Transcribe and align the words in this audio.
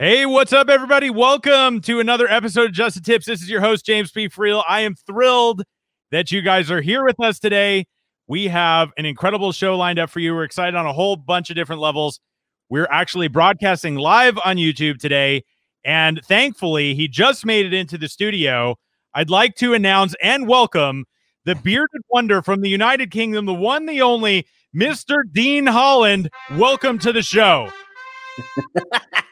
Hey, 0.00 0.26
what's 0.26 0.52
up, 0.52 0.68
everybody? 0.68 1.10
Welcome 1.10 1.80
to 1.80 1.98
another 1.98 2.28
episode 2.28 2.66
of 2.66 2.72
Just 2.72 2.94
the 2.94 3.02
Tips. 3.02 3.26
This 3.26 3.42
is 3.42 3.50
your 3.50 3.60
host, 3.60 3.84
James 3.84 4.12
P. 4.12 4.28
Friel. 4.28 4.62
I 4.68 4.82
am 4.82 4.94
thrilled 4.94 5.64
that 6.12 6.30
you 6.30 6.40
guys 6.40 6.70
are 6.70 6.80
here 6.80 7.04
with 7.04 7.18
us 7.18 7.40
today. 7.40 7.84
We 8.28 8.46
have 8.46 8.92
an 8.96 9.06
incredible 9.06 9.50
show 9.50 9.76
lined 9.76 9.98
up 9.98 10.08
for 10.08 10.20
you. 10.20 10.36
We're 10.36 10.44
excited 10.44 10.76
on 10.76 10.86
a 10.86 10.92
whole 10.92 11.16
bunch 11.16 11.50
of 11.50 11.56
different 11.56 11.82
levels. 11.82 12.20
We're 12.68 12.86
actually 12.92 13.26
broadcasting 13.26 13.96
live 13.96 14.38
on 14.44 14.56
YouTube 14.56 15.00
today. 15.00 15.42
And 15.84 16.20
thankfully, 16.24 16.94
he 16.94 17.08
just 17.08 17.44
made 17.44 17.66
it 17.66 17.74
into 17.74 17.98
the 17.98 18.06
studio. 18.06 18.76
I'd 19.14 19.30
like 19.30 19.56
to 19.56 19.74
announce 19.74 20.14
and 20.22 20.46
welcome 20.46 21.06
the 21.44 21.56
bearded 21.56 22.02
wonder 22.08 22.40
from 22.40 22.60
the 22.60 22.68
United 22.68 23.10
Kingdom, 23.10 23.46
the 23.46 23.52
one, 23.52 23.86
the 23.86 24.00
only, 24.02 24.46
Mr. 24.72 25.22
Dean 25.32 25.66
Holland. 25.66 26.30
Welcome 26.52 27.00
to 27.00 27.12
the 27.12 27.22
show. 27.22 27.68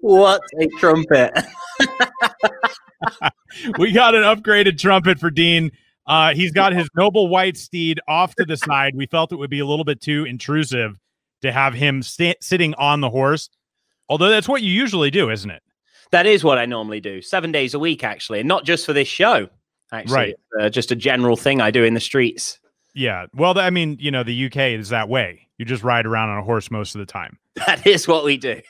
what 0.00 0.40
a 0.60 0.68
trumpet. 0.78 1.32
we 3.78 3.92
got 3.92 4.14
an 4.14 4.22
upgraded 4.22 4.78
trumpet 4.78 5.18
for 5.18 5.30
Dean. 5.30 5.70
Uh, 6.06 6.34
he's 6.34 6.52
got 6.52 6.72
his 6.72 6.88
noble 6.96 7.28
white 7.28 7.56
steed 7.56 8.00
off 8.08 8.34
to 8.36 8.44
the 8.44 8.56
side. 8.56 8.94
We 8.94 9.06
felt 9.06 9.32
it 9.32 9.36
would 9.36 9.50
be 9.50 9.60
a 9.60 9.66
little 9.66 9.84
bit 9.84 10.00
too 10.00 10.24
intrusive 10.24 10.98
to 11.42 11.52
have 11.52 11.74
him 11.74 12.02
st- 12.02 12.42
sitting 12.42 12.74
on 12.74 13.00
the 13.00 13.10
horse. 13.10 13.50
Although 14.08 14.30
that's 14.30 14.48
what 14.48 14.62
you 14.62 14.72
usually 14.72 15.10
do, 15.10 15.30
isn't 15.30 15.50
it? 15.50 15.62
That 16.10 16.24
is 16.24 16.42
what 16.42 16.58
I 16.58 16.64
normally 16.64 17.00
do, 17.00 17.20
seven 17.20 17.52
days 17.52 17.74
a 17.74 17.78
week, 17.78 18.02
actually, 18.02 18.40
and 18.40 18.48
not 18.48 18.64
just 18.64 18.86
for 18.86 18.94
this 18.94 19.08
show. 19.08 19.48
Actually, 19.92 20.14
right? 20.14 20.34
Uh, 20.60 20.68
just 20.68 20.90
a 20.90 20.96
general 20.96 21.36
thing 21.36 21.60
I 21.60 21.70
do 21.70 21.84
in 21.84 21.94
the 21.94 22.00
streets. 22.00 22.58
Yeah. 22.94 23.26
Well, 23.34 23.58
I 23.58 23.70
mean, 23.70 23.96
you 24.00 24.10
know, 24.10 24.22
the 24.22 24.46
UK 24.46 24.78
is 24.78 24.88
that 24.88 25.08
way. 25.08 25.48
You 25.58 25.64
just 25.64 25.82
ride 25.82 26.06
around 26.06 26.30
on 26.30 26.38
a 26.38 26.42
horse 26.42 26.70
most 26.70 26.94
of 26.94 27.00
the 27.00 27.06
time. 27.06 27.38
That 27.66 27.86
is 27.86 28.06
what 28.06 28.24
we 28.24 28.36
do. 28.36 28.60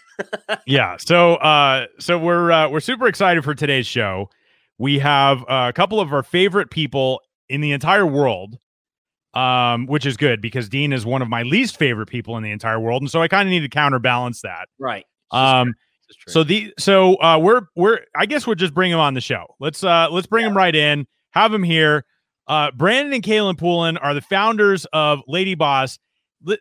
Yeah. 0.66 0.96
So, 0.98 1.34
uh, 1.36 1.86
so 1.98 2.18
we're 2.18 2.50
uh, 2.50 2.68
we're 2.68 2.80
super 2.80 3.06
excited 3.06 3.44
for 3.44 3.54
today's 3.54 3.86
show. 3.86 4.30
We 4.78 4.98
have 4.98 5.42
uh, 5.42 5.66
a 5.68 5.72
couple 5.72 6.00
of 6.00 6.12
our 6.12 6.22
favorite 6.22 6.70
people 6.70 7.20
in 7.48 7.60
the 7.60 7.72
entire 7.72 8.06
world, 8.06 8.58
um, 9.34 9.86
which 9.86 10.06
is 10.06 10.16
good 10.16 10.40
because 10.40 10.68
Dean 10.68 10.92
is 10.92 11.04
one 11.04 11.22
of 11.22 11.28
my 11.28 11.42
least 11.42 11.76
favorite 11.76 12.06
people 12.06 12.36
in 12.36 12.42
the 12.42 12.50
entire 12.50 12.80
world, 12.80 13.02
and 13.02 13.10
so 13.10 13.20
I 13.22 13.28
kind 13.28 13.48
of 13.48 13.50
need 13.50 13.60
to 13.60 13.68
counterbalance 13.68 14.42
that. 14.42 14.68
Right. 14.78 15.04
Um. 15.30 15.74
So 16.26 16.42
the 16.42 16.72
so 16.78 17.16
uh, 17.16 17.38
we're 17.38 17.62
we're 17.76 18.00
I 18.16 18.26
guess 18.26 18.46
we'll 18.46 18.56
just 18.56 18.72
bring 18.72 18.90
him 18.90 18.98
on 18.98 19.14
the 19.14 19.20
show. 19.20 19.44
Let's 19.60 19.84
uh 19.84 20.08
let's 20.10 20.26
bring 20.26 20.44
yeah. 20.44 20.50
him 20.50 20.56
right 20.56 20.74
in. 20.74 21.06
Have 21.32 21.52
him 21.52 21.62
here. 21.62 22.04
Uh, 22.46 22.70
Brandon 22.70 23.12
and 23.12 23.22
Kaylin 23.22 23.58
Poulin 23.58 23.98
are 23.98 24.14
the 24.14 24.22
founders 24.22 24.86
of 24.94 25.20
Lady 25.28 25.54
Boss 25.54 25.98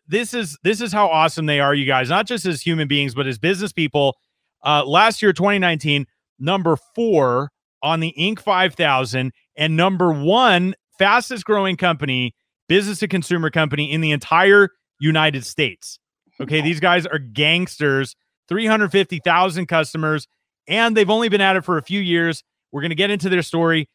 this 0.07 0.33
is 0.33 0.57
this 0.63 0.81
is 0.81 0.91
how 0.91 1.07
awesome 1.07 1.45
they 1.45 1.59
are, 1.59 1.73
you 1.73 1.85
guys. 1.85 2.09
Not 2.09 2.27
just 2.27 2.45
as 2.45 2.61
human 2.61 2.87
beings, 2.87 3.13
but 3.13 3.27
as 3.27 3.37
business 3.37 3.71
people. 3.71 4.17
Uh, 4.63 4.83
last 4.85 5.21
year, 5.21 5.33
2019, 5.33 6.05
number 6.39 6.77
four 6.95 7.51
on 7.83 7.99
the 7.99 8.13
Inc. 8.17 8.39
5000, 8.39 9.31
and 9.55 9.77
number 9.77 10.11
one 10.11 10.73
fastest 10.97 11.45
growing 11.45 11.77
company, 11.77 12.33
business 12.67 12.99
to 12.99 13.07
consumer 13.07 13.49
company 13.49 13.91
in 13.91 14.01
the 14.01 14.11
entire 14.11 14.69
United 14.99 15.45
States. 15.45 15.99
Okay, 16.41 16.61
these 16.61 16.79
guys 16.79 17.05
are 17.05 17.19
gangsters. 17.19 18.15
350,000 18.47 19.65
customers, 19.65 20.27
and 20.67 20.95
they've 20.95 21.09
only 21.09 21.29
been 21.29 21.41
at 21.41 21.55
it 21.55 21.65
for 21.65 21.77
a 21.77 21.83
few 21.83 21.99
years. 21.99 22.43
We're 22.71 22.81
going 22.81 22.89
to 22.89 22.95
get 22.95 23.09
into 23.09 23.29
their 23.29 23.41
story. 23.41 23.89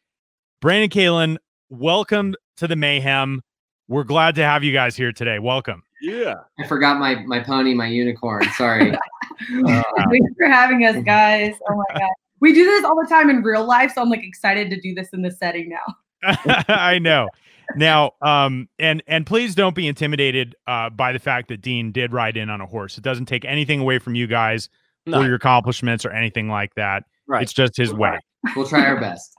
Brandon 0.61 0.89
Kaylin, 0.89 1.37
welcome 1.69 2.35
to 2.57 2.67
the 2.67 2.75
mayhem. 2.75 3.41
We're 3.93 4.03
glad 4.03 4.33
to 4.35 4.43
have 4.43 4.63
you 4.63 4.73
guys 4.73 4.95
here 4.95 5.11
today. 5.11 5.37
Welcome. 5.37 5.83
Yeah. 6.01 6.33
I 6.59 6.65
forgot 6.65 6.97
my 6.97 7.13
my 7.27 7.41
pony, 7.41 7.75
my 7.75 7.85
unicorn. 7.85 8.43
Sorry. 8.57 8.91
uh, 8.91 8.97
Thanks 10.09 10.33
for 10.35 10.47
having 10.47 10.83
us, 10.83 10.95
guys. 11.05 11.53
Oh 11.69 11.75
my 11.75 11.99
god. 11.99 12.09
We 12.39 12.53
do 12.53 12.65
this 12.65 12.83
all 12.83 12.95
the 12.99 13.07
time 13.07 13.29
in 13.29 13.43
real 13.43 13.63
life, 13.63 13.91
so 13.93 14.01
I'm 14.01 14.09
like 14.09 14.23
excited 14.23 14.71
to 14.71 14.81
do 14.81 14.95
this 14.95 15.09
in 15.13 15.21
this 15.21 15.37
setting 15.37 15.69
now. 15.69 16.33
I 16.67 16.97
know. 16.97 17.29
Now, 17.75 18.13
um, 18.23 18.67
and 18.79 19.03
and 19.05 19.27
please 19.27 19.53
don't 19.53 19.75
be 19.75 19.87
intimidated 19.87 20.55
uh, 20.65 20.89
by 20.89 21.11
the 21.11 21.19
fact 21.19 21.49
that 21.49 21.61
Dean 21.61 21.91
did 21.91 22.13
ride 22.13 22.35
in 22.35 22.49
on 22.49 22.61
a 22.61 22.65
horse. 22.65 22.97
It 22.97 23.03
doesn't 23.03 23.27
take 23.27 23.45
anything 23.45 23.79
away 23.79 23.99
from 23.99 24.15
you 24.15 24.25
guys 24.25 24.69
no. 25.05 25.19
or 25.19 25.25
your 25.27 25.35
accomplishments 25.35 26.03
or 26.03 26.09
anything 26.09 26.49
like 26.49 26.73
that. 26.77 27.03
Right. 27.27 27.43
It's 27.43 27.53
just 27.53 27.77
his 27.77 27.91
we'll 27.91 27.99
way. 27.99 28.19
We'll 28.55 28.67
try 28.67 28.87
our 28.87 28.99
best. 28.99 29.35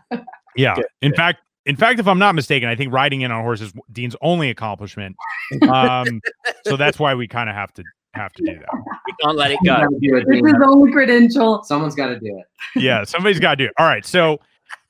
Yeah. 0.55 0.77
Good, 0.77 0.87
in 1.03 1.11
good. 1.11 1.17
fact, 1.17 1.41
in 1.67 1.77
fact, 1.77 1.99
if 1.99 2.07
I'm 2.07 2.19
not 2.19 2.35
mistaken, 2.35 2.69
I 2.69 2.77
think 2.77 2.93
riding 2.93 3.23
in 3.23 3.31
on 3.31 3.41
a 3.41 3.43
horse 3.43 3.61
is 3.61 3.73
Dean's 3.91 4.17
only 4.21 4.51
accomplishment. 4.51 5.17
Um, 5.63 6.21
so 6.65 6.77
that's 6.77 6.99
why 6.99 7.15
we 7.15 7.27
kind 7.27 7.49
of 7.49 7.57
have 7.57 7.73
to 7.75 7.85
have 8.13 8.33
to 8.35 8.45
do 8.45 8.59
that. 8.59 8.69
We 9.07 9.15
can't 9.23 9.37
let 9.37 9.51
it 9.51 9.59
go. 9.65 9.87
This 10.01 10.37
is 10.37 10.43
the 10.43 10.67
only 10.69 10.93
credential. 10.93 11.63
Someone's 11.65 11.95
got 11.95 12.09
to 12.09 12.21
do 12.21 12.39
it. 12.39 12.47
Yeah, 12.81 13.05
somebody's 13.05 13.41
got 13.41 13.53
to 13.53 13.57
do 13.57 13.65
it. 13.65 13.73
All 13.79 13.87
right, 13.87 14.05
so 14.05 14.41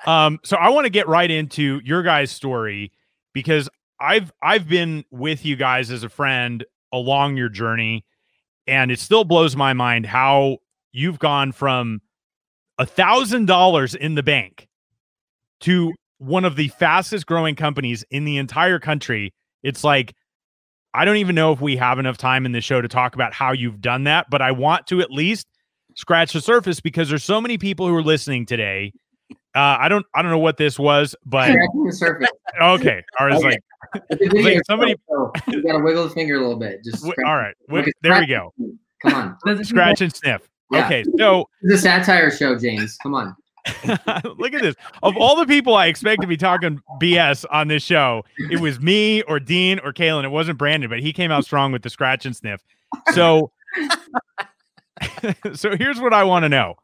um, 0.06 0.40
so 0.42 0.56
I 0.56 0.70
want 0.70 0.84
to 0.84 0.90
get 0.90 1.08
right 1.08 1.30
into 1.30 1.80
your 1.84 2.02
guys' 2.02 2.30
story 2.30 2.92
because 3.32 3.68
I've 4.00 4.32
I've 4.42 4.68
been 4.68 5.04
with 5.10 5.44
you 5.44 5.56
guys 5.56 5.90
as 5.90 6.02
a 6.02 6.08
friend 6.08 6.64
along 6.92 7.36
your 7.36 7.48
journey, 7.48 8.04
and 8.66 8.90
it 8.90 8.98
still 8.98 9.24
blows 9.24 9.54
my 9.54 9.72
mind 9.72 10.06
how 10.06 10.58
you've 10.92 11.18
gone 11.18 11.52
from 11.52 12.02
a 12.78 12.86
thousand 12.86 13.46
dollars 13.46 13.94
in 13.94 14.16
the 14.16 14.22
bank 14.22 14.68
to 15.60 15.92
one 16.24 16.44
of 16.44 16.56
the 16.56 16.68
fastest 16.68 17.26
growing 17.26 17.54
companies 17.54 18.04
in 18.10 18.24
the 18.24 18.38
entire 18.38 18.78
country. 18.78 19.32
It's 19.62 19.84
like, 19.84 20.14
I 20.94 21.04
don't 21.04 21.16
even 21.16 21.34
know 21.34 21.52
if 21.52 21.60
we 21.60 21.76
have 21.76 21.98
enough 21.98 22.16
time 22.16 22.46
in 22.46 22.52
the 22.52 22.60
show 22.60 22.80
to 22.80 22.88
talk 22.88 23.14
about 23.14 23.34
how 23.34 23.52
you've 23.52 23.80
done 23.80 24.04
that, 24.04 24.26
but 24.30 24.40
I 24.40 24.52
want 24.52 24.86
to 24.88 25.00
at 25.00 25.10
least 25.10 25.46
scratch 25.96 26.32
the 26.32 26.40
surface 26.40 26.80
because 26.80 27.08
there's 27.08 27.24
so 27.24 27.40
many 27.40 27.58
people 27.58 27.88
who 27.88 27.94
are 27.96 28.02
listening 28.02 28.46
today. 28.46 28.92
Uh, 29.56 29.78
I 29.80 29.88
don't, 29.88 30.04
I 30.14 30.22
don't 30.22 30.30
know 30.30 30.38
what 30.38 30.56
this 30.56 30.78
was, 30.78 31.14
but 31.24 31.50
okay, 32.60 33.02
I 33.18 33.26
was 33.26 33.44
okay. 33.44 33.44
like, 33.44 33.62
like 34.32 34.62
somebody, 34.66 34.96
you 35.48 35.62
gotta 35.62 35.78
wiggle 35.78 36.08
the 36.08 36.10
finger 36.10 36.36
a 36.36 36.40
little 36.40 36.58
bit. 36.58 36.82
Just 36.84 37.04
all 37.04 37.36
right, 37.36 37.54
there 38.02 38.20
we 38.20 38.26
go. 38.26 38.52
Come 39.02 39.36
on, 39.46 39.64
scratch 39.64 40.00
and 40.00 40.12
sniff. 40.12 40.48
Yeah. 40.72 40.86
Okay, 40.86 41.04
so 41.18 41.48
it's 41.62 41.74
a 41.74 41.78
satire 41.78 42.30
show, 42.30 42.58
James. 42.58 42.96
Come 43.02 43.14
on. 43.14 43.36
Look 44.38 44.52
at 44.52 44.62
this. 44.62 44.74
Of 45.02 45.16
all 45.16 45.36
the 45.36 45.46
people 45.46 45.74
I 45.74 45.86
expect 45.86 46.20
to 46.20 46.26
be 46.26 46.36
talking 46.36 46.80
BS 47.00 47.44
on 47.50 47.68
this 47.68 47.82
show, 47.82 48.24
it 48.50 48.60
was 48.60 48.80
me 48.80 49.22
or 49.22 49.40
Dean 49.40 49.78
or 49.78 49.92
Kaylin. 49.92 50.24
It 50.24 50.30
wasn't 50.30 50.58
Brandon, 50.58 50.90
but 50.90 51.00
he 51.00 51.12
came 51.12 51.30
out 51.30 51.44
strong 51.44 51.72
with 51.72 51.82
the 51.82 51.90
scratch 51.90 52.26
and 52.26 52.36
sniff. 52.36 52.62
So, 53.12 53.52
so 55.54 55.76
here's 55.76 56.00
what 56.00 56.12
I 56.12 56.24
want 56.24 56.42
to 56.44 56.48
know: 56.48 56.74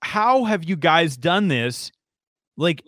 How 0.00 0.44
have 0.44 0.64
you 0.64 0.76
guys 0.76 1.16
done 1.16 1.48
this? 1.48 1.92
Like, 2.56 2.82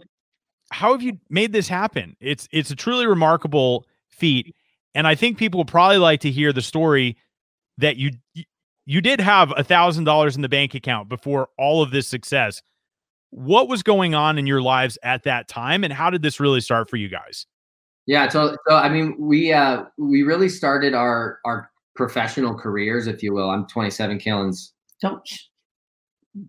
how 0.71 0.93
have 0.93 1.03
you 1.03 1.19
made 1.29 1.53
this 1.53 1.69
happen? 1.69 2.17
It's 2.21 2.49
it's 2.53 2.71
a 2.71 2.77
truly 2.77 3.07
remarkable 3.07 3.87
feat, 4.09 4.55
and 4.95 5.07
I 5.07 5.15
think 5.15 5.37
people 5.37 5.59
would 5.59 5.69
probably 5.69 5.99
like 5.99 6.21
to 6.21 6.31
hear 6.31 6.55
the 6.55 6.63
story 6.63 7.19
that 7.77 7.97
you 7.99 8.13
you 8.87 9.03
did 9.03 9.21
have 9.21 9.53
a 9.59 9.63
thousand 9.63 10.05
dollars 10.05 10.37
in 10.37 10.43
the 10.43 10.49
bank 10.49 10.75
account 10.75 11.11
before 11.11 11.51
all 11.59 11.83
of 11.83 11.91
this 11.91 12.09
success 12.09 12.63
what 13.31 13.69
was 13.69 13.83
going 13.83 14.15
on 14.15 14.39
in 14.39 14.47
your 14.47 14.63
lives 14.63 14.99
at 15.03 15.25
that 15.25 15.49
time 15.49 15.85
and 15.85 15.93
how 15.93 16.11
did 16.11 16.23
this 16.23 16.41
really 16.41 16.61
start 16.61 16.89
for 16.89 16.97
you 16.97 17.09
guys? 17.09 17.47
Yeah 18.07 18.29
so, 18.29 18.57
so 18.67 18.77
i 18.77 18.89
mean 18.89 19.17
we 19.19 19.53
uh 19.53 19.85
we 19.99 20.23
really 20.23 20.49
started 20.49 20.95
our 20.95 21.41
our 21.45 21.71
professional 21.95 22.55
careers 22.55 23.07
if 23.07 23.23
you 23.23 23.35
will. 23.35 23.51
I'm 23.51 23.67
27 23.67 24.19
Kaylin's 24.19 24.73
don't 25.01 25.29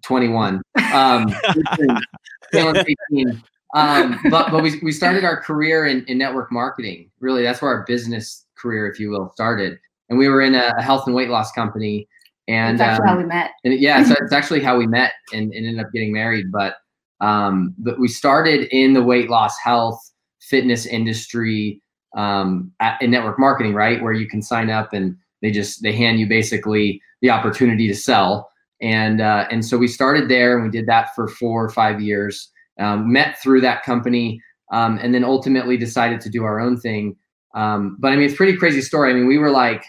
21 0.04 0.62
um 0.94 1.34
18 2.54 3.44
um 3.76 4.20
but 4.30 4.52
but 4.52 4.64
we, 4.64 4.80
we 4.82 4.92
started 4.92 5.24
our 5.24 5.42
career 5.42 5.86
in, 5.86 6.06
in 6.06 6.18
network 6.18 6.52
marketing. 6.52 7.12
Really 7.20 7.44
that's 7.44 7.62
where 7.62 7.74
our 7.74 7.84
business 7.86 8.46
career 8.58 8.90
if 8.90 9.00
you 9.00 9.10
will 9.10 9.32
started. 9.34 9.78
And 10.10 10.18
we 10.18 10.30
were 10.30 10.42
in 10.42 10.56
a 10.56 10.82
health 10.82 11.04
and 11.08 11.16
weight 11.16 11.30
loss 11.30 11.52
company 11.52 12.08
and 12.50 12.80
that's 12.80 13.00
um, 13.00 13.06
how 13.06 13.18
we 13.18 13.26
met. 13.26 13.52
And 13.64 13.80
yeah, 13.80 14.04
so 14.04 14.16
it's 14.22 14.34
actually 14.34 14.62
how 14.62 14.78
we 14.78 14.88
met 14.88 15.14
and, 15.32 15.54
and 15.54 15.68
ended 15.68 15.86
up 15.86 15.92
getting 15.94 16.12
married. 16.12 16.52
But 16.52 16.76
um, 17.22 17.76
but 17.78 18.00
we 18.00 18.08
started 18.08 18.68
in 18.72 18.94
the 18.94 19.04
weight 19.04 19.30
loss, 19.30 19.58
health, 19.64 20.00
fitness 20.42 20.86
industry 20.86 21.82
um, 22.18 22.72
at, 22.80 23.00
in 23.02 23.12
network 23.12 23.38
marketing, 23.38 23.74
right, 23.74 24.02
where 24.02 24.14
you 24.14 24.28
can 24.28 24.42
sign 24.42 24.70
up 24.70 24.94
and 24.94 25.16
they 25.42 25.52
just 25.52 25.84
they 25.84 25.94
hand 25.94 26.20
you 26.20 26.28
basically 26.28 27.02
the 27.22 27.30
opportunity 27.30 27.88
to 27.88 27.96
sell. 27.96 28.50
and 28.82 29.22
uh, 29.22 29.46
and 29.52 29.64
so 29.64 29.78
we 29.78 29.88
started 29.88 30.28
there 30.28 30.56
and 30.56 30.66
we 30.66 30.72
did 30.72 30.88
that 30.88 31.14
for 31.14 31.28
four 31.28 31.64
or 31.64 31.70
five 31.70 32.02
years. 32.02 32.50
Um, 32.80 33.12
met 33.12 33.38
through 33.44 33.60
that 33.62 33.84
company, 33.84 34.42
um, 34.72 35.00
and 35.04 35.14
then 35.14 35.26
ultimately 35.26 35.76
decided 35.76 36.22
to 36.22 36.30
do 36.30 36.46
our 36.46 36.62
own 36.62 36.80
thing. 36.80 37.18
Um, 37.54 37.98
but 38.00 38.14
I 38.14 38.16
mean, 38.16 38.26
it's 38.26 38.38
pretty 38.38 38.56
crazy 38.56 38.82
story. 38.82 39.12
I 39.12 39.14
mean, 39.14 39.28
we 39.28 39.38
were 39.38 39.52
like, 39.52 39.84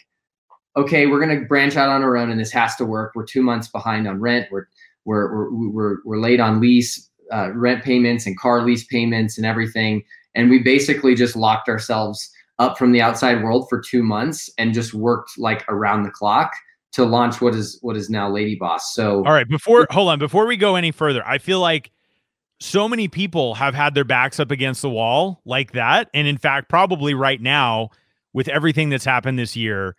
okay, 0.76 1.06
we're 1.06 1.20
gonna 1.20 1.42
branch 1.42 1.76
out 1.76 1.88
on 1.88 2.02
our 2.02 2.16
own, 2.16 2.30
and 2.30 2.40
this 2.40 2.52
has 2.52 2.76
to 2.76 2.84
work. 2.84 3.12
We're 3.14 3.24
two 3.24 3.42
months 3.42 3.68
behind 3.68 4.08
on 4.08 4.20
rent. 4.20 4.48
We're 4.50 4.66
we're 5.04 5.50
we're 5.50 5.70
we're, 5.70 5.96
we're 6.04 6.20
late 6.20 6.40
on 6.40 6.60
lease 6.60 7.10
uh, 7.32 7.52
rent 7.54 7.84
payments 7.84 8.26
and 8.26 8.38
car 8.38 8.64
lease 8.64 8.84
payments 8.84 9.36
and 9.36 9.46
everything. 9.46 10.02
And 10.34 10.50
we 10.50 10.60
basically 10.60 11.14
just 11.14 11.36
locked 11.36 11.68
ourselves 11.68 12.30
up 12.58 12.78
from 12.78 12.92
the 12.92 13.00
outside 13.00 13.42
world 13.42 13.68
for 13.68 13.80
two 13.80 14.02
months 14.02 14.50
and 14.58 14.74
just 14.74 14.94
worked 14.94 15.38
like 15.38 15.64
around 15.68 16.02
the 16.02 16.10
clock 16.10 16.52
to 16.92 17.04
launch 17.04 17.40
what 17.40 17.54
is 17.54 17.78
what 17.82 17.96
is 17.96 18.10
now 18.10 18.30
Lady 18.30 18.56
Boss. 18.56 18.94
So 18.94 19.24
all 19.24 19.32
right, 19.32 19.48
before 19.48 19.86
hold 19.90 20.08
on, 20.08 20.18
before 20.18 20.46
we 20.46 20.56
go 20.56 20.76
any 20.76 20.90
further, 20.90 21.26
I 21.26 21.38
feel 21.38 21.60
like 21.60 21.90
so 22.60 22.88
many 22.88 23.08
people 23.08 23.54
have 23.54 23.74
had 23.74 23.94
their 23.94 24.04
backs 24.04 24.38
up 24.38 24.50
against 24.50 24.82
the 24.82 24.90
wall 24.90 25.40
like 25.44 25.72
that. 25.72 26.10
And 26.12 26.28
in 26.28 26.36
fact, 26.36 26.68
probably 26.68 27.14
right 27.14 27.40
now, 27.40 27.90
with 28.32 28.48
everything 28.48 28.90
that's 28.90 29.04
happened 29.04 29.38
this 29.38 29.56
year, 29.56 29.96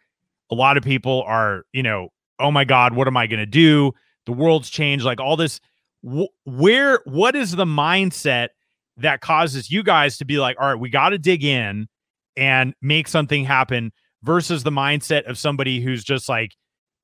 a 0.52 0.56
lot 0.56 0.78
of 0.78 0.84
people 0.84 1.24
are, 1.26 1.64
you 1.74 1.84
know, 1.84 2.10
oh 2.40 2.52
my 2.52 2.66
God, 2.66 2.94
what 2.94 3.08
am 3.08 3.18
I 3.18 3.28
going 3.28 3.40
to 3.40 3.46
do? 3.46 3.94
The 4.26 4.34
world's 4.34 4.70
changed, 4.70 5.06
like 5.06 5.20
all 5.20 5.38
this. 5.38 5.60
Wh- 6.04 6.34
where, 6.46 7.02
what 7.06 7.36
is 7.36 7.56
the 7.56 7.66
mindset 7.66 8.50
that 8.98 9.22
causes 9.22 9.72
you 9.72 9.84
guys 9.84 10.18
to 10.18 10.26
be 10.26 10.40
like, 10.40 10.58
all 10.60 10.68
right, 10.68 10.80
we 10.80 10.90
got 10.90 11.10
to 11.10 11.18
dig 11.18 11.44
in 11.44 11.88
and 12.36 12.74
make 12.82 13.08
something 13.08 13.46
happen 13.46 13.92
versus 14.24 14.64
the 14.64 14.72
mindset 14.72 15.30
of 15.30 15.38
somebody 15.38 15.82
who's 15.82 16.04
just 16.04 16.28
like, 16.30 16.56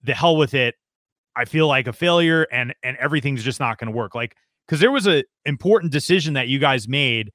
the 0.03 0.13
hell 0.13 0.37
with 0.37 0.53
it. 0.53 0.75
I 1.35 1.45
feel 1.45 1.67
like 1.67 1.87
a 1.87 1.93
failure 1.93 2.47
and 2.51 2.73
and 2.83 2.97
everything's 2.97 3.43
just 3.43 3.59
not 3.59 3.77
going 3.77 3.91
to 3.91 3.95
work. 3.95 4.15
Like 4.15 4.35
because 4.67 4.79
there 4.79 4.91
was 4.91 5.07
a 5.07 5.23
important 5.45 5.91
decision 5.91 6.33
that 6.33 6.47
you 6.47 6.59
guys 6.59 6.87
made 6.87 7.31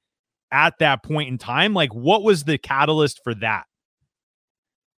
at 0.51 0.77
that 0.79 1.03
point 1.03 1.29
in 1.29 1.37
time 1.37 1.73
like 1.73 1.93
what 1.93 2.23
was 2.23 2.43
the 2.43 2.57
catalyst 2.57 3.19
for 3.23 3.33
that 3.33 3.63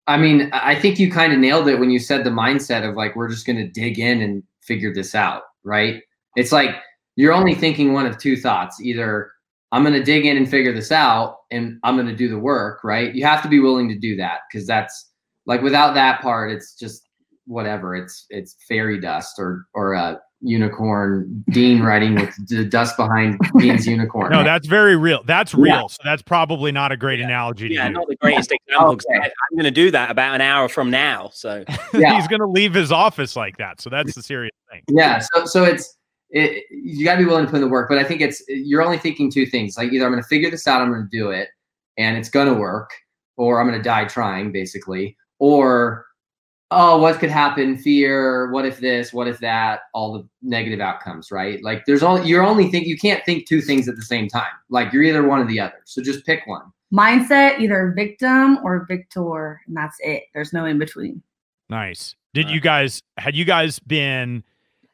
i 0.08 0.18
mean 0.18 0.50
i 0.54 0.76
think 0.76 1.00
you 1.00 1.12
kind 1.12 1.34
of 1.34 1.40
nailed 1.40 1.68
it 1.68 1.80
when 1.80 1.90
you 1.90 2.00
said 2.00 2.24
the 2.24 2.30
mindset 2.30 2.88
of 2.88 2.96
like 2.96 3.16
we're 3.16 3.30
just 3.30 3.46
going 3.46 3.58
to 3.58 3.68
dig 3.68 4.00
in 4.00 4.22
and 4.22 4.44
figure 4.62 4.94
this 4.94 5.16
out 5.16 5.44
right? 5.64 6.02
It's 6.36 6.52
like 6.52 6.76
you're 7.16 7.34
only 7.34 7.56
thinking 7.56 7.94
one 7.94 8.06
of 8.06 8.18
two 8.18 8.36
thoughts 8.36 8.82
either 8.82 9.32
i'm 9.72 9.84
going 9.84 9.94
to 9.94 10.04
dig 10.04 10.26
in 10.26 10.38
and 10.38 10.50
figure 10.50 10.74
this 10.74 10.92
out 10.92 11.38
and 11.52 11.80
i'm 11.84 11.96
going 11.96 12.08
to 12.08 12.16
do 12.16 12.30
the 12.30 12.38
work 12.38 12.84
right? 12.84 13.14
You 13.14 13.26
have 13.26 13.42
to 13.44 13.50
be 13.50 13.60
willing 13.60 13.90
to 13.90 13.98
do 13.98 14.16
that 14.18 14.40
because 14.52 14.68
that's 14.68 15.12
like 15.46 15.62
without 15.62 15.94
that 15.94 16.22
part 16.22 16.52
it's 16.52 16.76
just 16.76 17.08
whatever 17.46 17.96
it's 17.96 18.26
it's 18.30 18.56
fairy 18.68 19.00
dust 19.00 19.36
or 19.38 19.66
or 19.74 19.94
a 19.94 20.20
unicorn 20.44 21.44
Dean 21.50 21.81
riding 21.84 22.16
with 22.16 22.36
the 22.48 22.63
dust 22.66 22.98
behind 22.98 23.40
Dean's 23.57 23.88
unicorn. 23.88 24.31
No, 24.31 24.44
that's 24.44 24.68
very 24.68 24.95
real. 24.95 25.24
That's 25.24 25.54
real. 25.54 25.66
Yeah. 25.66 25.88
So 25.88 26.00
that's 26.04 26.22
probably 26.22 26.72
not 26.72 26.92
a 26.92 26.98
great 26.98 27.19
yeah. 27.19 27.25
analogy. 27.25 27.69
yeah, 27.69 27.88
not 27.90 28.07
the 28.07 28.16
greatest 28.18 28.51
example. 28.51 28.94
okay. 28.94 29.19
I, 29.19 29.25
am 29.25 29.56
going 29.56 29.63
to 29.63 29.72
do 29.72 29.92
that 29.92 30.12
about 30.12 30.36
an 30.36 30.42
hour 30.42 30.69
from 30.69 30.92
now. 30.92 31.31
So 31.34 31.63
yeah. 31.94 32.16
he's 32.16 32.28
going 32.28 32.42
to 32.42 32.48
leave 32.48 32.74
his 32.74 32.92
office 32.92 33.36
like 33.36 33.57
that. 33.57 33.81
So 33.81 33.90
that's 33.90 34.13
the 34.13 34.24
serious 34.24 34.56
thing. 34.72 34.84
Yeah. 34.90 35.19
So 35.19 35.45
so 35.45 35.63
it's 35.63 35.98
it, 36.34 36.66
you 36.72 37.06
got 37.06 37.13
to 37.13 37.19
be 37.19 37.25
willing 37.25 37.45
to 37.45 37.51
put 37.51 37.57
in 37.57 37.62
the 37.62 37.68
work. 37.68 37.88
But 37.88 38.00
I 38.00 38.04
think 38.04 38.19
it's 38.19 38.44
you're 38.48 38.81
only 38.81 38.98
thinking 38.98 39.31
two 39.31 39.45
things. 39.45 39.78
Like 39.78 39.92
either 39.94 40.06
I'm 40.06 40.12
going 40.12 40.22
to 40.22 40.28
figure 40.28 40.50
this 40.50 40.68
out, 40.68 40.81
I'm 40.81 40.92
going 40.92 41.07
to 41.10 41.18
do 41.18 41.30
it, 41.31 41.50
and 41.98 42.18
it's 42.18 42.30
going 42.30 42.48
to 42.48 42.56
work, 42.56 42.90
or 43.38 43.62
I'm 43.62 43.68
going 43.68 43.80
to 43.80 43.84
die 43.84 44.06
trying, 44.06 44.51
basically, 44.51 45.16
or 45.40 46.06
oh, 46.75 46.98
what 46.98 47.20
could 47.20 47.30
happen? 47.30 47.78
Fear. 47.78 48.52
What 48.52 48.66
if 48.66 48.80
this? 48.80 49.14
What 49.14 49.28
if 49.28 49.40
that? 49.40 49.81
All 49.94 50.14
the 50.14 50.28
negative 50.42 50.80
outcomes, 50.80 51.31
right? 51.31 51.64
Like 51.64 51.86
there's 51.86 52.04
only 52.04 52.28
you're 52.28 52.44
only 52.44 52.70
think 52.70 52.88
you 52.88 52.98
can't 52.98 53.24
think 53.25 53.48
two 53.48 53.62
things 53.62 53.88
at 53.88 53.96
the 53.96 54.02
same 54.02 54.28
time. 54.28 54.52
Like 54.70 54.92
you're 54.94 55.04
either 55.04 55.28
one 55.28 55.40
or 55.40 55.46
the 55.46 55.60
other. 55.60 55.81
So 55.86 56.02
just 56.02 56.25
pick 56.25 56.46
one. 56.46 56.64
Mindset, 56.94 57.60
either 57.60 57.94
victim 57.96 58.60
or 58.64 58.86
victor, 58.88 59.62
and 59.68 59.75
that's 59.75 59.98
it. 60.00 60.24
There's 60.34 60.54
no 60.54 60.66
in 60.66 60.78
between. 60.78 61.24
Nice. 61.70 62.16
Did 62.34 62.50
you 62.50 62.60
guys 62.60 63.02
had 63.18 63.36
you 63.36 63.46
guys 63.46 63.80
been, 63.80 64.44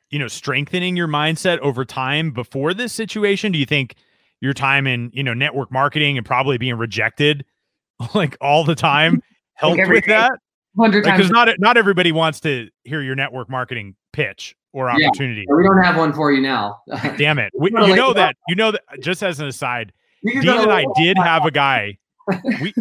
you 0.10 0.20
know, 0.20 0.28
strengthening 0.28 0.96
your 0.96 1.08
mindset 1.08 1.60
over 1.60 1.86
time 1.86 2.32
before 2.32 2.74
this 2.74 2.94
situation? 2.94 3.52
Do 3.52 3.60
you 3.60 3.66
think 3.66 3.96
your 4.42 4.54
time 4.54 4.88
in, 4.88 5.12
you 5.14 5.24
know, 5.24 5.34
network 5.34 5.72
marketing 5.72 6.18
and 6.18 6.25
probably 6.25 6.58
being 6.58 6.75
rejected 6.75 7.46
like 8.16 8.38
all 8.42 8.64
the 8.64 8.75
time 8.75 9.22
helped 9.54 9.80
like 9.80 9.90
with 9.90 10.06
day. 10.06 10.14
that? 10.14 10.40
Hundred 10.77 11.04
times. 11.04 11.18
Because 11.18 11.31
not 11.31 11.50
not 11.60 11.77
everybody 11.77 12.12
wants 12.12 12.39
to 12.42 12.69
hear 12.83 13.01
your 13.01 13.16
network 13.16 13.50
marketing 13.50 13.95
pitch 14.13 14.56
or 14.74 14.89
opportunity. 14.89 15.45
Yeah, 15.48 15.56
we 15.56 15.63
don't 15.63 15.81
have 15.81 15.98
one 15.98 16.13
for 16.13 16.31
you 16.31 16.42
now. 16.42 16.80
Damn 17.18 17.39
it! 17.39 17.51
We, 17.60 17.71
you 17.71 17.95
know 17.95 18.13
that. 18.13 18.36
You 18.48 18.56
know 18.56 18.71
that. 18.71 18.81
Just 19.01 19.24
as 19.24 19.39
an 19.39 19.48
aside, 19.48 19.94
Dean 20.25 20.48
and 20.48 20.71
I 20.71 20.86
did 20.95 21.18
have 21.18 21.45
a 21.45 21.51
guy. 21.51 21.98
We 22.62 22.74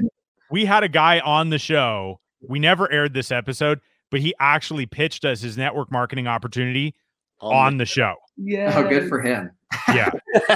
we 0.50 0.64
had 0.64 0.82
a 0.82 0.88
guy 0.88 1.20
on 1.20 1.50
the 1.50 1.58
show. 1.58 2.20
We 2.46 2.58
never 2.58 2.90
aired 2.93 3.14
this 3.14 3.32
episode, 3.32 3.81
but 4.11 4.20
he 4.20 4.34
actually 4.38 4.87
pitched 4.87 5.25
us 5.25 5.41
his 5.41 5.56
network 5.56 5.91
marketing 5.91 6.26
opportunity 6.26 6.94
oh, 7.41 7.50
on 7.50 7.79
the 7.79 7.87
show. 7.87 8.14
Yeah. 8.37 8.75
Oh, 8.76 8.88
good 8.88 9.08
for 9.08 9.20
him. 9.20 9.50
Yeah. 9.88 10.11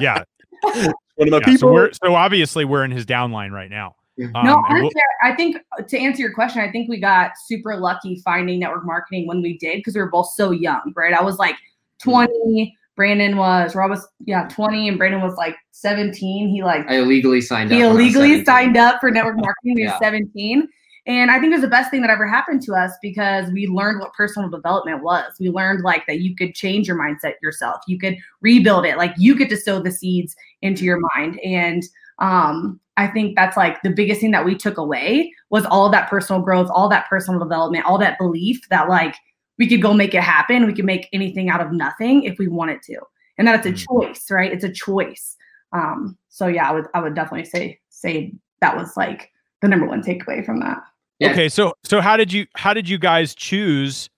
yeah. 0.00 0.22
One 0.62 1.28
of 1.28 1.28
my 1.28 1.38
yeah, 1.38 1.44
people. 1.44 1.58
So, 1.58 1.72
we're, 1.72 1.92
so 1.92 2.14
obviously 2.14 2.64
we're 2.64 2.84
in 2.84 2.90
his 2.90 3.06
downline 3.06 3.50
right 3.50 3.70
now. 3.70 3.96
Um, 4.18 4.46
no, 4.46 4.64
honestly, 4.68 4.92
we'll, 4.94 5.32
I 5.32 5.36
think 5.36 5.56
uh, 5.78 5.82
to 5.82 5.98
answer 5.98 6.22
your 6.22 6.32
question, 6.32 6.62
I 6.62 6.70
think 6.70 6.88
we 6.88 6.98
got 6.98 7.32
super 7.46 7.76
lucky 7.76 8.20
finding 8.24 8.58
network 8.58 8.86
marketing 8.86 9.26
when 9.26 9.42
we 9.42 9.58
did 9.58 9.76
because 9.76 9.94
we 9.94 10.00
were 10.00 10.10
both 10.10 10.30
so 10.34 10.50
young, 10.50 10.92
right? 10.96 11.12
I 11.12 11.22
was 11.22 11.38
like 11.38 11.56
20, 12.02 12.76
Brandon 12.96 13.36
was, 13.36 13.74
Rob 13.74 13.90
was, 13.90 14.08
yeah, 14.24 14.48
20, 14.48 14.88
and 14.88 14.98
Brandon 14.98 15.20
was 15.20 15.36
like 15.36 15.56
17. 15.72 16.48
He 16.48 16.62
like, 16.62 16.88
I 16.88 16.96
illegally 16.96 17.42
signed 17.42 17.70
he 17.70 17.76
up. 17.76 17.80
He 17.80 17.86
illegally 17.86 18.44
signed 18.44 18.76
up 18.76 19.00
for 19.00 19.10
network 19.10 19.36
marketing. 19.38 19.76
He 19.76 19.82
yeah. 19.82 19.92
was 19.92 19.98
17. 20.00 20.66
And 21.08 21.30
I 21.30 21.38
think 21.38 21.52
it 21.52 21.56
was 21.56 21.62
the 21.62 21.68
best 21.68 21.90
thing 21.90 22.00
that 22.00 22.10
ever 22.10 22.26
happened 22.26 22.62
to 22.62 22.74
us 22.74 22.92
because 23.00 23.48
we 23.52 23.68
learned 23.68 24.00
what 24.00 24.12
personal 24.14 24.48
development 24.48 25.04
was. 25.04 25.32
We 25.38 25.50
learned 25.50 25.84
like 25.84 26.04
that 26.08 26.20
you 26.20 26.34
could 26.34 26.54
change 26.54 26.88
your 26.88 26.98
mindset 26.98 27.34
yourself. 27.42 27.80
You 27.86 27.96
could 27.96 28.16
rebuild 28.40 28.84
it. 28.86 28.96
Like 28.96 29.14
you 29.16 29.38
get 29.38 29.48
to 29.50 29.56
sow 29.56 29.80
the 29.80 29.92
seeds 29.92 30.34
into 30.62 30.84
your 30.84 31.00
mind. 31.14 31.38
And 31.44 31.84
um, 32.18 32.80
I 32.96 33.06
think 33.06 33.36
that's 33.36 33.56
like 33.56 33.82
the 33.82 33.90
biggest 33.90 34.20
thing 34.20 34.30
that 34.30 34.44
we 34.44 34.54
took 34.54 34.78
away 34.78 35.32
was 35.50 35.66
all 35.66 35.90
that 35.90 36.08
personal 36.08 36.40
growth, 36.40 36.70
all 36.72 36.88
that 36.88 37.08
personal 37.08 37.38
development, 37.38 37.84
all 37.84 37.98
that 37.98 38.18
belief 38.18 38.60
that 38.70 38.88
like 38.88 39.14
we 39.58 39.68
could 39.68 39.82
go 39.82 39.92
make 39.92 40.14
it 40.14 40.22
happen. 40.22 40.66
We 40.66 40.72
could 40.72 40.84
make 40.84 41.08
anything 41.12 41.48
out 41.48 41.60
of 41.60 41.72
nothing 41.72 42.24
if 42.24 42.38
we 42.38 42.48
wanted 42.48 42.82
to. 42.82 42.98
And 43.38 43.46
that 43.46 43.66
it's 43.66 43.66
a 43.66 43.72
mm. 43.72 43.86
choice, 43.86 44.30
right? 44.30 44.50
It's 44.50 44.64
a 44.64 44.72
choice. 44.72 45.36
Um, 45.72 46.16
so 46.28 46.46
yeah, 46.46 46.68
I 46.68 46.72
would 46.72 46.86
I 46.94 47.00
would 47.00 47.14
definitely 47.14 47.44
say 47.44 47.80
say 47.90 48.32
that 48.60 48.76
was 48.76 48.96
like 48.96 49.30
the 49.60 49.68
number 49.68 49.86
one 49.86 50.02
takeaway 50.02 50.44
from 50.44 50.60
that. 50.60 50.78
Yeah. 51.18 51.32
Okay, 51.32 51.48
so 51.48 51.74
so 51.84 52.00
how 52.00 52.16
did 52.16 52.32
you 52.32 52.46
how 52.54 52.72
did 52.72 52.88
you 52.88 52.98
guys 52.98 53.34
choose 53.34 54.08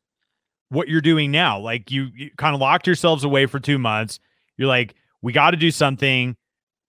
what 0.71 0.89
you're 0.89 1.01
doing 1.01 1.31
now? 1.31 1.59
Like 1.59 1.91
you, 1.91 2.09
you 2.15 2.31
kind 2.37 2.55
of 2.55 2.61
locked 2.61 2.87
yourselves 2.87 3.25
away 3.25 3.47
for 3.47 3.59
two 3.59 3.79
months. 3.79 4.21
You're 4.57 4.69
like, 4.69 4.95
we 5.23 5.33
got 5.33 5.53
to 5.53 5.57
do 5.57 5.71
something 5.71 6.37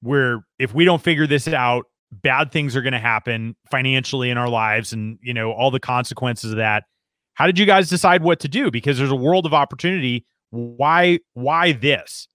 where 0.01 0.45
if 0.57 0.73
we 0.73 0.85
don't 0.85 1.01
figure 1.01 1.27
this 1.27 1.47
out, 1.47 1.85
bad 2.11 2.51
things 2.51 2.75
are 2.75 2.81
going 2.81 2.93
to 2.93 2.99
happen 2.99 3.55
financially 3.69 4.29
in 4.29 4.37
our 4.37 4.49
lives 4.49 4.93
and, 4.93 5.19
you 5.21 5.33
know, 5.33 5.51
all 5.51 5.71
the 5.71 5.79
consequences 5.79 6.51
of 6.51 6.57
that. 6.57 6.85
How 7.33 7.45
did 7.45 7.59
you 7.59 7.65
guys 7.65 7.89
decide 7.89 8.23
what 8.23 8.39
to 8.41 8.47
do? 8.47 8.71
Because 8.71 8.97
there's 8.97 9.11
a 9.11 9.15
world 9.15 9.45
of 9.45 9.53
opportunity. 9.53 10.25
Why 10.49 11.19
why 11.33 11.73
this? 11.73 12.27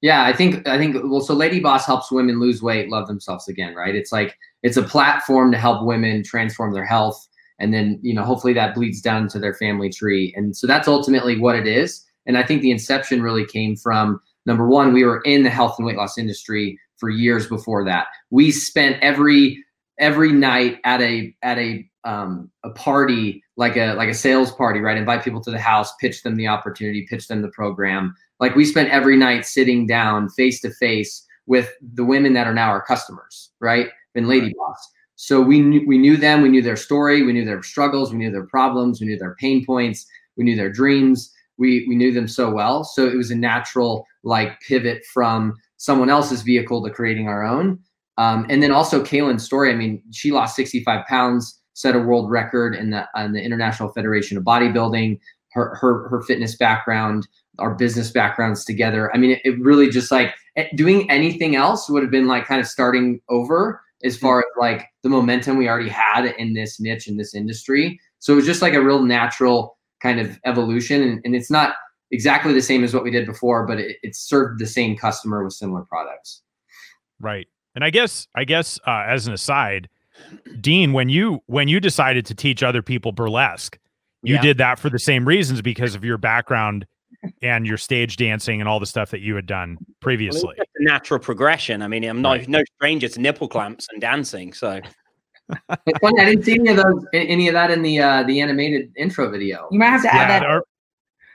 Yeah, 0.00 0.24
I 0.24 0.32
think 0.32 0.66
I 0.66 0.78
think 0.78 0.96
well 1.04 1.20
so 1.20 1.34
Lady 1.34 1.60
Boss 1.60 1.84
helps 1.84 2.12
women 2.12 2.40
lose 2.40 2.62
weight, 2.62 2.88
love 2.88 3.08
themselves 3.08 3.48
again, 3.48 3.74
right? 3.74 3.94
It's 3.94 4.12
like 4.12 4.36
it's 4.62 4.76
a 4.76 4.82
platform 4.82 5.50
to 5.52 5.58
help 5.58 5.84
women 5.84 6.22
transform 6.22 6.72
their 6.72 6.86
health 6.86 7.28
and 7.58 7.74
then, 7.74 7.98
you 8.02 8.14
know, 8.14 8.22
hopefully 8.22 8.52
that 8.54 8.74
bleeds 8.74 9.00
down 9.00 9.24
into 9.24 9.38
their 9.38 9.54
family 9.54 9.90
tree. 9.90 10.32
And 10.36 10.56
so 10.56 10.66
that's 10.66 10.88
ultimately 10.88 11.38
what 11.38 11.56
it 11.56 11.66
is. 11.66 12.04
And 12.26 12.38
I 12.38 12.44
think 12.44 12.62
the 12.62 12.70
inception 12.70 13.22
really 13.22 13.44
came 13.44 13.74
from 13.76 14.20
number 14.46 14.68
one, 14.68 14.92
we 14.92 15.04
were 15.04 15.20
in 15.22 15.42
the 15.42 15.50
health 15.50 15.74
and 15.78 15.86
weight 15.86 15.96
loss 15.96 16.16
industry 16.16 16.78
for 16.98 17.10
years 17.10 17.46
before 17.46 17.84
that. 17.84 18.06
We 18.30 18.50
spent 18.50 19.02
every 19.02 19.64
every 19.98 20.32
night 20.32 20.78
at 20.84 21.00
a 21.00 21.34
at 21.42 21.58
a 21.58 21.88
um, 22.04 22.50
a 22.64 22.70
party 22.70 23.42
like 23.56 23.76
a 23.76 23.94
like 23.94 24.08
a 24.08 24.14
sales 24.14 24.52
party, 24.52 24.80
right? 24.80 24.96
Invite 24.96 25.24
people 25.24 25.40
to 25.42 25.50
the 25.50 25.60
house, 25.60 25.92
pitch 26.00 26.22
them 26.22 26.36
the 26.36 26.46
opportunity, 26.46 27.06
pitch 27.08 27.28
them 27.28 27.42
the 27.42 27.48
program. 27.48 28.14
Like 28.40 28.54
we 28.54 28.64
spent 28.64 28.90
every 28.90 29.16
night 29.16 29.44
sitting 29.44 29.86
down 29.86 30.28
face 30.30 30.60
to 30.62 30.70
face 30.70 31.24
with 31.46 31.70
the 31.94 32.04
women 32.04 32.34
that 32.34 32.46
are 32.46 32.54
now 32.54 32.68
our 32.68 32.82
customers, 32.82 33.50
right? 33.60 33.88
And 34.14 34.28
Lady 34.28 34.54
Boss. 34.56 34.90
So 35.16 35.40
we 35.40 35.60
knew 35.60 35.84
we 35.86 35.98
knew 35.98 36.16
them, 36.16 36.42
we 36.42 36.48
knew 36.48 36.62
their 36.62 36.76
story, 36.76 37.22
we 37.22 37.32
knew 37.32 37.44
their 37.44 37.62
struggles, 37.62 38.12
we 38.12 38.18
knew 38.18 38.30
their 38.30 38.46
problems, 38.46 39.00
we 39.00 39.06
knew 39.06 39.18
their 39.18 39.34
pain 39.34 39.64
points, 39.66 40.06
we 40.36 40.44
knew 40.44 40.56
their 40.56 40.72
dreams. 40.72 41.32
We 41.58 41.84
we 41.88 41.96
knew 41.96 42.12
them 42.12 42.28
so 42.28 42.50
well. 42.50 42.84
So 42.84 43.06
it 43.06 43.16
was 43.16 43.32
a 43.32 43.36
natural 43.36 44.06
like 44.22 44.60
pivot 44.60 45.04
from 45.12 45.54
someone 45.78 46.10
else's 46.10 46.42
vehicle 46.42 46.84
to 46.84 46.90
creating 46.90 47.28
our 47.28 47.44
own. 47.44 47.78
Um, 48.18 48.46
and 48.50 48.62
then 48.62 48.72
also 48.72 49.02
Kaylin's 49.02 49.44
story. 49.44 49.72
I 49.72 49.76
mean, 49.76 50.02
she 50.12 50.32
lost 50.32 50.56
65 50.56 51.06
pounds, 51.06 51.58
set 51.72 51.96
a 51.96 52.00
world 52.00 52.30
record 52.30 52.74
in 52.74 52.90
the 52.90 53.06
in 53.16 53.32
the 53.32 53.42
International 53.42 53.90
Federation 53.92 54.36
of 54.36 54.44
Bodybuilding. 54.44 55.18
her 55.52 55.76
her 55.76 56.08
her 56.08 56.22
fitness 56.22 56.56
background, 56.56 57.26
our 57.58 57.74
business 57.74 58.10
backgrounds 58.10 58.64
together. 58.64 59.14
I 59.14 59.18
mean, 59.18 59.30
it, 59.32 59.40
it 59.44 59.58
really 59.60 59.88
just 59.88 60.10
like 60.10 60.34
eh, 60.56 60.68
doing 60.74 61.08
anything 61.10 61.56
else 61.56 61.88
would 61.88 62.02
have 62.02 62.10
been 62.10 62.26
like 62.26 62.44
kind 62.44 62.60
of 62.60 62.66
starting 62.66 63.20
over 63.28 63.80
as 64.04 64.16
far 64.16 64.40
as 64.40 64.46
like 64.60 64.88
the 65.02 65.08
momentum 65.08 65.56
we 65.56 65.68
already 65.68 65.88
had 65.88 66.24
in 66.38 66.54
this 66.54 66.80
niche 66.80 67.08
in 67.08 67.16
this 67.16 67.34
industry. 67.34 67.98
So 68.18 68.32
it 68.32 68.36
was 68.36 68.46
just 68.46 68.62
like 68.62 68.74
a 68.74 68.82
real 68.82 69.02
natural 69.02 69.78
kind 70.00 70.20
of 70.20 70.38
evolution, 70.44 71.02
and, 71.02 71.20
and 71.24 71.34
it's 71.36 71.50
not 71.50 71.74
exactly 72.10 72.52
the 72.52 72.62
same 72.62 72.84
as 72.84 72.94
what 72.94 73.04
we 73.04 73.10
did 73.10 73.26
before, 73.26 73.66
but 73.66 73.78
it, 73.78 73.96
it 74.02 74.16
served 74.16 74.60
the 74.60 74.66
same 74.66 74.96
customer 74.96 75.44
with 75.44 75.52
similar 75.52 75.82
products. 75.82 76.42
Right. 77.20 77.46
And 77.74 77.84
I 77.84 77.90
guess 77.90 78.26
I 78.34 78.44
guess 78.44 78.78
uh, 78.86 79.04
as 79.06 79.26
an 79.26 79.34
aside, 79.34 79.88
Dean, 80.60 80.92
when 80.92 81.08
you 81.08 81.40
when 81.46 81.68
you 81.68 81.80
decided 81.80 82.26
to 82.26 82.34
teach 82.34 82.62
other 82.62 82.82
people 82.82 83.12
burlesque, 83.12 83.78
you 84.22 84.34
yeah. 84.34 84.42
did 84.42 84.58
that 84.58 84.78
for 84.78 84.90
the 84.90 84.98
same 84.98 85.26
reasons 85.26 85.62
because 85.62 85.94
of 85.94 86.04
your 86.04 86.18
background 86.18 86.86
and 87.42 87.66
your 87.66 87.76
stage 87.76 88.16
dancing 88.16 88.60
and 88.60 88.68
all 88.68 88.80
the 88.80 88.86
stuff 88.86 89.10
that 89.10 89.20
you 89.20 89.34
had 89.34 89.46
done 89.46 89.78
previously. 90.00 90.54
Well, 90.56 90.66
natural 90.80 91.20
progression. 91.20 91.82
I 91.82 91.88
mean, 91.88 92.04
I'm 92.04 92.22
not 92.22 92.38
right. 92.38 92.48
no 92.48 92.62
stranger 92.76 93.08
to 93.08 93.20
nipple 93.20 93.48
clamps 93.48 93.86
and 93.92 94.00
dancing, 94.00 94.52
so. 94.52 94.80
it's 95.86 95.98
funny. 96.00 96.20
I 96.20 96.24
didn't 96.26 96.44
see 96.44 96.54
any 96.54 96.70
of 96.70 96.76
those, 96.76 97.04
any 97.14 97.48
of 97.48 97.54
that 97.54 97.70
in 97.70 97.82
the 97.82 98.00
uh, 98.00 98.22
the 98.24 98.40
animated 98.40 98.92
intro 98.96 99.30
video. 99.30 99.66
You 99.70 99.78
might 99.78 99.86
have 99.86 100.02
to 100.02 100.14
add 100.14 100.28
yeah, 100.28 100.40
that. 100.40 100.46
Our, 100.46 100.64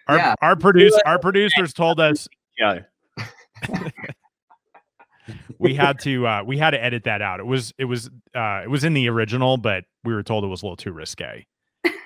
our, 0.08 0.18
yeah. 0.18 0.36
our 0.42 0.56
produce 0.56 0.98
our 1.06 1.20
producers 1.20 1.74
told 1.74 2.00
us. 2.00 2.28
Yeah. 2.58 2.80
we 5.60 5.74
had 5.74 6.00
to 6.00 6.28
uh, 6.28 6.44
we 6.46 6.58
had 6.58 6.72
to 6.72 6.84
edit 6.84 7.04
that 7.06 7.22
out. 7.22 7.40
It 7.40 7.46
was 7.46 7.74
it 7.78 7.86
was 7.86 8.10
uh, 8.36 8.62
it 8.64 8.70
was 8.70 8.84
in 8.84 8.94
the 8.94 9.10
original, 9.10 9.58
but 9.58 9.86
we 10.04 10.14
were 10.14 10.24
told 10.24 10.44
it 10.44 10.48
was 10.48 10.62
a 10.62 10.66
little 10.66 10.78
too 10.78 10.92
risque. 10.92 11.46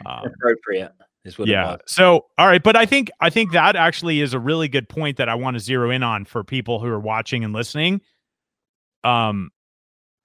Um, 0.06 0.26
Appropriate 0.26 0.92
is 1.26 1.38
what. 1.38 1.48
Yeah. 1.48 1.78
So 1.88 2.26
all 2.38 2.48
right, 2.48 2.62
but 2.62 2.76
I 2.76 2.86
think 2.86 3.10
I 3.20 3.30
think 3.30 3.52
that 3.54 3.76
actually 3.76 4.22
is 4.22 4.34
a 4.34 4.40
really 4.40 4.68
good 4.68 4.88
point 4.90 5.18
that 5.18 5.30
I 5.30 5.36
want 5.36 5.56
to 5.56 5.60
zero 5.60 5.90
in 5.90 6.04
on 6.04 6.26
for 6.26 6.44
people 6.44 6.80
who 6.80 6.88
are 6.88 7.00
watching 7.00 7.44
and 7.44 7.54
listening. 7.54 8.02
Um, 9.04 9.50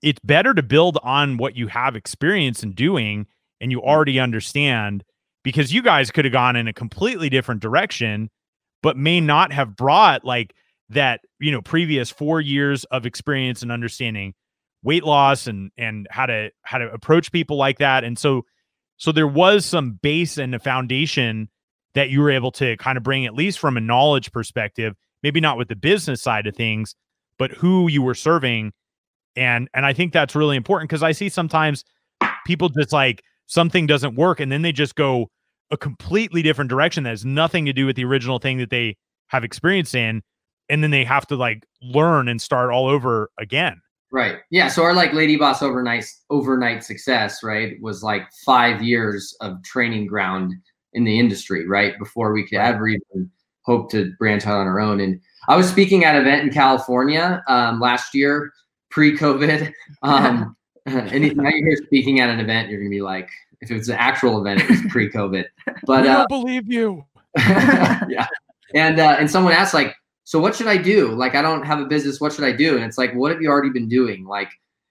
it's 0.02 0.20
better 0.24 0.52
to 0.52 0.62
build 0.62 0.98
on 1.02 1.36
what 1.36 1.56
you 1.56 1.68
have 1.68 1.96
experience 1.96 2.62
in 2.62 2.72
doing 2.72 3.26
and 3.60 3.70
you 3.70 3.80
already 3.80 4.18
understand 4.18 5.04
because 5.42 5.72
you 5.72 5.82
guys 5.82 6.10
could 6.10 6.24
have 6.24 6.32
gone 6.32 6.56
in 6.56 6.68
a 6.68 6.72
completely 6.72 7.28
different 7.28 7.60
direction 7.60 8.30
but 8.82 8.96
may 8.96 9.20
not 9.20 9.52
have 9.52 9.76
brought 9.76 10.24
like 10.24 10.54
that 10.88 11.20
you 11.38 11.50
know 11.50 11.62
previous 11.62 12.10
4 12.10 12.40
years 12.40 12.84
of 12.84 13.06
experience 13.06 13.62
and 13.62 13.72
understanding 13.72 14.34
weight 14.82 15.04
loss 15.04 15.46
and 15.46 15.70
and 15.76 16.06
how 16.10 16.26
to 16.26 16.50
how 16.62 16.78
to 16.78 16.90
approach 16.92 17.32
people 17.32 17.56
like 17.56 17.78
that. 17.78 18.04
And 18.04 18.18
so 18.18 18.42
so 18.96 19.12
there 19.12 19.26
was 19.26 19.64
some 19.64 19.98
base 20.02 20.38
and 20.38 20.54
a 20.54 20.58
foundation 20.58 21.48
that 21.94 22.10
you 22.10 22.20
were 22.20 22.30
able 22.30 22.52
to 22.52 22.76
kind 22.76 22.96
of 22.96 23.04
bring 23.04 23.26
at 23.26 23.34
least 23.34 23.58
from 23.58 23.76
a 23.76 23.80
knowledge 23.80 24.32
perspective 24.32 24.94
maybe 25.22 25.40
not 25.40 25.56
with 25.56 25.68
the 25.68 25.76
business 25.76 26.20
side 26.20 26.46
of 26.46 26.56
things 26.56 26.94
but 27.38 27.50
who 27.52 27.88
you 27.88 28.02
were 28.02 28.14
serving. 28.14 28.72
And 29.36 29.68
and 29.72 29.86
I 29.86 29.92
think 29.92 30.12
that's 30.12 30.34
really 30.34 30.56
important 30.56 30.90
because 30.90 31.02
I 31.02 31.12
see 31.12 31.28
sometimes 31.28 31.84
people 32.46 32.68
just 32.68 32.92
like 32.92 33.22
something 33.52 33.86
doesn't 33.86 34.14
work 34.14 34.40
and 34.40 34.50
then 34.50 34.62
they 34.62 34.72
just 34.72 34.94
go 34.94 35.28
a 35.70 35.76
completely 35.76 36.42
different 36.42 36.70
direction 36.70 37.04
that 37.04 37.10
has 37.10 37.24
nothing 37.24 37.64
to 37.66 37.72
do 37.72 37.86
with 37.86 37.96
the 37.96 38.04
original 38.04 38.38
thing 38.38 38.58
that 38.58 38.70
they 38.70 38.96
have 39.28 39.44
experience 39.44 39.94
in 39.94 40.22
and 40.68 40.82
then 40.82 40.90
they 40.90 41.04
have 41.04 41.26
to 41.26 41.36
like 41.36 41.64
learn 41.82 42.28
and 42.28 42.40
start 42.40 42.70
all 42.70 42.86
over 42.88 43.30
again 43.38 43.80
right 44.10 44.38
yeah 44.50 44.68
so 44.68 44.82
our 44.82 44.94
like 44.94 45.12
lady 45.12 45.36
boss 45.36 45.62
overnight 45.62 46.04
overnight 46.30 46.82
success 46.82 47.42
right 47.42 47.80
was 47.80 48.02
like 48.02 48.22
five 48.44 48.82
years 48.82 49.36
of 49.40 49.62
training 49.62 50.06
ground 50.06 50.54
in 50.94 51.04
the 51.04 51.18
industry 51.18 51.66
right 51.66 51.98
before 51.98 52.32
we 52.32 52.46
could 52.46 52.58
ever 52.58 52.88
even 52.88 53.30
hope 53.64 53.90
to 53.90 54.12
branch 54.18 54.46
out 54.46 54.58
on 54.58 54.66
our 54.66 54.80
own 54.80 55.00
and 55.00 55.20
i 55.48 55.56
was 55.56 55.68
speaking 55.68 56.04
at 56.04 56.14
an 56.14 56.22
event 56.22 56.42
in 56.42 56.52
california 56.52 57.42
um, 57.48 57.80
last 57.80 58.14
year 58.14 58.52
pre-COVID. 58.92 59.72
Um, 60.02 60.56
and 60.86 61.36
now 61.36 61.50
you're 61.54 61.76
speaking 61.76 62.18
at 62.18 62.28
an 62.28 62.40
event, 62.40 62.68
you're 62.68 62.80
gonna 62.80 62.90
be 62.90 63.02
like, 63.02 63.30
if 63.62 63.70
it's 63.70 63.88
an 63.88 63.96
actual 63.96 64.40
event, 64.40 64.60
it 64.60 64.68
was 64.68 64.80
pre-COVID. 64.90 65.44
But 65.86 66.00
I 66.00 66.02
don't 66.02 66.16
uh, 66.16 66.26
believe 66.26 66.70
you. 66.70 67.04
yeah. 67.38 68.26
And 68.74 68.98
uh, 68.98 69.16
and 69.18 69.30
someone 69.30 69.52
asked 69.52 69.74
like, 69.74 69.94
so 70.24 70.40
what 70.40 70.56
should 70.56 70.66
I 70.66 70.78
do? 70.78 71.08
Like, 71.08 71.34
I 71.34 71.42
don't 71.42 71.62
have 71.66 71.78
a 71.78 71.84
business. 71.84 72.22
What 72.22 72.32
should 72.32 72.44
I 72.44 72.52
do? 72.52 72.74
And 72.74 72.82
it's 72.82 72.96
like, 72.96 73.12
what 73.12 73.30
have 73.30 73.42
you 73.42 73.50
already 73.50 73.68
been 73.68 73.86
doing? 73.86 74.24
Like, 74.24 74.48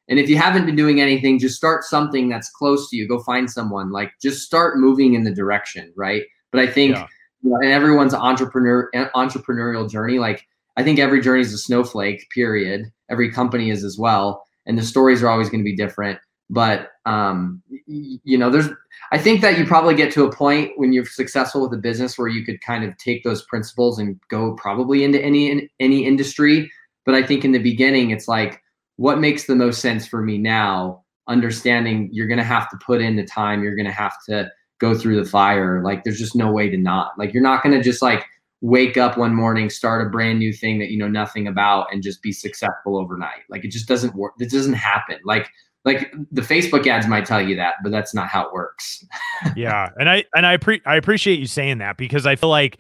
and 0.07 0.19
if 0.19 0.29
you 0.29 0.37
haven't 0.37 0.67
been 0.67 0.75
doing 0.75 1.01
anything, 1.01 1.39
just 1.39 1.55
start 1.55 1.83
something 1.83 2.29
that's 2.29 2.47
close 2.51 2.91
to 2.91 2.95
you. 2.95 3.07
Go 3.07 3.21
find 3.21 3.49
someone. 3.49 3.91
Like, 3.91 4.11
just 4.21 4.43
start 4.43 4.77
moving 4.77 5.15
in 5.15 5.23
the 5.23 5.33
direction, 5.33 5.91
right? 5.95 6.21
But 6.51 6.61
I 6.61 6.67
think, 6.67 6.95
yeah. 6.95 7.07
you 7.41 7.49
know, 7.49 7.59
in 7.61 7.71
everyone's 7.71 8.13
entrepreneur 8.13 8.91
entrepreneurial 8.93 9.89
journey, 9.89 10.19
like 10.19 10.45
I 10.77 10.83
think 10.83 10.99
every 10.99 11.21
journey 11.21 11.41
is 11.41 11.53
a 11.53 11.57
snowflake, 11.57 12.29
period. 12.29 12.91
Every 13.09 13.31
company 13.31 13.71
is 13.71 13.83
as 13.83 13.97
well. 13.97 14.43
And 14.67 14.77
the 14.77 14.83
stories 14.83 15.23
are 15.23 15.29
always 15.29 15.49
going 15.49 15.61
to 15.61 15.69
be 15.69 15.75
different. 15.75 16.19
But, 16.53 16.89
um, 17.05 17.63
you 17.87 18.37
know, 18.37 18.49
there's, 18.49 18.67
I 19.13 19.17
think 19.17 19.39
that 19.39 19.57
you 19.57 19.65
probably 19.65 19.95
get 19.95 20.11
to 20.13 20.25
a 20.25 20.35
point 20.35 20.73
when 20.75 20.91
you're 20.91 21.05
successful 21.05 21.61
with 21.61 21.73
a 21.73 21.81
business 21.81 22.17
where 22.17 22.27
you 22.27 22.43
could 22.43 22.59
kind 22.59 22.83
of 22.83 22.97
take 22.97 23.23
those 23.23 23.43
principles 23.45 23.97
and 23.97 24.19
go 24.29 24.53
probably 24.55 25.05
into 25.05 25.23
any, 25.23 25.71
any 25.79 26.05
industry. 26.05 26.69
But 27.05 27.15
I 27.15 27.23
think 27.23 27.45
in 27.45 27.53
the 27.53 27.59
beginning, 27.59 28.11
it's 28.11 28.27
like, 28.27 28.61
what 28.97 29.19
makes 29.19 29.45
the 29.45 29.55
most 29.55 29.81
sense 29.81 30.05
for 30.05 30.21
me 30.21 30.37
now? 30.37 31.03
Understanding 31.29 32.09
you're 32.11 32.27
going 32.27 32.37
to 32.37 32.43
have 32.43 32.69
to 32.69 32.77
put 32.85 33.01
in 33.01 33.15
the 33.15 33.25
time, 33.25 33.63
you're 33.63 33.75
going 33.75 33.85
to 33.85 33.91
have 33.91 34.17
to 34.27 34.51
go 34.79 34.93
through 34.93 35.23
the 35.23 35.29
fire. 35.29 35.81
Like, 35.81 36.03
there's 36.03 36.19
just 36.19 36.35
no 36.35 36.51
way 36.51 36.69
to 36.69 36.77
not. 36.77 37.13
Like, 37.17 37.33
you're 37.33 37.41
not 37.41 37.63
going 37.63 37.75
to 37.75 37.81
just 37.81 38.01
like, 38.01 38.25
wake 38.63 38.95
up 38.95 39.17
one 39.17 39.33
morning, 39.33 39.69
start 39.71 40.05
a 40.05 40.09
brand 40.09 40.37
new 40.37 40.53
thing 40.53 40.77
that 40.79 40.91
you 40.91 40.97
know 40.97 41.07
nothing 41.07 41.47
about, 41.47 41.87
and 41.91 42.03
just 42.03 42.21
be 42.21 42.31
successful 42.31 42.95
overnight. 42.95 43.41
Like 43.49 43.65
it 43.65 43.69
just 43.69 43.87
doesn't 43.87 44.13
work. 44.13 44.33
It 44.39 44.51
doesn't 44.51 44.73
happen. 44.73 45.17
Like 45.25 45.49
like 45.83 46.13
the 46.31 46.41
Facebook 46.41 46.85
ads 46.85 47.07
might 47.07 47.25
tell 47.25 47.41
you 47.41 47.55
that, 47.55 47.75
but 47.83 47.91
that's 47.91 48.13
not 48.13 48.27
how 48.27 48.47
it 48.47 48.53
works. 48.53 49.03
yeah, 49.55 49.89
and 49.99 50.09
I 50.09 50.25
and 50.35 50.45
I 50.45 50.57
pre- 50.57 50.81
I 50.85 50.95
appreciate 50.95 51.39
you 51.39 51.47
saying 51.47 51.79
that 51.79 51.97
because 51.97 52.25
I 52.25 52.35
feel 52.35 52.49
like 52.49 52.77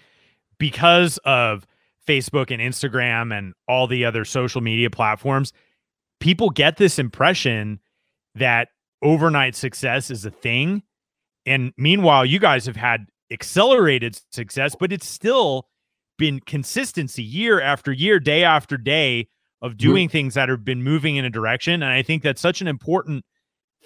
because 0.59 1.17
of 1.25 1.65
Facebook 2.07 2.51
and 2.51 2.61
Instagram 2.61 3.35
and 3.35 3.53
all 3.67 3.87
the 3.87 4.05
other 4.05 4.25
social 4.25 4.61
media 4.61 4.89
platforms, 4.89 5.53
people 6.19 6.49
get 6.49 6.77
this 6.77 6.99
impression 6.99 7.79
that 8.35 8.69
overnight 9.01 9.55
success 9.55 10.11
is 10.11 10.25
a 10.25 10.31
thing. 10.31 10.83
And 11.45 11.73
meanwhile, 11.77 12.25
you 12.25 12.39
guys 12.39 12.67
have 12.67 12.75
had 12.75 13.07
accelerated 13.31 14.19
success, 14.31 14.75
but 14.79 14.93
it's 14.93 15.07
still 15.07 15.67
been 16.17 16.39
consistency 16.39 17.23
year 17.23 17.59
after 17.59 17.91
year, 17.91 18.19
day 18.19 18.43
after 18.43 18.77
day 18.77 19.27
of 19.61 19.77
doing 19.77 20.07
mm-hmm. 20.07 20.11
things 20.11 20.33
that 20.33 20.49
have 20.49 20.65
been 20.65 20.83
moving 20.83 21.15
in 21.15 21.25
a 21.25 21.29
direction. 21.29 21.73
And 21.83 21.91
I 21.91 22.01
think 22.01 22.23
that's 22.23 22.41
such 22.41 22.61
an 22.61 22.67
important 22.67 23.23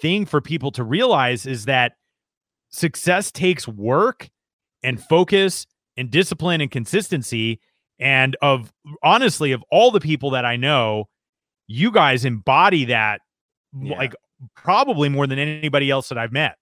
thing 0.00 0.26
for 0.26 0.40
people 0.40 0.70
to 0.72 0.84
realize 0.84 1.46
is 1.46 1.66
that 1.66 1.92
success 2.70 3.30
takes 3.30 3.68
work 3.68 4.28
and 4.82 5.02
focus 5.02 5.66
and 5.96 6.10
discipline 6.10 6.60
and 6.60 6.70
consistency. 6.70 7.60
And 7.98 8.36
of 8.42 8.72
honestly, 9.02 9.52
of 9.52 9.62
all 9.70 9.90
the 9.90 10.00
people 10.00 10.30
that 10.30 10.44
I 10.44 10.56
know, 10.56 11.08
you 11.66 11.90
guys 11.90 12.24
embody 12.24 12.86
that 12.86 13.20
yeah. 13.80 13.96
like 13.96 14.14
probably 14.54 15.08
more 15.08 15.26
than 15.26 15.38
anybody 15.38 15.90
else 15.90 16.08
that 16.08 16.18
I've 16.18 16.32
met. 16.32 16.56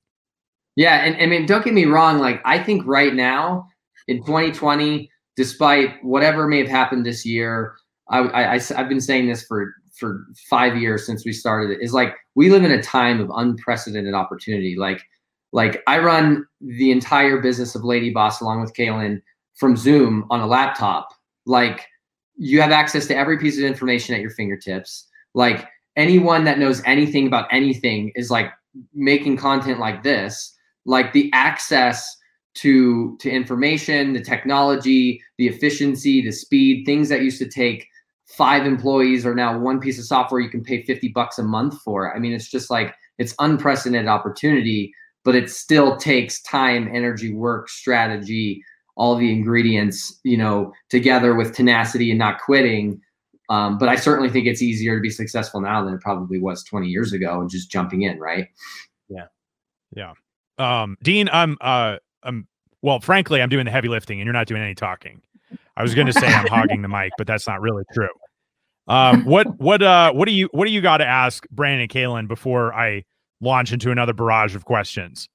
Yeah, 0.76 1.04
and 1.04 1.16
I 1.22 1.26
mean, 1.26 1.46
don't 1.46 1.64
get 1.64 1.72
me 1.72 1.84
wrong. 1.84 2.18
Like, 2.18 2.40
I 2.44 2.58
think 2.58 2.82
right 2.84 3.14
now 3.14 3.68
in 4.08 4.18
2020, 4.18 5.08
despite 5.36 6.02
whatever 6.02 6.48
may 6.48 6.58
have 6.58 6.68
happened 6.68 7.06
this 7.06 7.24
year, 7.24 7.76
I, 8.08 8.56
I, 8.56 8.58
have 8.58 8.88
been 8.88 9.00
saying 9.00 9.28
this 9.28 9.44
for 9.44 9.74
for 9.94 10.26
five 10.50 10.76
years 10.76 11.06
since 11.06 11.24
we 11.24 11.32
started 11.32 11.70
it. 11.70 11.82
Is 11.82 11.92
like 11.92 12.14
we 12.34 12.50
live 12.50 12.64
in 12.64 12.70
a 12.70 12.82
time 12.82 13.20
of 13.20 13.30
unprecedented 13.34 14.14
opportunity. 14.14 14.76
Like, 14.78 15.02
like 15.52 15.82
I 15.86 15.98
run 15.98 16.46
the 16.60 16.90
entire 16.90 17.40
business 17.40 17.74
of 17.74 17.84
Lady 17.84 18.10
Boss 18.10 18.40
along 18.40 18.60
with 18.60 18.74
Kaylin 18.74 19.22
from 19.54 19.76
Zoom 19.76 20.26
on 20.30 20.40
a 20.40 20.46
laptop. 20.46 21.08
Like, 21.46 21.86
you 22.36 22.60
have 22.60 22.72
access 22.72 23.06
to 23.06 23.16
every 23.16 23.38
piece 23.38 23.58
of 23.58 23.64
information 23.64 24.14
at 24.14 24.20
your 24.20 24.30
fingertips. 24.30 25.06
Like 25.34 25.68
anyone 25.96 26.44
that 26.44 26.58
knows 26.58 26.82
anything 26.84 27.26
about 27.26 27.48
anything 27.50 28.12
is 28.16 28.30
like 28.30 28.50
making 28.92 29.36
content 29.36 29.78
like 29.78 30.02
this 30.02 30.54
like 30.86 31.12
the 31.12 31.30
access 31.32 32.16
to 32.54 33.16
to 33.18 33.30
information, 33.30 34.12
the 34.12 34.20
technology, 34.20 35.20
the 35.38 35.48
efficiency, 35.48 36.22
the 36.22 36.30
speed, 36.30 36.84
things 36.84 37.08
that 37.08 37.22
used 37.22 37.38
to 37.38 37.48
take 37.48 37.88
five 38.36 38.66
employees 38.66 39.24
are 39.24 39.34
now 39.34 39.58
one 39.58 39.80
piece 39.80 39.98
of 39.98 40.04
software 40.04 40.40
you 40.40 40.50
can 40.50 40.62
pay 40.62 40.82
50 40.82 41.08
bucks 41.08 41.38
a 41.38 41.42
month 41.42 41.80
for. 41.82 42.14
I 42.14 42.18
mean, 42.18 42.32
it's 42.32 42.50
just 42.50 42.70
like 42.70 42.94
it's 43.18 43.34
unprecedented 43.38 44.08
opportunity, 44.08 44.92
but 45.24 45.34
it 45.34 45.50
still 45.50 45.96
takes 45.96 46.42
time, 46.42 46.88
energy, 46.92 47.32
work, 47.32 47.68
strategy, 47.68 48.62
all 48.96 49.16
the 49.16 49.30
ingredients, 49.30 50.20
you 50.24 50.36
know, 50.36 50.72
together 50.90 51.34
with 51.34 51.54
tenacity 51.54 52.10
and 52.10 52.18
not 52.18 52.40
quitting. 52.40 53.00
Um, 53.50 53.78
but 53.78 53.88
I 53.88 53.96
certainly 53.96 54.30
think 54.30 54.46
it's 54.46 54.62
easier 54.62 54.96
to 54.96 55.02
be 55.02 55.10
successful 55.10 55.60
now 55.60 55.84
than 55.84 55.94
it 55.94 56.00
probably 56.00 56.40
was 56.40 56.64
20 56.64 56.88
years 56.88 57.12
ago 57.12 57.40
and 57.40 57.50
just 57.50 57.70
jumping 57.70 58.02
in, 58.02 58.18
right? 58.18 58.48
Yeah. 59.08 59.26
Yeah. 59.94 60.12
Um, 60.58 60.96
Dean, 61.02 61.28
I'm 61.32 61.56
uh, 61.60 61.96
I'm 62.22 62.46
Well, 62.82 63.00
frankly, 63.00 63.42
I'm 63.42 63.48
doing 63.48 63.64
the 63.64 63.70
heavy 63.70 63.88
lifting, 63.88 64.20
and 64.20 64.26
you're 64.26 64.32
not 64.32 64.46
doing 64.46 64.62
any 64.62 64.74
talking. 64.74 65.20
I 65.76 65.82
was 65.82 65.94
going 65.94 66.06
to 66.06 66.12
say 66.12 66.26
I'm 66.26 66.46
hogging 66.46 66.82
the 66.82 66.88
mic, 66.88 67.12
but 67.18 67.26
that's 67.26 67.46
not 67.46 67.60
really 67.60 67.82
true. 67.92 68.08
Um, 68.86 69.24
what 69.24 69.58
what 69.58 69.82
uh 69.82 70.12
what 70.12 70.26
do 70.26 70.32
you 70.32 70.48
what 70.52 70.66
do 70.66 70.72
you 70.72 70.80
got 70.80 70.98
to 70.98 71.06
ask 71.06 71.48
Brandon 71.50 71.82
and 71.82 71.90
Kaylin 71.90 72.28
before 72.28 72.74
I 72.74 73.04
launch 73.40 73.72
into 73.72 73.90
another 73.90 74.12
barrage 74.12 74.54
of 74.54 74.64
questions? 74.64 75.28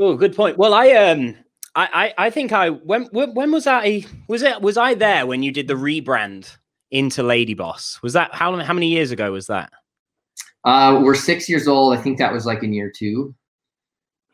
oh, 0.00 0.16
good 0.16 0.34
point. 0.34 0.58
Well, 0.58 0.74
I 0.74 0.90
um 0.90 1.36
I, 1.74 2.14
I 2.18 2.26
I 2.26 2.30
think 2.30 2.52
I 2.52 2.70
when 2.70 3.04
when 3.12 3.52
was 3.52 3.66
I 3.66 4.04
was 4.28 4.42
it 4.42 4.60
was 4.60 4.76
I 4.76 4.94
there 4.94 5.26
when 5.26 5.42
you 5.42 5.52
did 5.52 5.68
the 5.68 5.74
rebrand 5.74 6.56
into 6.90 7.22
Lady 7.22 7.54
Boss? 7.54 7.98
Was 8.02 8.12
that 8.12 8.34
how 8.34 8.56
how 8.58 8.74
many 8.74 8.88
years 8.88 9.10
ago 9.10 9.32
was 9.32 9.46
that? 9.46 9.72
Uh, 10.64 11.00
we're 11.02 11.14
six 11.14 11.48
years 11.48 11.66
old. 11.66 11.96
I 11.96 12.00
think 12.00 12.18
that 12.18 12.32
was 12.32 12.46
like 12.46 12.62
in 12.62 12.72
year 12.72 12.92
two. 12.94 13.34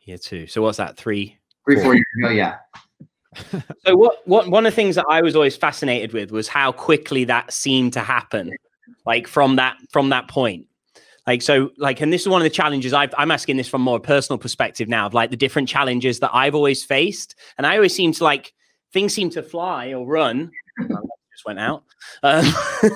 Year 0.01 0.17
two. 0.17 0.45
So 0.47 0.61
what's 0.61 0.77
that? 0.77 0.97
Three, 0.97 1.37
three, 1.65 1.75
four, 1.75 1.85
four 1.85 1.95
years 1.95 2.05
ago. 2.19 2.29
Yeah. 2.29 2.57
so 3.85 3.95
what 3.95 4.27
what 4.27 4.49
one 4.49 4.65
of 4.65 4.71
the 4.71 4.75
things 4.75 4.95
that 4.95 5.05
I 5.09 5.21
was 5.21 5.35
always 5.35 5.55
fascinated 5.55 6.13
with 6.13 6.31
was 6.31 6.47
how 6.47 6.71
quickly 6.71 7.23
that 7.25 7.53
seemed 7.53 7.93
to 7.93 8.01
happen, 8.01 8.55
like 9.05 9.27
from 9.27 9.55
that 9.57 9.77
from 9.91 10.09
that 10.09 10.27
point. 10.27 10.67
Like 11.27 11.43
so, 11.43 11.69
like, 11.77 12.01
and 12.01 12.11
this 12.11 12.21
is 12.21 12.27
one 12.27 12.41
of 12.41 12.43
the 12.43 12.49
challenges 12.49 12.91
i 12.91 13.07
am 13.19 13.29
asking 13.29 13.57
this 13.57 13.67
from 13.67 13.81
more 13.81 13.99
personal 13.99 14.39
perspective 14.39 14.87
now 14.87 15.05
of 15.05 15.13
like 15.13 15.29
the 15.29 15.37
different 15.37 15.69
challenges 15.69 16.19
that 16.21 16.31
I've 16.33 16.55
always 16.55 16.83
faced, 16.83 17.35
and 17.57 17.67
I 17.67 17.75
always 17.75 17.93
seem 17.93 18.13
to 18.13 18.23
like 18.23 18.53
things 18.93 19.13
seem 19.13 19.29
to 19.31 19.43
fly 19.43 19.93
or 19.93 20.07
run. 20.07 20.51
just 20.79 21.45
went 21.45 21.59
out, 21.59 21.83
um, 22.23 22.45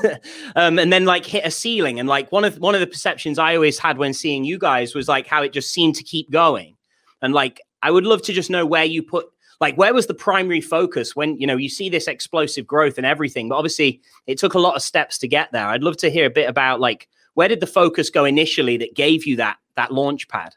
um, 0.56 0.80
and 0.80 0.92
then 0.92 1.06
like 1.06 1.26
hit 1.26 1.46
a 1.46 1.52
ceiling. 1.52 2.00
And 2.00 2.10
like 2.10 2.32
one 2.32 2.44
of 2.44 2.58
one 2.58 2.74
of 2.74 2.82
the 2.82 2.88
perceptions 2.88 3.38
I 3.38 3.56
always 3.56 3.78
had 3.78 3.98
when 3.98 4.14
seeing 4.14 4.44
you 4.44 4.58
guys 4.58 4.96
was 4.96 5.08
like 5.08 5.28
how 5.28 5.44
it 5.44 5.54
just 5.54 5.72
seemed 5.72 5.96
to 5.96 6.04
keep 6.04 6.32
going, 6.32 6.76
and 7.22 7.34
like 7.34 7.62
I 7.84 7.92
would 7.92 8.06
love 8.06 8.24
to 8.24 8.34
just 8.34 8.50
know 8.50 8.66
where 8.66 8.86
you 8.86 9.04
put 9.04 9.28
like 9.62 9.76
where 9.76 9.94
was 9.94 10.08
the 10.08 10.14
primary 10.14 10.62
focus 10.62 11.16
when 11.16 11.38
you 11.40 11.48
know 11.48 11.58
you 11.58 11.70
see 11.70 11.90
this 11.90 12.08
explosive 12.08 12.66
growth 12.68 12.98
and 12.98 13.06
everything 13.06 13.50
but 13.50 13.56
obviously 13.56 14.02
it 14.28 14.38
took 14.38 14.54
a 14.54 14.60
lot 14.60 14.76
of 14.76 14.82
steps 14.82 15.18
to 15.18 15.28
get 15.28 15.52
there 15.52 15.68
i'd 15.68 15.84
love 15.84 15.98
to 15.98 16.10
hear 16.10 16.26
a 16.26 16.30
bit 16.30 16.50
about 16.50 16.80
like 16.80 17.08
where 17.34 17.48
did 17.48 17.60
the 17.60 17.68
focus 17.68 18.10
go 18.10 18.26
initially 18.26 18.78
that 18.78 18.96
gave 18.96 19.26
you 19.26 19.36
that 19.38 19.58
that 19.76 19.92
launch 19.92 20.28
pad? 20.28 20.54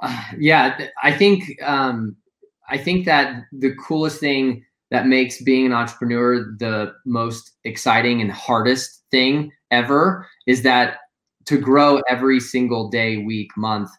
Uh, 0.00 0.22
yeah, 0.38 0.88
I 1.02 1.12
think 1.12 1.60
um, 1.62 2.16
I 2.68 2.78
think 2.78 3.06
that 3.06 3.44
the 3.52 3.74
coolest 3.74 4.20
thing 4.20 4.64
that 4.90 5.06
makes 5.06 5.42
being 5.42 5.66
an 5.66 5.72
entrepreneur 5.72 6.54
the 6.58 6.92
most 7.04 7.52
exciting 7.64 8.20
and 8.20 8.30
hardest 8.30 9.02
thing 9.10 9.50
ever 9.70 10.28
is 10.46 10.62
that 10.62 10.98
to 11.46 11.58
grow 11.58 12.00
every 12.08 12.40
single 12.40 12.88
day, 12.88 13.18
week, 13.18 13.50
month 13.56 13.90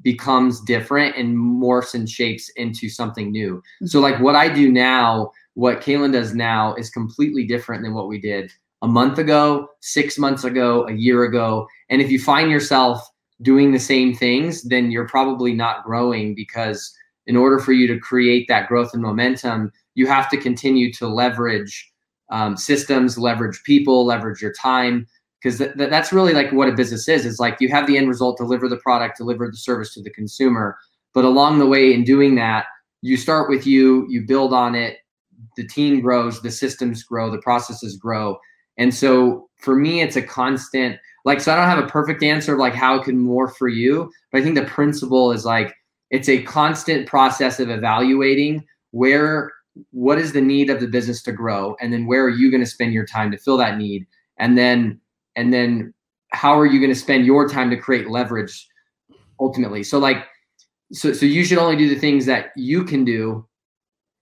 becomes 0.00 0.60
different 0.62 1.16
and 1.16 1.36
morphs 1.36 1.94
and 1.94 2.08
shapes 2.08 2.48
into 2.56 2.88
something 2.88 3.30
new. 3.30 3.62
So, 3.84 4.00
like 4.00 4.18
what 4.20 4.34
I 4.34 4.48
do 4.48 4.72
now, 4.72 5.30
what 5.54 5.80
Kaylin 5.80 6.12
does 6.12 6.34
now 6.34 6.74
is 6.74 6.90
completely 6.90 7.46
different 7.46 7.82
than 7.82 7.94
what 7.94 8.08
we 8.08 8.20
did 8.20 8.50
a 8.82 8.88
month 8.88 9.18
ago, 9.18 9.68
six 9.80 10.18
months 10.18 10.44
ago, 10.44 10.86
a 10.88 10.92
year 10.92 11.24
ago. 11.24 11.68
And 11.88 12.02
if 12.02 12.10
you 12.10 12.18
find 12.18 12.50
yourself 12.50 13.08
doing 13.42 13.72
the 13.72 13.78
same 13.78 14.14
things, 14.14 14.62
then 14.62 14.90
you're 14.90 15.08
probably 15.08 15.54
not 15.54 15.84
growing 15.84 16.34
because 16.34 16.92
in 17.26 17.36
order 17.36 17.58
for 17.58 17.72
you 17.72 17.86
to 17.86 17.98
create 17.98 18.46
that 18.48 18.68
growth 18.68 18.90
and 18.92 19.02
momentum, 19.02 19.72
you 19.94 20.06
have 20.06 20.28
to 20.30 20.36
continue 20.36 20.92
to 20.94 21.06
leverage 21.06 21.92
um, 22.30 22.56
systems, 22.56 23.18
leverage 23.18 23.62
people, 23.64 24.04
leverage 24.04 24.40
your 24.40 24.52
time. 24.54 25.06
Because 25.42 25.58
th- 25.58 25.74
th- 25.76 25.90
that's 25.90 26.12
really 26.12 26.32
like 26.32 26.52
what 26.52 26.68
a 26.68 26.72
business 26.72 27.08
is. 27.08 27.26
It's 27.26 27.40
like 27.40 27.60
you 27.60 27.68
have 27.68 27.86
the 27.86 27.98
end 27.98 28.08
result, 28.08 28.36
deliver 28.36 28.68
the 28.68 28.76
product, 28.76 29.18
deliver 29.18 29.48
the 29.48 29.56
service 29.56 29.92
to 29.94 30.02
the 30.02 30.10
consumer. 30.10 30.76
But 31.14 31.24
along 31.24 31.58
the 31.58 31.66
way, 31.66 31.92
in 31.92 32.04
doing 32.04 32.36
that, 32.36 32.66
you 33.00 33.16
start 33.16 33.50
with 33.50 33.66
you, 33.66 34.06
you 34.08 34.22
build 34.22 34.52
on 34.52 34.74
it, 34.74 34.98
the 35.56 35.66
team 35.66 36.00
grows, 36.00 36.40
the 36.40 36.50
systems 36.50 37.02
grow, 37.02 37.30
the 37.30 37.38
processes 37.38 37.96
grow, 37.96 38.38
and 38.78 38.94
so 38.94 39.48
for 39.58 39.76
me, 39.76 40.00
it's 40.00 40.16
a 40.16 40.22
constant, 40.22 40.98
like, 41.24 41.40
so 41.40 41.52
I 41.52 41.56
don't 41.56 41.68
have 41.68 41.84
a 41.84 41.88
perfect 41.88 42.22
answer 42.22 42.54
of 42.54 42.58
like 42.58 42.74
how 42.74 42.96
it 42.96 43.04
can 43.04 43.18
more 43.18 43.48
for 43.48 43.68
you, 43.68 44.10
but 44.30 44.40
I 44.40 44.44
think 44.44 44.54
the 44.54 44.64
principle 44.64 45.32
is 45.32 45.44
like, 45.44 45.74
it's 46.10 46.28
a 46.28 46.42
constant 46.42 47.06
process 47.06 47.60
of 47.60 47.70
evaluating 47.70 48.64
where, 48.90 49.52
what 49.90 50.18
is 50.18 50.32
the 50.32 50.40
need 50.40 50.68
of 50.68 50.80
the 50.80 50.86
business 50.86 51.22
to 51.22 51.32
grow? 51.32 51.76
And 51.80 51.92
then 51.92 52.06
where 52.06 52.24
are 52.24 52.30
you 52.30 52.50
going 52.50 52.62
to 52.62 52.66
spend 52.66 52.92
your 52.92 53.06
time 53.06 53.30
to 53.30 53.38
fill 53.38 53.56
that 53.58 53.78
need? 53.78 54.06
And 54.38 54.58
then, 54.58 55.00
and 55.36 55.52
then 55.52 55.92
how 56.30 56.58
are 56.58 56.66
you 56.66 56.80
going 56.80 56.92
to 56.92 56.98
spend 56.98 57.26
your 57.26 57.48
time 57.48 57.70
to 57.70 57.76
create 57.76 58.08
leverage 58.08 58.66
ultimately? 59.40 59.82
So 59.82 59.98
like, 59.98 60.26
so, 60.92 61.12
so 61.12 61.26
you 61.26 61.44
should 61.44 61.58
only 61.58 61.76
do 61.76 61.88
the 61.88 61.98
things 61.98 62.26
that 62.26 62.52
you 62.56 62.84
can 62.84 63.04
do. 63.04 63.46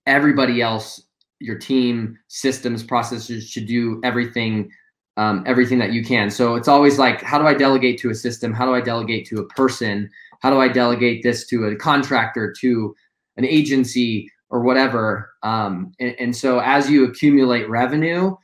Everybody 0.07 0.62
else 0.62 1.03
your 1.40 1.59
team 1.59 2.18
systems 2.29 2.83
processes 2.83 3.49
should 3.49 3.66
do 3.66 4.01
everything 4.05 4.70
um, 5.16 5.42
everything 5.46 5.79
that 5.79 5.92
you 5.92 6.05
can 6.05 6.31
so 6.31 6.55
it's 6.55 6.68
always 6.68 6.99
like 6.99 7.20
how 7.23 7.38
do 7.38 7.46
i 7.46 7.53
delegate 7.53 7.99
to 7.99 8.11
a 8.11 8.14
system 8.14 8.53
how 8.53 8.64
do 8.64 8.75
i 8.75 8.81
delegate 8.81 9.27
to 9.27 9.40
a 9.40 9.46
person 9.49 10.09
how 10.40 10.51
do 10.51 10.61
i 10.61 10.68
delegate 10.68 11.23
this 11.23 11.46
to 11.46 11.64
a 11.64 11.77
contractor 11.77 12.55
to 12.61 12.94
an 13.37 13.44
agency 13.44 14.31
or 14.51 14.61
whatever 14.61 15.33
um, 15.42 15.92
and, 15.99 16.14
and 16.20 16.37
so 16.37 16.61
as 16.61 16.88
you 16.90 17.05
accumulate 17.05 17.68
revenue 17.68 18.35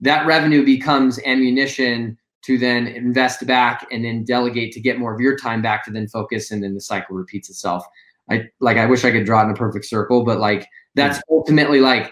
that 0.00 0.26
revenue 0.26 0.64
becomes 0.64 1.18
ammunition 1.24 2.18
to 2.42 2.58
then 2.58 2.86
invest 2.86 3.46
back 3.46 3.86
and 3.90 4.04
then 4.04 4.24
delegate 4.24 4.72
to 4.72 4.80
get 4.80 4.98
more 4.98 5.14
of 5.14 5.20
your 5.20 5.36
time 5.36 5.62
back 5.62 5.84
to 5.84 5.90
then 5.90 6.06
focus 6.08 6.50
and 6.50 6.62
then 6.62 6.74
the 6.74 6.80
cycle 6.80 7.16
repeats 7.16 7.48
itself. 7.48 7.84
I 8.30 8.48
like 8.58 8.78
i 8.78 8.86
wish 8.86 9.04
i 9.04 9.10
could 9.10 9.26
draw 9.26 9.42
it 9.42 9.44
in 9.44 9.50
a 9.50 9.54
perfect 9.54 9.84
circle 9.84 10.24
but 10.24 10.40
like 10.40 10.66
that's 10.94 11.20
ultimately 11.30 11.80
like 11.80 12.10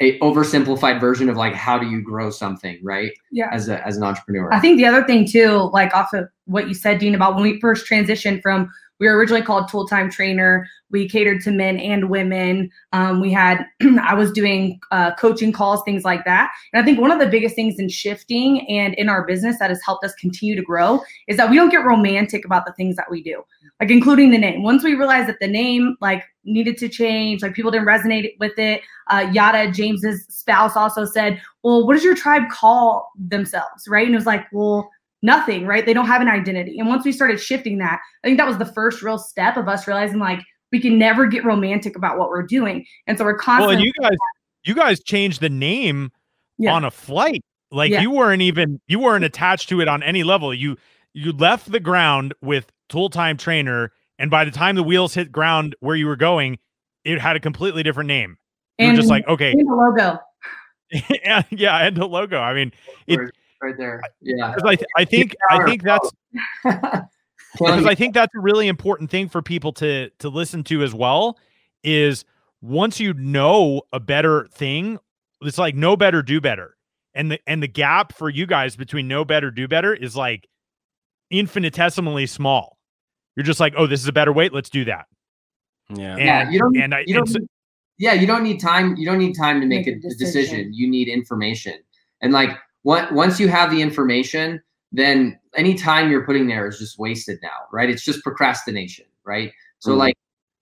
a 0.00 0.18
oversimplified 0.20 0.98
version 1.00 1.28
of 1.28 1.36
like 1.36 1.54
how 1.54 1.78
do 1.78 1.86
you 1.86 2.02
grow 2.02 2.30
something 2.30 2.78
right? 2.82 3.12
Yeah. 3.30 3.48
As 3.52 3.68
a 3.68 3.86
as 3.86 3.96
an 3.96 4.02
entrepreneur. 4.02 4.52
I 4.52 4.60
think 4.60 4.78
the 4.78 4.86
other 4.86 5.04
thing 5.04 5.26
too 5.26 5.70
like 5.72 5.94
off 5.94 6.12
of 6.14 6.28
what 6.46 6.68
you 6.68 6.74
said 6.74 6.98
dean 6.98 7.14
about 7.14 7.34
when 7.34 7.42
we 7.42 7.60
first 7.60 7.86
transitioned 7.86 8.42
from 8.42 8.70
we 9.00 9.08
were 9.08 9.16
originally 9.16 9.42
called 9.42 9.68
Tool 9.68 9.88
Time 9.88 10.10
Trainer. 10.10 10.68
We 10.90 11.08
catered 11.08 11.40
to 11.42 11.50
men 11.50 11.78
and 11.78 12.10
women. 12.10 12.70
Um, 12.92 13.20
we 13.20 13.32
had, 13.32 13.64
I 14.02 14.14
was 14.14 14.30
doing 14.30 14.78
uh, 14.92 15.14
coaching 15.14 15.52
calls, 15.52 15.82
things 15.84 16.04
like 16.04 16.24
that. 16.26 16.50
And 16.72 16.82
I 16.82 16.84
think 16.84 17.00
one 17.00 17.10
of 17.10 17.18
the 17.18 17.26
biggest 17.26 17.54
things 17.54 17.78
in 17.78 17.88
shifting 17.88 18.68
and 18.68 18.94
in 18.94 19.08
our 19.08 19.26
business 19.26 19.58
that 19.58 19.70
has 19.70 19.80
helped 19.82 20.04
us 20.04 20.12
continue 20.14 20.54
to 20.54 20.62
grow 20.62 21.00
is 21.28 21.38
that 21.38 21.48
we 21.48 21.56
don't 21.56 21.70
get 21.70 21.84
romantic 21.84 22.44
about 22.44 22.66
the 22.66 22.74
things 22.74 22.96
that 22.96 23.10
we 23.10 23.22
do, 23.22 23.42
like 23.80 23.90
including 23.90 24.30
the 24.30 24.38
name. 24.38 24.62
Once 24.62 24.84
we 24.84 24.94
realized 24.94 25.28
that 25.28 25.40
the 25.40 25.48
name 25.48 25.96
like 26.02 26.24
needed 26.44 26.76
to 26.78 26.88
change, 26.88 27.42
like 27.42 27.54
people 27.54 27.70
didn't 27.70 27.86
resonate 27.86 28.32
with 28.38 28.58
it. 28.58 28.82
Uh, 29.08 29.30
Yada 29.32 29.70
James's 29.72 30.26
spouse 30.28 30.76
also 30.76 31.04
said, 31.04 31.40
"Well, 31.62 31.86
what 31.86 31.94
does 31.94 32.04
your 32.04 32.14
tribe 32.14 32.50
call 32.50 33.10
themselves?" 33.18 33.88
Right? 33.88 34.06
And 34.06 34.14
it 34.14 34.18
was 34.18 34.26
like, 34.26 34.46
"Well." 34.52 34.90
Nothing, 35.22 35.66
right? 35.66 35.84
They 35.84 35.94
don't 35.94 36.06
have 36.06 36.22
an 36.22 36.28
identity. 36.28 36.78
And 36.78 36.88
once 36.88 37.04
we 37.04 37.12
started 37.12 37.40
shifting 37.40 37.78
that, 37.78 38.00
I 38.24 38.28
think 38.28 38.38
that 38.38 38.46
was 38.46 38.58
the 38.58 38.66
first 38.66 39.02
real 39.02 39.18
step 39.18 39.56
of 39.56 39.68
us 39.68 39.86
realizing 39.86 40.18
like 40.18 40.40
we 40.72 40.80
can 40.80 40.98
never 40.98 41.26
get 41.26 41.44
romantic 41.44 41.96
about 41.96 42.18
what 42.18 42.28
we're 42.28 42.46
doing. 42.46 42.86
And 43.06 43.18
so 43.18 43.24
we're 43.24 43.36
constantly 43.36 43.76
Well, 43.76 43.84
and 43.84 43.84
you 43.84 43.92
guys 44.00 44.18
you 44.64 44.74
guys 44.74 45.02
changed 45.02 45.40
the 45.40 45.48
name 45.48 46.10
yeah. 46.58 46.72
on 46.74 46.84
a 46.84 46.90
flight. 46.90 47.42
Like 47.70 47.90
yeah. 47.90 48.00
you 48.00 48.10
weren't 48.10 48.42
even 48.42 48.80
you 48.86 48.98
weren't 48.98 49.24
attached 49.24 49.68
to 49.70 49.80
it 49.80 49.88
on 49.88 50.02
any 50.02 50.22
level. 50.22 50.52
You 50.52 50.76
you 51.12 51.32
left 51.32 51.70
the 51.70 51.80
ground 51.80 52.34
with 52.40 52.70
tool 52.88 53.10
time 53.10 53.36
trainer 53.36 53.92
and 54.18 54.30
by 54.30 54.44
the 54.44 54.50
time 54.50 54.76
the 54.76 54.82
wheels 54.82 55.14
hit 55.14 55.32
ground 55.32 55.74
where 55.80 55.96
you 55.96 56.06
were 56.06 56.16
going, 56.16 56.58
it 57.04 57.20
had 57.20 57.36
a 57.36 57.40
completely 57.40 57.82
different 57.82 58.08
name. 58.08 58.36
You 58.78 58.86
and, 58.86 58.92
were 58.92 59.00
just 59.00 59.08
like, 59.08 59.26
okay. 59.26 59.52
and 59.52 59.66
the 59.66 59.74
logo. 59.74 60.18
yeah, 61.24 61.42
yeah, 61.50 61.86
and 61.86 61.96
the 61.96 62.06
logo. 62.06 62.38
I 62.38 62.52
mean, 62.52 62.72
it 63.06 63.18
right 63.62 63.76
there. 63.76 64.00
Yeah. 64.20 64.54
I, 64.64 64.74
th- 64.74 64.88
I 64.96 65.04
think 65.04 65.34
I 65.50 65.64
think 65.64 65.82
that's 65.82 66.10
because 66.64 67.86
I 67.86 67.94
think 67.94 68.14
that's 68.14 68.34
a 68.34 68.40
really 68.40 68.68
important 68.68 69.10
thing 69.10 69.28
for 69.28 69.42
people 69.42 69.72
to 69.74 70.10
to 70.18 70.28
listen 70.28 70.64
to 70.64 70.82
as 70.82 70.94
well. 70.94 71.38
Is 71.82 72.24
once 72.60 73.00
you 73.00 73.14
know 73.14 73.82
a 73.92 74.00
better 74.00 74.46
thing, 74.52 74.98
it's 75.42 75.58
like 75.58 75.74
know 75.74 75.96
better, 75.96 76.22
do 76.22 76.40
better, 76.40 76.76
and 77.14 77.32
the 77.32 77.40
and 77.46 77.62
the 77.62 77.68
gap 77.68 78.12
for 78.12 78.28
you 78.28 78.46
guys 78.46 78.76
between 78.76 79.08
know 79.08 79.24
better, 79.24 79.50
do 79.50 79.66
better 79.66 79.94
is 79.94 80.16
like 80.16 80.48
infinitesimally 81.30 82.26
small. 82.26 82.78
You're 83.36 83.44
just 83.44 83.60
like, 83.60 83.74
oh, 83.76 83.86
this 83.86 84.00
is 84.00 84.08
a 84.08 84.12
better 84.12 84.32
way. 84.32 84.48
Let's 84.48 84.70
do 84.70 84.84
that. 84.86 85.06
Yeah. 85.88 86.16
And, 86.16 86.20
yeah. 86.20 86.50
You 86.50 86.58
don't. 86.58 86.76
And 86.76 86.94
I, 86.94 87.04
you 87.06 87.14
don't. 87.14 87.26
So, 87.26 87.38
yeah, 87.98 88.12
you 88.12 88.26
don't 88.26 88.42
need 88.42 88.60
time. 88.60 88.96
You 88.96 89.06
don't 89.06 89.18
need 89.18 89.34
time 89.34 89.60
to 89.60 89.66
make, 89.66 89.86
make 89.86 89.96
a, 89.96 90.00
decision. 90.00 90.26
decision. 90.26 90.74
You 90.74 90.88
need 90.88 91.08
information. 91.08 91.74
And 92.22 92.32
like 92.32 92.50
once 92.84 93.38
you 93.38 93.48
have 93.48 93.70
the 93.70 93.82
information, 93.82 94.62
then 94.92 95.38
any 95.54 95.74
time 95.74 96.10
you're 96.10 96.24
putting 96.24 96.46
there 96.46 96.66
is 96.66 96.78
just 96.78 96.98
wasted 96.98 97.38
now, 97.42 97.66
right? 97.72 97.90
It's 97.90 98.04
just 98.04 98.22
procrastination, 98.22 99.06
right? 99.24 99.52
So 99.78 99.90
mm-hmm. 99.90 99.98
like 99.98 100.16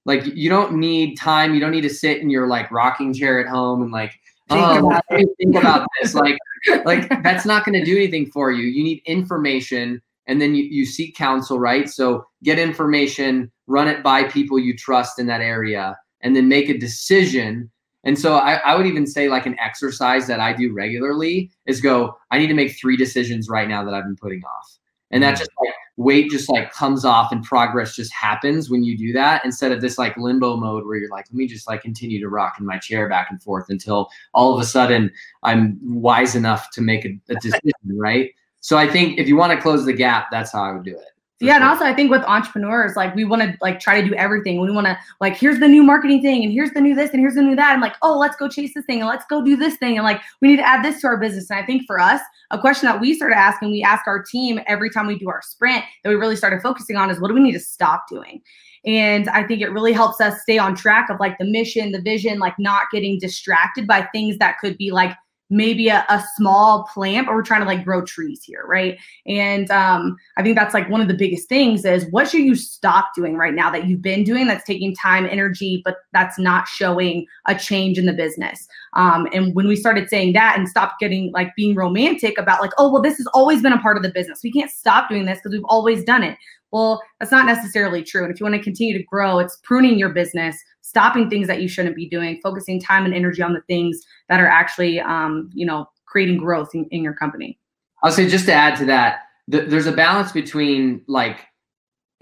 like 0.05 0.25
you 0.27 0.49
don't 0.49 0.75
need 0.75 1.17
time, 1.17 1.55
you 1.55 1.61
don't 1.61 1.71
need 1.71 1.83
to 1.83 1.91
sit 1.91 2.19
in 2.19 2.31
your 2.31 2.47
like 2.47 2.71
rocking 2.71 3.13
chair 3.13 3.41
at 3.41 3.47
home 3.47 3.83
and 3.83 3.93
like 3.93 4.13
think 4.49 4.65
oh, 4.65 4.87
about 4.87 5.05
think 5.09 5.57
about 5.57 5.87
this. 6.01 6.15
Like 6.15 6.39
like 6.85 7.09
that's 7.23 7.45
not 7.45 7.65
going 7.65 7.79
to 7.79 7.85
do 7.85 7.97
anything 7.97 8.27
for 8.27 8.51
you. 8.51 8.65
You 8.65 8.83
need 8.83 9.03
information 9.05 10.01
and 10.27 10.41
then 10.41 10.55
you, 10.55 10.65
you 10.65 10.85
seek 10.85 11.17
counsel, 11.17 11.59
right? 11.59 11.89
So 11.89 12.27
get 12.45 12.59
information, 12.59 13.51
run 13.67 13.89
it 13.89 14.03
by 14.03 14.25
people 14.25 14.59
you 14.59 14.77
trust 14.77 15.19
in 15.19 15.27
that 15.27 15.41
area, 15.41 15.97
and 16.21 16.37
then 16.37 16.49
make 16.49 16.69
a 16.69 16.77
decision. 16.77 17.71
And 18.05 18.19
so 18.19 18.37
I, 18.37 18.55
I 18.55 18.77
would 18.77 18.87
even 18.87 19.07
say 19.07 19.29
like 19.29 19.47
an 19.47 19.59
exercise 19.59 20.27
that 20.29 20.41
I 20.41 20.53
do 20.53 20.73
regularly 20.73 21.51
is 21.67 21.81
go, 21.81 22.17
I 22.31 22.39
need 22.39 22.47
to 22.47 22.55
make 22.55 22.79
three 22.79 22.97
decisions 22.97 23.49
right 23.49 23.69
now 23.69 23.85
that 23.85 23.95
I've 23.95 24.05
been 24.05 24.17
putting 24.17 24.43
off. 24.45 24.79
And 25.11 25.23
that 25.23 25.35
mm. 25.35 25.39
just 25.39 25.51
like 25.65 25.75
weight 25.97 26.31
just 26.31 26.49
like 26.49 26.71
comes 26.71 27.05
off 27.05 27.33
and 27.33 27.43
progress 27.43 27.97
just 27.97 28.13
happens 28.13 28.71
when 28.71 28.85
you 28.85 28.97
do 28.97 29.13
that 29.15 29.45
instead 29.45 29.73
of 29.73 29.81
this 29.81 29.99
like 29.99 30.17
limbo 30.17 30.57
mode 30.57 30.87
where 30.87 30.97
you're 30.97 31.11
like, 31.11 31.27
let 31.31 31.35
me 31.35 31.47
just 31.47 31.67
like 31.67 31.83
continue 31.83 32.21
to 32.21 32.29
rock 32.29 32.57
in 32.61 32.67
my 32.67 32.79
chair 32.79 33.09
back 33.09 33.29
and 33.31 33.43
forth 33.43 33.67
until 33.69 34.09
all 34.33 34.55
of 34.55 34.61
a 34.61 34.65
sudden 34.65 35.11
I'm 35.43 35.79
wise 35.83 36.37
enough 36.37 36.71
to 36.73 36.81
make 36.81 37.05
a, 37.05 37.19
a 37.31 37.35
decision, 37.41 37.73
right? 37.97 38.31
So 38.61 38.77
I 38.77 38.89
think 38.89 39.19
if 39.19 39.27
you 39.29 39.37
want 39.37 39.53
to 39.53 39.61
close 39.61 39.85
the 39.85 39.93
gap, 39.93 40.29
that's 40.31 40.53
how 40.53 40.63
I 40.63 40.73
would 40.73 40.85
do 40.85 40.97
it. 40.97 41.09
Yeah, 41.41 41.55
and 41.55 41.65
also 41.65 41.85
I 41.85 41.95
think 41.95 42.11
with 42.11 42.23
entrepreneurs, 42.25 42.97
like 42.97 43.15
we 43.15 43.25
want 43.25 43.43
to 43.43 43.57
like 43.61 43.79
try 43.79 44.01
to 44.01 44.07
do 44.07 44.13
everything. 44.15 44.61
We 44.61 44.73
want 44.73 44.89
to 44.89 44.99
like 45.21 45.37
here's 45.37 45.61
the 45.61 45.69
new 45.69 45.85
marketing 45.85 46.21
thing, 46.21 46.43
and 46.43 46.53
here's 46.53 46.73
the 46.73 46.81
new 46.81 46.97
this, 46.97 47.11
and 47.11 47.21
here's 47.21 47.35
the 47.35 47.43
new 47.43 47.55
that. 47.55 47.73
And 47.73 47.81
like, 47.81 47.95
oh, 48.03 48.19
let's 48.19 48.35
go 48.35 48.49
chase 48.49 48.73
this 48.75 48.85
thing, 48.87 49.01
and 49.01 49.09
let's 49.09 49.25
go 49.31 49.45
do 49.45 49.57
this 49.57 49.77
thing, 49.77 49.97
and 49.97 50.05
like 50.05 50.21
we 50.43 50.49
need 50.49 50.57
to 50.57 50.67
add 50.67 50.85
this 50.85 51.01
to 51.03 51.07
our 51.07 51.17
business. 51.17 51.49
And 51.49 51.61
I 51.61 51.65
think 51.65 51.85
for 51.87 52.01
us, 52.01 52.21
a 52.51 52.59
question 52.59 52.89
that 52.89 53.01
we 53.01 53.15
started 53.15 53.37
asking, 53.37 53.71
we 53.71 53.85
ask 53.85 54.07
our 54.09 54.21
team 54.21 54.59
every 54.67 54.91
time 54.91 55.07
we 55.07 55.17
do 55.17 55.29
our 55.29 55.41
sprint 55.43 55.85
that 56.03 56.11
we 56.11 56.17
really 56.17 56.35
started 56.35 56.61
focusing 56.61 56.97
on 56.97 57.09
is 57.09 57.21
what 57.21 57.29
do 57.29 57.35
we 57.35 57.41
need 57.41 57.53
to 57.53 57.61
stop 57.61 58.09
doing? 58.09 58.43
And 58.85 59.29
I 59.29 59.45
think 59.45 59.61
it 59.61 59.71
really 59.71 59.93
helps 59.93 60.21
us 60.21 60.41
stay 60.43 60.59
on 60.59 60.75
track 60.75 61.09
of 61.11 61.21
like 61.21 61.39
the 61.39 61.45
mission, 61.45 61.93
the 61.93 62.01
vision, 62.01 62.39
like 62.39 62.59
not 62.59 62.85
getting 62.91 63.19
distracted 63.19 63.87
by 63.87 64.03
things 64.13 64.39
that 64.39 64.59
could 64.59 64.77
be 64.77 64.91
like 64.91 65.13
maybe 65.51 65.89
a, 65.89 66.05
a 66.09 66.23
small 66.37 66.89
plant 66.93 67.27
but 67.27 67.35
we're 67.35 67.43
trying 67.43 67.61
to 67.61 67.67
like 67.67 67.85
grow 67.85 68.05
trees 68.05 68.43
here 68.43 68.65
right? 68.67 68.99
And 69.27 69.71
um, 69.71 70.17
i 70.37 70.43
think 70.43 70.57
that's 70.57 70.75
like 70.75 70.89
one 70.91 71.01
of 71.01 71.09
the 71.09 71.15
biggest 71.15 71.49
things 71.49 71.85
is 71.85 72.07
what 72.11 72.29
should 72.29 72.41
you 72.41 72.55
stop 72.55 73.11
doing 73.15 73.37
right 73.37 73.55
now 73.55 73.71
that 73.71 73.87
you've 73.87 74.03
been 74.03 74.25
doing 74.25 74.47
that's 74.47 74.65
taking 74.65 74.95
time 74.95 75.27
energy 75.27 75.83
but 75.85 75.97
that's 76.13 76.39
not 76.39 76.69
showing 76.69 77.27
a 77.47 77.55
change 77.55 77.99
in 77.99 78.07
the 78.07 78.13
business? 78.13 78.67
Um, 78.95 79.29
and 79.33 79.55
when 79.55 79.69
we 79.69 79.77
started 79.77 80.09
saying 80.09 80.33
that 80.33 80.59
and 80.59 80.69
stopped 80.69 81.01
getting 81.01 81.31
like 81.33 81.55
being 81.57 81.75
romantic 81.75 82.39
about 82.39 82.61
like 82.61 82.73
oh 82.79 82.93
well 82.93 83.03
this 83.03 83.17
has 83.19 83.27
always 83.35 83.63
been 83.63 83.73
a 83.73 83.81
part 83.81 83.97
of 83.97 84.03
the 84.03 84.11
business. 84.11 84.41
We 84.43 84.53
can't 84.53 84.71
stop 84.71 85.09
doing 85.09 85.27
this 85.27 85.39
because 85.39 85.53
we've 85.53 85.65
always 85.69 86.05
done 86.05 86.23
it 86.23 86.37
well 86.73 87.03
that's 87.19 87.33
not 87.33 87.47
necessarily 87.47 88.03
true 88.03 88.25
and 88.25 88.33
if 88.33 88.41
you 88.41 88.45
want 88.45 88.55
to 88.55 88.63
continue 88.63 88.97
to 88.97 89.05
grow 89.05 89.39
it's 89.39 89.59
pruning 89.65 89.99
your 89.99 90.11
business 90.11 90.57
stopping 90.89 91.29
things 91.29 91.47
that 91.47 91.61
you 91.61 91.69
shouldn't 91.69 91.95
be 91.95 92.09
doing, 92.09 92.41
focusing 92.43 92.81
time 92.81 93.05
and 93.05 93.13
energy 93.13 93.43
on 93.43 93.53
the 93.53 93.61
things 93.63 94.01
that 94.31 94.41
are 94.41 94.49
actually, 94.49 94.99
um, 95.01 95.51
you 95.53 95.67
know, 95.67 95.87
creating 96.07 96.39
growth 96.39 96.71
in, 96.75 96.87
in, 96.87 97.03
your 97.03 97.13
company. 97.13 97.59
I'll 98.03 98.11
say 98.11 98.27
just 98.27 98.47
to 98.47 98.55
add 98.55 98.75
to 98.79 98.87
that, 98.87 99.19
th- 99.51 99.69
there's 99.69 99.87
a 99.87 99.93
balance 99.93 100.33
between 100.33 101.03
like 101.07 101.41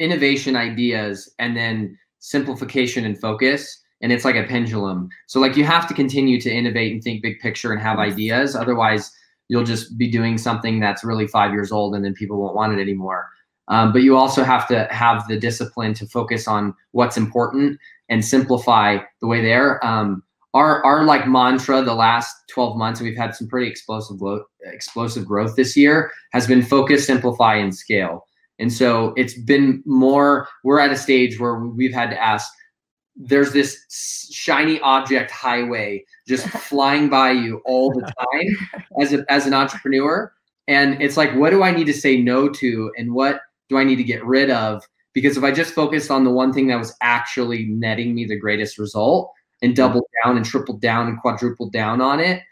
innovation 0.00 0.56
ideas 0.56 1.32
and 1.38 1.56
then 1.56 1.96
simplification 2.18 3.04
and 3.04 3.16
focus. 3.20 3.80
And 4.02 4.10
it's 4.10 4.24
like 4.24 4.34
a 4.34 4.42
pendulum. 4.42 5.10
So 5.28 5.38
like 5.38 5.56
you 5.56 5.64
have 5.64 5.86
to 5.86 5.94
continue 5.94 6.40
to 6.40 6.50
innovate 6.50 6.92
and 6.92 7.00
think 7.00 7.22
big 7.22 7.38
picture 7.38 7.72
and 7.72 7.80
have 7.80 8.00
ideas. 8.00 8.56
Otherwise, 8.56 9.12
you'll 9.46 9.64
just 9.64 9.96
be 9.96 10.10
doing 10.10 10.38
something 10.38 10.80
that's 10.80 11.04
really 11.04 11.28
five 11.28 11.52
years 11.52 11.70
old 11.70 11.94
and 11.94 12.04
then 12.04 12.14
people 12.14 12.40
won't 12.40 12.56
want 12.56 12.76
it 12.76 12.82
anymore. 12.82 13.30
Um, 13.68 13.92
but 13.92 14.02
you 14.02 14.16
also 14.16 14.44
have 14.44 14.68
to 14.68 14.86
have 14.90 15.26
the 15.28 15.38
discipline 15.38 15.94
to 15.94 16.06
focus 16.06 16.46
on 16.46 16.74
what's 16.92 17.16
important 17.16 17.78
and 18.08 18.24
simplify 18.24 18.98
the 19.20 19.26
way 19.26 19.42
there. 19.42 19.84
Um, 19.84 20.22
our 20.54 20.82
our 20.84 21.04
like 21.04 21.28
mantra 21.28 21.82
the 21.82 21.94
last 21.94 22.34
12 22.48 22.76
months, 22.76 23.00
we've 23.00 23.16
had 23.16 23.34
some 23.34 23.46
pretty 23.46 23.68
explosive 23.68 24.18
growth, 24.18 24.42
explosive 24.62 25.26
growth 25.26 25.56
this 25.56 25.76
year, 25.76 26.10
has 26.32 26.46
been 26.46 26.62
focus, 26.62 27.06
simplify, 27.06 27.56
and 27.56 27.74
scale. 27.74 28.26
And 28.58 28.72
so 28.72 29.12
it's 29.16 29.34
been 29.34 29.82
more. 29.84 30.48
We're 30.64 30.80
at 30.80 30.90
a 30.90 30.96
stage 30.96 31.38
where 31.38 31.56
we've 31.58 31.92
had 31.92 32.10
to 32.10 32.22
ask. 32.22 32.50
There's 33.18 33.52
this 33.52 34.30
shiny 34.30 34.78
object 34.80 35.30
highway 35.30 36.04
just 36.28 36.48
flying 36.68 37.08
by 37.08 37.32
you 37.32 37.62
all 37.64 37.90
the 37.90 38.02
time 38.02 38.80
as 39.00 39.12
a, 39.12 39.24
as 39.30 39.46
an 39.46 39.54
entrepreneur, 39.54 40.32
and 40.68 41.00
it's 41.02 41.16
like, 41.16 41.34
what 41.34 41.50
do 41.50 41.62
I 41.62 41.70
need 41.70 41.86
to 41.86 41.94
say 41.94 42.20
no 42.20 42.48
to, 42.48 42.92
and 42.96 43.12
what 43.12 43.40
do 43.68 43.78
I 43.78 43.84
need 43.84 43.96
to 43.96 44.04
get 44.04 44.24
rid 44.24 44.50
of 44.50 44.82
because 45.16 45.38
if 45.38 45.44
I 45.44 45.50
just 45.50 45.72
focused 45.72 46.10
on 46.10 46.24
the 46.24 46.30
one 46.30 46.52
thing 46.52 46.66
that 46.68 46.78
was 46.78 46.94
actually 47.00 47.64
netting 47.68 48.14
me 48.14 48.26
the 48.26 48.38
greatest 48.38 48.78
result 48.78 49.32
and 49.62 49.74
doubled 49.74 50.04
down 50.22 50.36
and 50.36 50.44
tripled 50.44 50.82
down 50.82 51.08
and 51.08 51.18
quadrupled 51.18 51.72
down 51.72 52.02
on 52.02 52.20
it, 52.20 52.42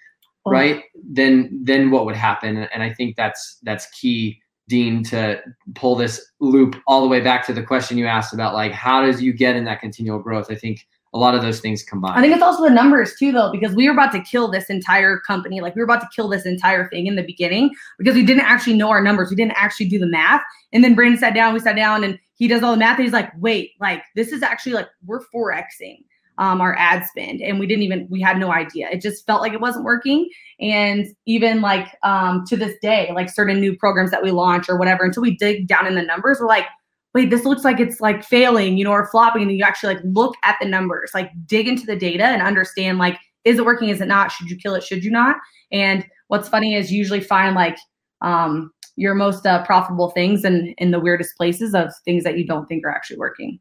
oh. 0.47 0.51
right? 0.51 0.83
Then 1.07 1.61
then 1.63 1.91
what 1.91 2.07
would 2.07 2.17
happen? 2.17 2.57
And 2.57 2.83
I 2.83 2.93
think 2.95 3.17
that's 3.17 3.59
that's 3.65 3.91
key, 3.91 4.41
Dean, 4.69 5.05
to 5.05 5.43
pull 5.75 5.95
this 5.95 6.25
loop 6.41 6.77
all 6.87 7.03
the 7.03 7.09
way 7.09 7.21
back 7.21 7.47
to 7.47 7.53
the 7.53 7.63
question 7.63 7.99
you 7.99 8.07
asked 8.07 8.33
about 8.33 8.55
like 8.55 8.73
how 8.73 9.05
does 9.05 9.23
you 9.23 9.35
get 9.35 9.57
in 9.57 9.65
that 9.67 9.81
continual 9.81 10.19
growth? 10.19 10.51
I 10.51 10.55
think 10.55 10.87
a 11.15 11.19
lot 11.19 11.35
of 11.35 11.43
those 11.43 11.61
things 11.61 11.83
combined. 11.83 12.19
I 12.19 12.21
think 12.21 12.35
it's 12.35 12.43
also 12.43 12.65
the 12.65 12.71
numbers 12.71 13.15
too, 13.17 13.31
though, 13.31 13.51
because 13.53 13.75
we 13.75 13.87
were 13.87 13.95
about 13.95 14.11
to 14.13 14.21
kill 14.21 14.51
this 14.51 14.69
entire 14.69 15.21
company. 15.21 15.61
Like 15.61 15.77
we 15.77 15.81
were 15.81 15.85
about 15.85 16.01
to 16.01 16.09
kill 16.15 16.29
this 16.29 16.45
entire 16.45 16.89
thing 16.89 17.07
in 17.07 17.15
the 17.15 17.23
beginning 17.23 17.71
because 17.99 18.17
we 18.17 18.25
didn't 18.25 18.43
actually 18.43 18.77
know 18.77 18.91
our 18.91 19.01
numbers. 19.01 19.31
We 19.31 19.37
didn't 19.37 19.55
actually 19.57 19.89
do 19.89 19.99
the 19.99 20.09
math. 20.09 20.43
And 20.73 20.83
then 20.83 20.97
Brandon 20.97 21.19
sat 21.19 21.33
down, 21.35 21.55
we 21.55 21.61
sat 21.61 21.77
down, 21.77 22.03
and 22.03 22.19
he 22.35 22.49
does 22.49 22.65
all 22.65 22.73
the 22.73 22.79
math. 22.79 22.99
And 22.99 23.05
he's 23.05 23.13
like, 23.13 23.31
wait, 23.39 23.71
like 23.81 24.03
this 24.17 24.33
is 24.33 24.43
actually 24.43 24.73
like 24.73 24.89
we're 25.07 25.21
4xing 25.33 25.99
um, 26.39 26.61
our 26.61 26.77
ad 26.77 27.05
spend. 27.05 27.41
And 27.41 27.61
we 27.61 27.67
didn't 27.69 27.85
even, 27.85 28.09
we 28.11 28.21
had 28.21 28.39
no 28.39 28.53
idea. 28.53 28.89
It 28.91 29.01
just 29.01 29.25
felt 29.25 29.41
like 29.41 29.53
it 29.53 29.61
wasn't 29.61 29.85
working. 29.85 30.29
And 30.61 31.07
even 31.27 31.61
like 31.61 31.97
um, 32.03 32.45
to 32.49 32.57
this 32.57 32.75
day, 32.83 33.11
like 33.15 33.31
certain 33.31 33.61
new 33.61 33.77
programs 33.77 34.11
that 34.11 34.23
we 34.23 34.33
launch 34.33 34.69
or 34.69 34.77
whatever, 34.77 35.05
until 35.05 35.23
we 35.23 35.37
dig 35.37 35.69
down 35.69 35.87
in 35.87 35.95
the 35.95 36.03
numbers, 36.03 36.39
we're 36.41 36.49
like, 36.49 36.67
wait, 37.15 37.31
this 37.31 37.45
looks 37.45 37.65
like 37.65 37.79
it's 37.79 38.01
like 38.01 38.25
failing, 38.25 38.77
you 38.77 38.85
know, 38.85 38.91
or 38.91 39.07
flopping. 39.07 39.43
And 39.43 39.53
you 39.53 39.65
actually 39.65 39.95
like 39.95 40.03
look 40.05 40.35
at 40.43 40.57
the 40.61 40.69
numbers, 40.69 41.13
like 41.15 41.31
dig 41.47 41.69
into 41.69 41.87
the 41.87 41.97
data 41.97 42.25
and 42.25 42.43
understand 42.43 42.99
like, 42.99 43.19
is 43.45 43.59
it 43.59 43.65
working? 43.65 43.89
Is 43.89 44.01
it 44.01 44.09
not? 44.09 44.33
Should 44.33 44.51
you 44.51 44.57
kill 44.57 44.75
it? 44.75 44.83
Should 44.83 45.05
you 45.05 45.11
not? 45.11 45.37
And 45.71 46.05
what's 46.29 46.49
funny 46.49 46.75
is 46.75 46.91
usually 46.91 47.21
find 47.21 47.55
like 47.55 47.79
um, 48.21 48.73
your 48.97 49.15
most 49.15 49.47
uh, 49.47 49.65
profitable 49.65 50.11
things 50.11 50.45
and 50.45 50.75
in 50.79 50.91
the 50.91 51.01
weirdest 51.01 51.37
places 51.37 51.75
of 51.75 51.93
things 52.05 52.25
that 52.25 52.37
you 52.37 52.47
don't 52.47 52.67
think 52.67 52.85
are 52.85 52.91
actually 52.91 53.19
working. 53.19 53.61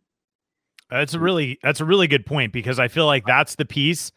That's 0.90 1.14
a 1.14 1.20
really 1.20 1.60
that's 1.64 1.80
a 1.80 1.86
really 1.86 2.08
good 2.08 2.26
point 2.26 2.54
because 2.54 2.80
I 2.80 2.88
feel 2.88 3.06
like 3.06 3.26
that's 3.26 3.56
the 3.56 3.66
piece 3.66 4.12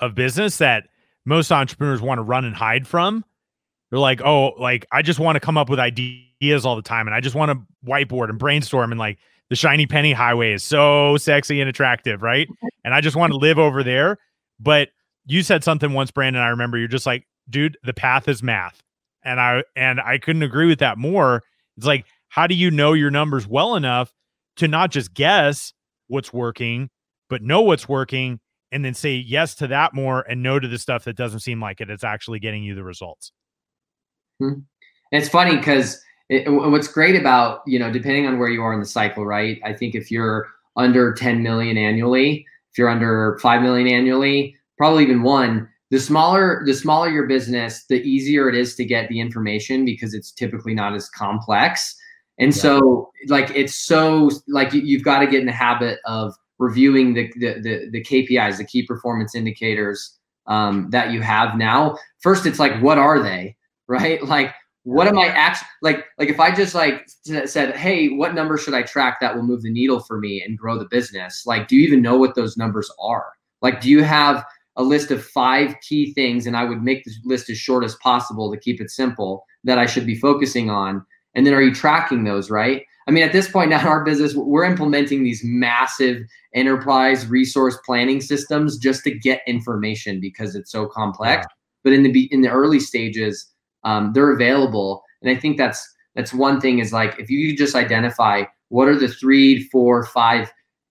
of 0.00 0.14
business 0.14 0.58
that 0.58 0.84
most 1.24 1.52
entrepreneurs 1.52 2.00
want 2.00 2.18
to 2.18 2.22
run 2.22 2.44
and 2.44 2.56
hide 2.56 2.86
from. 2.86 3.24
They're 3.90 3.98
like, 3.98 4.22
"Oh, 4.22 4.54
like 4.58 4.86
I 4.90 5.02
just 5.02 5.20
want 5.20 5.36
to 5.36 5.40
come 5.40 5.58
up 5.58 5.68
with 5.68 5.78
ideas 5.78 6.31
all 6.64 6.76
the 6.76 6.82
time 6.82 7.06
and 7.06 7.14
I 7.14 7.20
just 7.20 7.34
want 7.34 7.50
to 7.52 7.88
whiteboard 7.88 8.28
and 8.28 8.38
brainstorm 8.38 8.90
and 8.92 8.98
like 8.98 9.18
the 9.48 9.56
shiny 9.56 9.86
penny 9.86 10.12
highway 10.12 10.52
is 10.52 10.64
so 10.64 11.16
sexy 11.18 11.60
and 11.60 11.68
attractive, 11.68 12.22
right? 12.22 12.48
And 12.84 12.94
I 12.94 13.00
just 13.00 13.16
want 13.16 13.32
to 13.32 13.36
live 13.38 13.58
over 13.58 13.82
there." 13.82 14.18
But 14.58 14.88
you 15.26 15.42
said 15.42 15.62
something 15.62 15.92
once, 15.92 16.10
Brandon, 16.10 16.42
I 16.42 16.48
remember 16.48 16.78
you're 16.78 16.88
just 16.88 17.06
like, 17.06 17.26
"Dude, 17.50 17.76
the 17.82 17.92
path 17.92 18.28
is 18.28 18.42
math." 18.42 18.82
And 19.24 19.40
I 19.40 19.62
and 19.76 20.00
I 20.00 20.18
couldn't 20.18 20.42
agree 20.42 20.66
with 20.66 20.78
that 20.78 20.98
more. 20.98 21.42
It's 21.76 21.86
like, 21.86 22.06
how 22.28 22.46
do 22.46 22.54
you 22.54 22.70
know 22.70 22.92
your 22.92 23.10
numbers 23.10 23.46
well 23.46 23.76
enough 23.76 24.12
to 24.56 24.68
not 24.68 24.90
just 24.90 25.12
guess 25.12 25.72
what's 26.08 26.32
working, 26.32 26.88
but 27.28 27.42
know 27.42 27.60
what's 27.60 27.88
working 27.88 28.40
and 28.70 28.84
then 28.84 28.94
say 28.94 29.14
yes 29.14 29.54
to 29.56 29.66
that 29.66 29.92
more 29.92 30.22
and 30.22 30.42
no 30.42 30.58
to 30.58 30.66
the 30.66 30.78
stuff 30.78 31.04
that 31.04 31.16
doesn't 31.16 31.40
seem 31.40 31.60
like 31.60 31.80
it. 31.80 31.90
It's 31.90 32.04
actually 32.04 32.38
getting 32.38 32.62
you 32.62 32.74
the 32.74 32.82
results. 32.82 33.32
Hmm. 34.38 34.60
It's 35.10 35.28
funny 35.28 35.58
because 35.58 36.02
it, 36.32 36.50
what's 36.50 36.88
great 36.88 37.14
about, 37.14 37.60
you 37.66 37.78
know, 37.78 37.92
depending 37.92 38.26
on 38.26 38.38
where 38.38 38.48
you 38.48 38.62
are 38.62 38.72
in 38.72 38.80
the 38.80 38.86
cycle, 38.86 39.26
right? 39.26 39.60
I 39.64 39.72
think 39.72 39.94
if 39.94 40.10
you're 40.10 40.48
under 40.76 41.12
10 41.12 41.42
million 41.42 41.76
annually, 41.76 42.46
if 42.70 42.78
you're 42.78 42.88
under 42.88 43.38
5 43.42 43.62
million 43.62 43.86
annually, 43.86 44.56
probably 44.78 45.04
even 45.04 45.22
one, 45.22 45.68
the 45.90 46.00
smaller 46.00 46.62
the 46.64 46.72
smaller 46.72 47.10
your 47.10 47.26
business, 47.26 47.84
the 47.84 48.00
easier 48.00 48.48
it 48.48 48.54
is 48.54 48.74
to 48.76 48.84
get 48.84 49.10
the 49.10 49.20
information 49.20 49.84
because 49.84 50.14
it's 50.14 50.32
typically 50.32 50.74
not 50.74 50.94
as 50.94 51.10
complex. 51.10 51.94
And 52.38 52.56
yeah. 52.56 52.62
so 52.62 53.10
like 53.28 53.50
it's 53.54 53.74
so 53.74 54.30
like 54.48 54.72
you, 54.72 54.96
have 54.96 55.04
got 55.04 55.18
to 55.18 55.26
get 55.26 55.40
in 55.40 55.46
the 55.46 55.52
habit 55.52 55.98
of 56.06 56.34
reviewing 56.58 57.12
the 57.12 57.30
the 57.36 57.60
the, 57.60 57.90
the 57.90 58.02
KPIs, 58.02 58.56
the 58.56 58.64
key 58.64 58.86
performance 58.86 59.34
indicators 59.34 60.18
um, 60.46 60.88
that 60.90 61.12
you 61.12 61.20
have 61.20 61.58
now. 61.58 61.98
First, 62.20 62.46
it's 62.46 62.58
like 62.58 62.80
what 62.80 62.96
are 62.96 63.22
they, 63.22 63.54
right? 63.86 64.24
Like 64.24 64.54
what 64.84 65.06
am 65.06 65.18
I 65.18 65.26
actually 65.26 65.68
like? 65.82 66.06
Like 66.18 66.28
if 66.28 66.40
I 66.40 66.54
just 66.54 66.74
like 66.74 67.08
said, 67.44 67.76
hey, 67.76 68.08
what 68.08 68.34
number 68.34 68.56
should 68.56 68.74
I 68.74 68.82
track 68.82 69.20
that 69.20 69.34
will 69.34 69.42
move 69.42 69.62
the 69.62 69.70
needle 69.70 70.00
for 70.00 70.18
me 70.18 70.42
and 70.42 70.58
grow 70.58 70.78
the 70.78 70.88
business? 70.90 71.46
Like, 71.46 71.68
do 71.68 71.76
you 71.76 71.86
even 71.86 72.02
know 72.02 72.16
what 72.16 72.34
those 72.34 72.56
numbers 72.56 72.90
are? 73.00 73.32
Like, 73.60 73.80
do 73.80 73.88
you 73.88 74.02
have 74.02 74.44
a 74.76 74.82
list 74.82 75.10
of 75.10 75.22
five 75.22 75.76
key 75.86 76.14
things, 76.14 76.46
and 76.46 76.56
I 76.56 76.64
would 76.64 76.82
make 76.82 77.04
this 77.04 77.18
list 77.24 77.50
as 77.50 77.58
short 77.58 77.84
as 77.84 77.94
possible 77.96 78.50
to 78.50 78.58
keep 78.58 78.80
it 78.80 78.90
simple 78.90 79.44
that 79.64 79.78
I 79.78 79.86
should 79.86 80.06
be 80.06 80.14
focusing 80.16 80.70
on 80.70 81.04
and 81.34 81.46
then 81.46 81.54
are 81.54 81.62
you 81.62 81.74
tracking 81.74 82.24
those, 82.24 82.50
right? 82.50 82.84
I 83.08 83.10
mean, 83.10 83.24
at 83.24 83.32
this 83.32 83.50
point 83.50 83.70
now 83.70 83.80
in 83.80 83.86
our 83.86 84.04
business, 84.04 84.34
we're 84.34 84.64
implementing 84.64 85.24
these 85.24 85.40
massive 85.44 86.22
enterprise 86.54 87.26
resource 87.26 87.76
planning 87.84 88.20
systems 88.20 88.78
just 88.78 89.02
to 89.04 89.10
get 89.10 89.42
information 89.46 90.20
because 90.20 90.54
it's 90.54 90.70
so 90.70 90.86
complex. 90.86 91.46
Yeah. 91.48 91.54
But 91.84 91.92
in 91.94 92.04
the 92.04 92.28
in 92.32 92.42
the 92.42 92.50
early 92.50 92.78
stages, 92.78 93.51
um, 93.84 94.12
they're 94.12 94.32
available, 94.32 95.02
and 95.22 95.30
I 95.30 95.38
think 95.38 95.56
that's 95.56 95.88
that's 96.14 96.32
one 96.32 96.60
thing 96.60 96.78
is 96.78 96.92
like 96.92 97.18
if 97.18 97.30
you 97.30 97.56
just 97.56 97.74
identify 97.74 98.44
what 98.68 98.88
are 98.88 98.98
the 98.98 99.08
three, 99.08 99.64
four, 99.68 100.04
five 100.06 100.50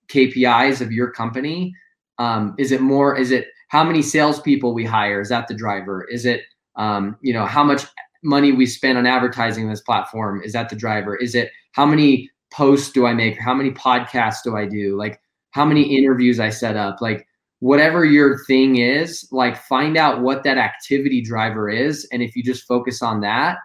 KPIs 0.10 0.82
of 0.82 0.92
your 0.92 1.10
company? 1.12 1.74
Um, 2.20 2.54
is 2.60 2.72
it 2.72 2.82
more? 2.82 3.18
Is 3.18 3.32
it 3.32 3.48
how 3.70 3.84
many 3.84 4.02
salespeople 4.02 4.74
we 4.74 4.86
hire? 4.86 5.22
Is 5.22 5.30
that 5.30 5.48
the 5.48 5.56
driver? 5.56 6.06
Is 6.12 6.26
it 6.26 6.42
um, 6.76 7.18
you 7.22 7.34
know 7.34 7.46
how 7.46 7.64
much 7.64 7.86
money 8.24 8.52
we 8.52 8.66
spend 8.66 8.98
on 8.98 9.06
advertising 9.06 9.68
this 9.68 9.82
platform? 9.82 10.42
Is 10.44 10.54
that 10.54 10.70
the 10.70 10.76
driver? 10.76 11.16
Is 11.16 11.34
it 11.34 11.50
how 11.72 11.86
many 11.86 12.30
posts 12.54 12.92
do 12.92 13.06
I 13.06 13.14
make? 13.14 13.40
How 13.40 13.54
many 13.54 13.72
podcasts 13.72 14.44
do 14.44 14.56
I 14.56 14.66
do? 14.66 14.98
Like 14.98 15.20
how 15.52 15.66
many 15.66 15.98
interviews 15.98 16.40
I 16.40 16.50
set 16.50 16.76
up? 16.76 17.02
Like 17.02 17.28
whatever 17.62 18.04
your 18.04 18.44
thing 18.46 18.78
is, 18.78 19.28
like 19.32 19.56
find 19.56 19.96
out 19.96 20.22
what 20.22 20.44
that 20.44 20.58
activity 20.58 21.22
driver 21.22 21.70
is. 21.70 22.08
And 22.12 22.22
if 22.22 22.36
you 22.36 22.44
just 22.44 22.68
focus 22.68 23.04
on 23.04 23.22
that, 23.22 23.60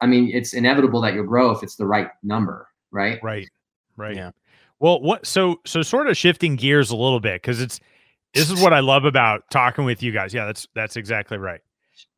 I 0.00 0.06
mean, 0.06 0.30
it's 0.32 0.54
inevitable 0.54 1.02
that 1.02 1.12
you'll 1.12 1.26
grow 1.26 1.50
if 1.50 1.62
it's 1.62 1.76
the 1.76 1.86
right 1.86 2.08
number, 2.22 2.66
right? 2.90 3.22
Right. 3.22 3.48
Right. 3.96 4.16
Yeah. 4.16 4.30
Well, 4.78 5.02
what 5.02 5.26
so 5.26 5.60
so 5.66 5.82
sort 5.82 6.08
of 6.08 6.16
shifting 6.16 6.56
gears 6.56 6.90
a 6.90 6.96
little 6.96 7.20
bit 7.20 7.42
because 7.42 7.60
it's 7.60 7.78
this 8.32 8.50
is 8.50 8.62
what 8.62 8.72
I 8.72 8.80
love 8.80 9.04
about 9.04 9.42
talking 9.50 9.84
with 9.84 10.02
you 10.02 10.12
guys. 10.12 10.32
Yeah, 10.32 10.46
that's 10.46 10.66
that's 10.74 10.96
exactly 10.96 11.36
right. 11.36 11.60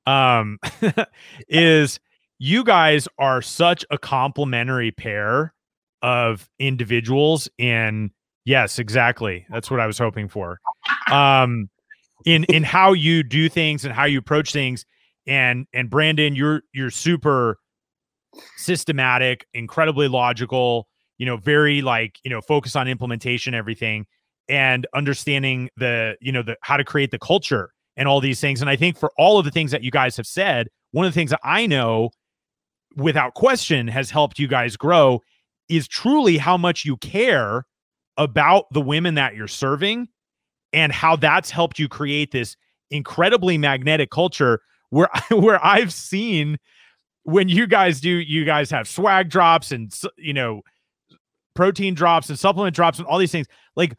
Um 0.06 0.60
is 1.48 1.98
you 2.38 2.62
guys 2.62 3.08
are 3.18 3.42
such 3.42 3.84
a 3.90 3.98
complementary 3.98 4.92
pair 4.92 5.52
of 6.00 6.48
individuals 6.60 7.48
in 7.58 8.12
yes, 8.44 8.78
exactly. 8.78 9.46
That's 9.50 9.70
what 9.70 9.81
I 9.81 9.87
was 9.87 9.98
hoping 9.98 10.28
for. 10.28 10.59
Um 11.11 11.68
in 12.24 12.44
in 12.44 12.62
how 12.62 12.92
you 12.92 13.22
do 13.22 13.48
things 13.48 13.85
and 13.85 13.92
how 13.92 14.05
you 14.05 14.18
approach 14.18 14.52
things 14.52 14.85
and 15.26 15.66
and 15.72 15.90
Brandon 15.90 16.37
you're 16.37 16.62
you're 16.72 16.90
super 16.90 17.59
systematic, 18.57 19.46
incredibly 19.55 20.09
logical, 20.09 20.88
you 21.18 21.26
know, 21.26 21.37
very 21.37 21.83
like, 21.83 22.18
you 22.24 22.31
know, 22.31 22.40
focus 22.40 22.76
on 22.76 22.88
implementation, 22.88 23.55
everything, 23.55 24.07
and 24.48 24.87
understanding 24.94 25.68
the, 25.76 26.16
you 26.20 26.33
know, 26.33 26.42
the 26.42 26.57
how 26.62 26.76
to 26.76 26.85
create 26.85 27.11
the 27.11 27.18
culture 27.18 27.70
and 27.96 28.09
all 28.09 28.20
these 28.20 28.40
things. 28.40 28.61
And 28.61 28.70
I 28.70 28.76
think 28.76 28.96
for 28.96 29.12
all 29.18 29.38
of 29.38 29.44
the 29.44 29.50
things 29.50 29.70
that 29.70 29.83
you 29.83 29.90
guys 29.90 30.16
have 30.16 30.26
said, 30.26 30.68
one 30.92 31.07
of 31.07 31.12
the 31.12 31.18
things 31.18 31.31
that 31.31 31.40
I 31.44 31.66
know 31.66 32.11
without 32.96 33.35
question 33.35 33.88
has 33.88 34.11
helped 34.11 34.38
you 34.38 34.48
guys 34.48 34.76
grow 34.76 35.20
is 35.68 35.88
truly 35.88 36.38
how 36.38 36.57
much 36.57 36.85
you 36.85 36.96
care 36.98 37.64
about 38.16 38.72
the 38.72 38.81
women 38.81 39.14
that 39.14 39.35
you're 39.35 39.48
serving 39.48 40.09
and 40.72 40.92
how 40.92 41.16
that's 41.16 41.51
helped 41.51 41.79
you 41.79 41.88
create 41.88 42.31
this 42.31 42.57
incredibly 42.90 43.59
magnetic 43.59 44.11
culture 44.11 44.61
where 44.90 45.09
where 45.31 45.64
I've 45.64 45.92
seen 45.92 46.59
when 47.25 47.48
you 47.48 47.66
guys 47.66 48.01
do 48.01 48.11
you 48.11 48.44
guys 48.44 48.70
have 48.70 48.88
swag 48.88 49.29
drops 49.29 49.72
and 49.72 49.92
you 50.16 50.33
know 50.33 50.62
protein 51.55 51.94
drops 51.94 52.29
and 52.29 52.38
supplement 52.38 52.75
drops 52.75 52.98
and 52.98 53.07
all 53.07 53.18
these 53.18 53.33
things. 53.33 53.46
Like 53.77 53.94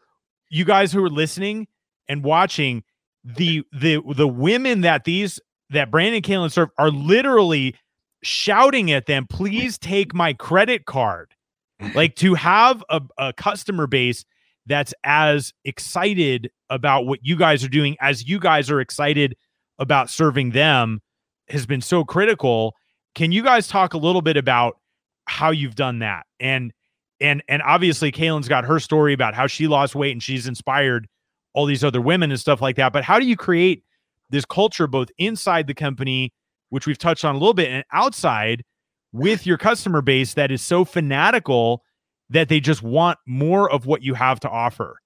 you 0.49 0.65
guys 0.65 0.91
who 0.91 1.03
are 1.03 1.09
listening 1.09 1.67
and 2.07 2.23
watching 2.23 2.83
the 3.23 3.63
the 3.71 4.01
the 4.15 4.27
women 4.27 4.81
that 4.81 5.03
these 5.03 5.39
that 5.69 5.89
Brandon 5.89 6.21
Kaylin 6.21 6.51
serve 6.51 6.69
are 6.77 6.91
literally 6.91 7.75
shouting 8.21 8.91
at 8.91 9.05
them 9.05 9.27
please 9.27 9.77
take 9.77 10.13
my 10.13 10.31
credit 10.33 10.85
card 10.85 11.33
like 11.95 12.15
to 12.15 12.33
have 12.33 12.83
a, 12.89 13.01
a 13.17 13.33
customer 13.33 13.87
base 13.87 14.25
that's 14.65 14.93
as 15.03 15.53
excited 15.65 16.49
about 16.69 17.05
what 17.05 17.19
you 17.21 17.35
guys 17.35 17.63
are 17.63 17.69
doing 17.69 17.97
as 17.99 18.27
you 18.27 18.39
guys 18.39 18.71
are 18.71 18.79
excited 18.79 19.35
about 19.79 20.09
serving 20.09 20.51
them 20.51 21.01
has 21.49 21.65
been 21.65 21.81
so 21.81 22.03
critical 22.05 22.73
can 23.15 23.31
you 23.31 23.43
guys 23.43 23.67
talk 23.67 23.93
a 23.93 23.97
little 23.97 24.21
bit 24.21 24.37
about 24.37 24.77
how 25.25 25.51
you've 25.51 25.75
done 25.75 25.99
that? 25.99 26.25
And 26.39 26.73
and 27.19 27.43
and 27.47 27.61
obviously 27.61 28.11
Kaylin's 28.11 28.47
got 28.47 28.65
her 28.65 28.79
story 28.79 29.13
about 29.13 29.33
how 29.33 29.47
she 29.47 29.67
lost 29.67 29.95
weight 29.95 30.11
and 30.11 30.21
she's 30.21 30.47
inspired 30.47 31.07
all 31.53 31.65
these 31.65 31.83
other 31.83 32.01
women 32.01 32.31
and 32.31 32.39
stuff 32.39 32.61
like 32.61 32.75
that. 32.77 32.93
But 32.93 33.03
how 33.03 33.19
do 33.19 33.25
you 33.25 33.37
create 33.37 33.83
this 34.29 34.45
culture 34.45 34.87
both 34.87 35.09
inside 35.17 35.67
the 35.67 35.73
company, 35.73 36.33
which 36.69 36.87
we've 36.87 36.97
touched 36.97 37.23
on 37.23 37.35
a 37.35 37.37
little 37.37 37.53
bit, 37.53 37.69
and 37.69 37.83
outside 37.91 38.63
with 39.13 39.45
your 39.45 39.57
customer 39.57 40.01
base 40.01 40.33
that 40.33 40.51
is 40.51 40.61
so 40.61 40.83
fanatical 40.83 41.83
that 42.29 42.49
they 42.49 42.59
just 42.59 42.81
want 42.81 43.19
more 43.25 43.71
of 43.71 43.85
what 43.85 44.01
you 44.01 44.15
have 44.15 44.39
to 44.41 44.49
offer? 44.49 44.99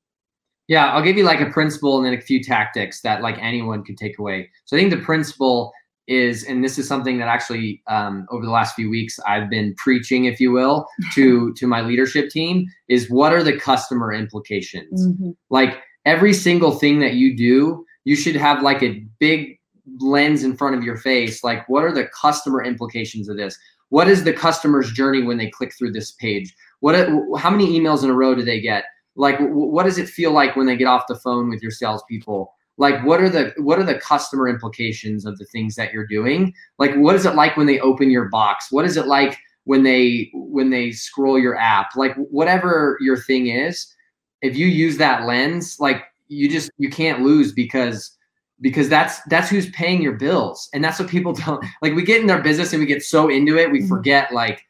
Yeah, 0.68 0.92
I'll 0.92 1.04
give 1.04 1.18
you 1.18 1.24
like 1.24 1.42
a 1.42 1.50
principle 1.50 1.98
and 1.98 2.06
then 2.06 2.14
a 2.14 2.22
few 2.22 2.44
tactics 2.44 3.02
that 3.02 3.22
like 3.22 3.38
anyone 3.40 3.84
could 3.84 3.98
take 3.98 4.18
away. 4.18 4.50
So 4.66 4.76
I 4.76 4.80
think 4.80 4.92
the 4.92 4.98
principle 4.98 5.72
is, 6.08 6.44
and 6.46 6.64
this 6.64 6.78
is 6.78 6.88
something 6.88 7.18
that 7.18 7.28
actually 7.28 7.82
um, 7.88 8.26
over 8.32 8.46
the 8.46 8.52
last 8.52 8.76
few 8.76 8.90
weeks 8.90 9.20
I've 9.28 9.50
been 9.50 9.76
preaching, 9.76 10.26
if 10.26 10.40
you 10.40 10.52
will, 10.52 10.88
to 11.16 11.54
to 11.54 11.68
my 11.68 11.82
leadership 11.82 12.30
team, 12.30 12.68
is 12.88 13.10
what 13.10 13.34
are 13.34 13.44
the 13.44 13.58
customer 13.58 14.14
implications? 14.14 15.08
Mm-hmm. 15.08 15.32
Like 15.50 15.82
every 16.06 16.34
single 16.34 16.72
thing 16.72 17.00
that 17.00 17.16
you 17.16 17.36
do, 17.36 17.86
you 18.06 18.16
should 18.16 18.36
have 18.36 18.62
like 18.62 18.82
a 18.82 19.06
big 19.20 19.58
lens 20.00 20.44
in 20.44 20.56
front 20.56 20.76
of 20.76 20.84
your 20.84 20.98
face. 20.98 21.44
Like, 21.44 21.68
what 21.70 21.84
are 21.84 21.94
the 21.94 22.08
customer 22.20 22.64
implications 22.64 23.30
of 23.30 23.38
this? 23.38 23.58
What 23.90 24.08
is 24.08 24.24
the 24.24 24.34
customer's 24.34 24.92
journey 24.92 25.24
when 25.24 25.38
they 25.38 25.50
click 25.50 25.74
through 25.78 25.94
this 25.94 26.12
page? 26.12 26.54
What? 26.80 26.96
Uh, 26.96 27.36
how 27.38 27.50
many 27.50 27.80
emails 27.80 28.04
in 28.04 28.10
a 28.10 28.14
row 28.14 28.36
do 28.36 28.44
they 28.44 28.60
get? 28.60 28.86
Like, 29.16 29.40
what 29.40 29.84
does 29.84 29.98
it 29.98 30.10
feel 30.10 30.32
like 30.32 30.56
when 30.56 30.68
they 30.68 30.78
get 30.78 30.88
off 30.88 31.08
the 31.08 31.16
phone 31.16 31.50
with 31.50 31.62
your 31.62 31.72
salespeople? 31.72 32.54
like 32.78 33.04
what 33.04 33.20
are 33.20 33.30
the 33.30 33.54
what 33.58 33.80
are 33.80 33.84
the 33.84 34.00
customer 34.00 34.48
implications 34.48 35.26
of 35.26 35.38
the 35.38 35.46
things 35.46 35.76
that 35.76 35.92
you're 35.92 36.08
doing 36.08 36.54
like 36.78 36.94
what 36.96 37.16
is 37.16 37.26
it 37.26 37.36
like 37.36 37.58
when 37.58 37.68
they 37.68 37.80
open 37.80 38.10
your 38.10 38.26
box 38.26 38.72
what 38.72 38.86
is 38.86 38.98
it 38.98 39.08
like 39.08 39.38
when 39.66 39.84
they 39.84 40.30
when 40.34 40.70
they 40.70 40.92
scroll 40.92 41.38
your 41.38 41.56
app 41.58 41.96
like 41.96 42.16
whatever 42.16 42.98
your 43.02 43.18
thing 43.18 43.48
is 43.48 43.94
if 44.42 44.56
you 44.56 44.68
use 44.68 44.98
that 44.98 45.26
lens 45.26 45.78
like 45.80 46.04
you 46.28 46.50
just 46.50 46.70
you 46.78 46.90
can't 46.90 47.22
lose 47.22 47.52
because 47.52 48.17
because 48.62 48.90
that's 48.90 49.20
that's 49.30 49.50
who's 49.50 49.70
paying 49.72 50.02
your 50.02 50.14
bills 50.14 50.70
and 50.74 50.84
that's 50.84 51.00
what 51.00 51.10
people 51.10 51.34
don't 51.46 51.64
like 51.82 51.94
we 51.94 52.04
get 52.04 52.22
in 52.22 52.28
their 52.28 52.42
business 52.42 52.74
and 52.74 52.80
we 52.80 52.86
get 52.86 53.04
so 53.04 53.30
into 53.30 53.58
it 53.58 53.72
we 53.72 53.80
mm-hmm. 53.80 53.88
forget 53.88 54.32
like 54.32 54.64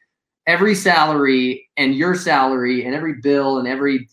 every 0.46 0.74
salary 0.74 1.68
and 1.76 1.94
your 1.94 2.14
salary 2.14 2.84
and 2.84 2.94
every 2.94 3.14
bill 3.22 3.58
and 3.58 3.68
every 3.68 4.08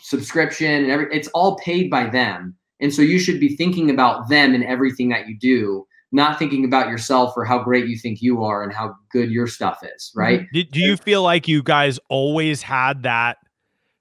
subscription 0.00 0.82
and 0.82 0.90
every 0.90 1.06
it's 1.14 1.28
all 1.28 1.56
paid 1.58 1.90
by 1.90 2.08
them 2.08 2.56
and 2.80 2.92
so 2.92 3.02
you 3.02 3.18
should 3.18 3.38
be 3.38 3.56
thinking 3.56 3.90
about 3.90 4.28
them 4.28 4.54
in 4.54 4.62
everything 4.62 5.10
that 5.10 5.28
you 5.28 5.38
do, 5.38 5.86
not 6.12 6.38
thinking 6.38 6.64
about 6.64 6.88
yourself 6.88 7.34
or 7.36 7.44
how 7.44 7.62
great 7.62 7.86
you 7.86 7.96
think 7.96 8.22
you 8.22 8.42
are 8.42 8.62
and 8.62 8.72
how 8.72 8.94
good 9.12 9.30
your 9.30 9.46
stuff 9.46 9.80
is, 9.82 10.10
mm-hmm. 10.10 10.20
right? 10.20 10.46
Do, 10.52 10.64
do 10.64 10.80
you 10.80 10.96
feel 10.96 11.22
like 11.22 11.46
you 11.46 11.62
guys 11.62 11.98
always 12.08 12.62
had 12.62 13.02
that 13.02 13.38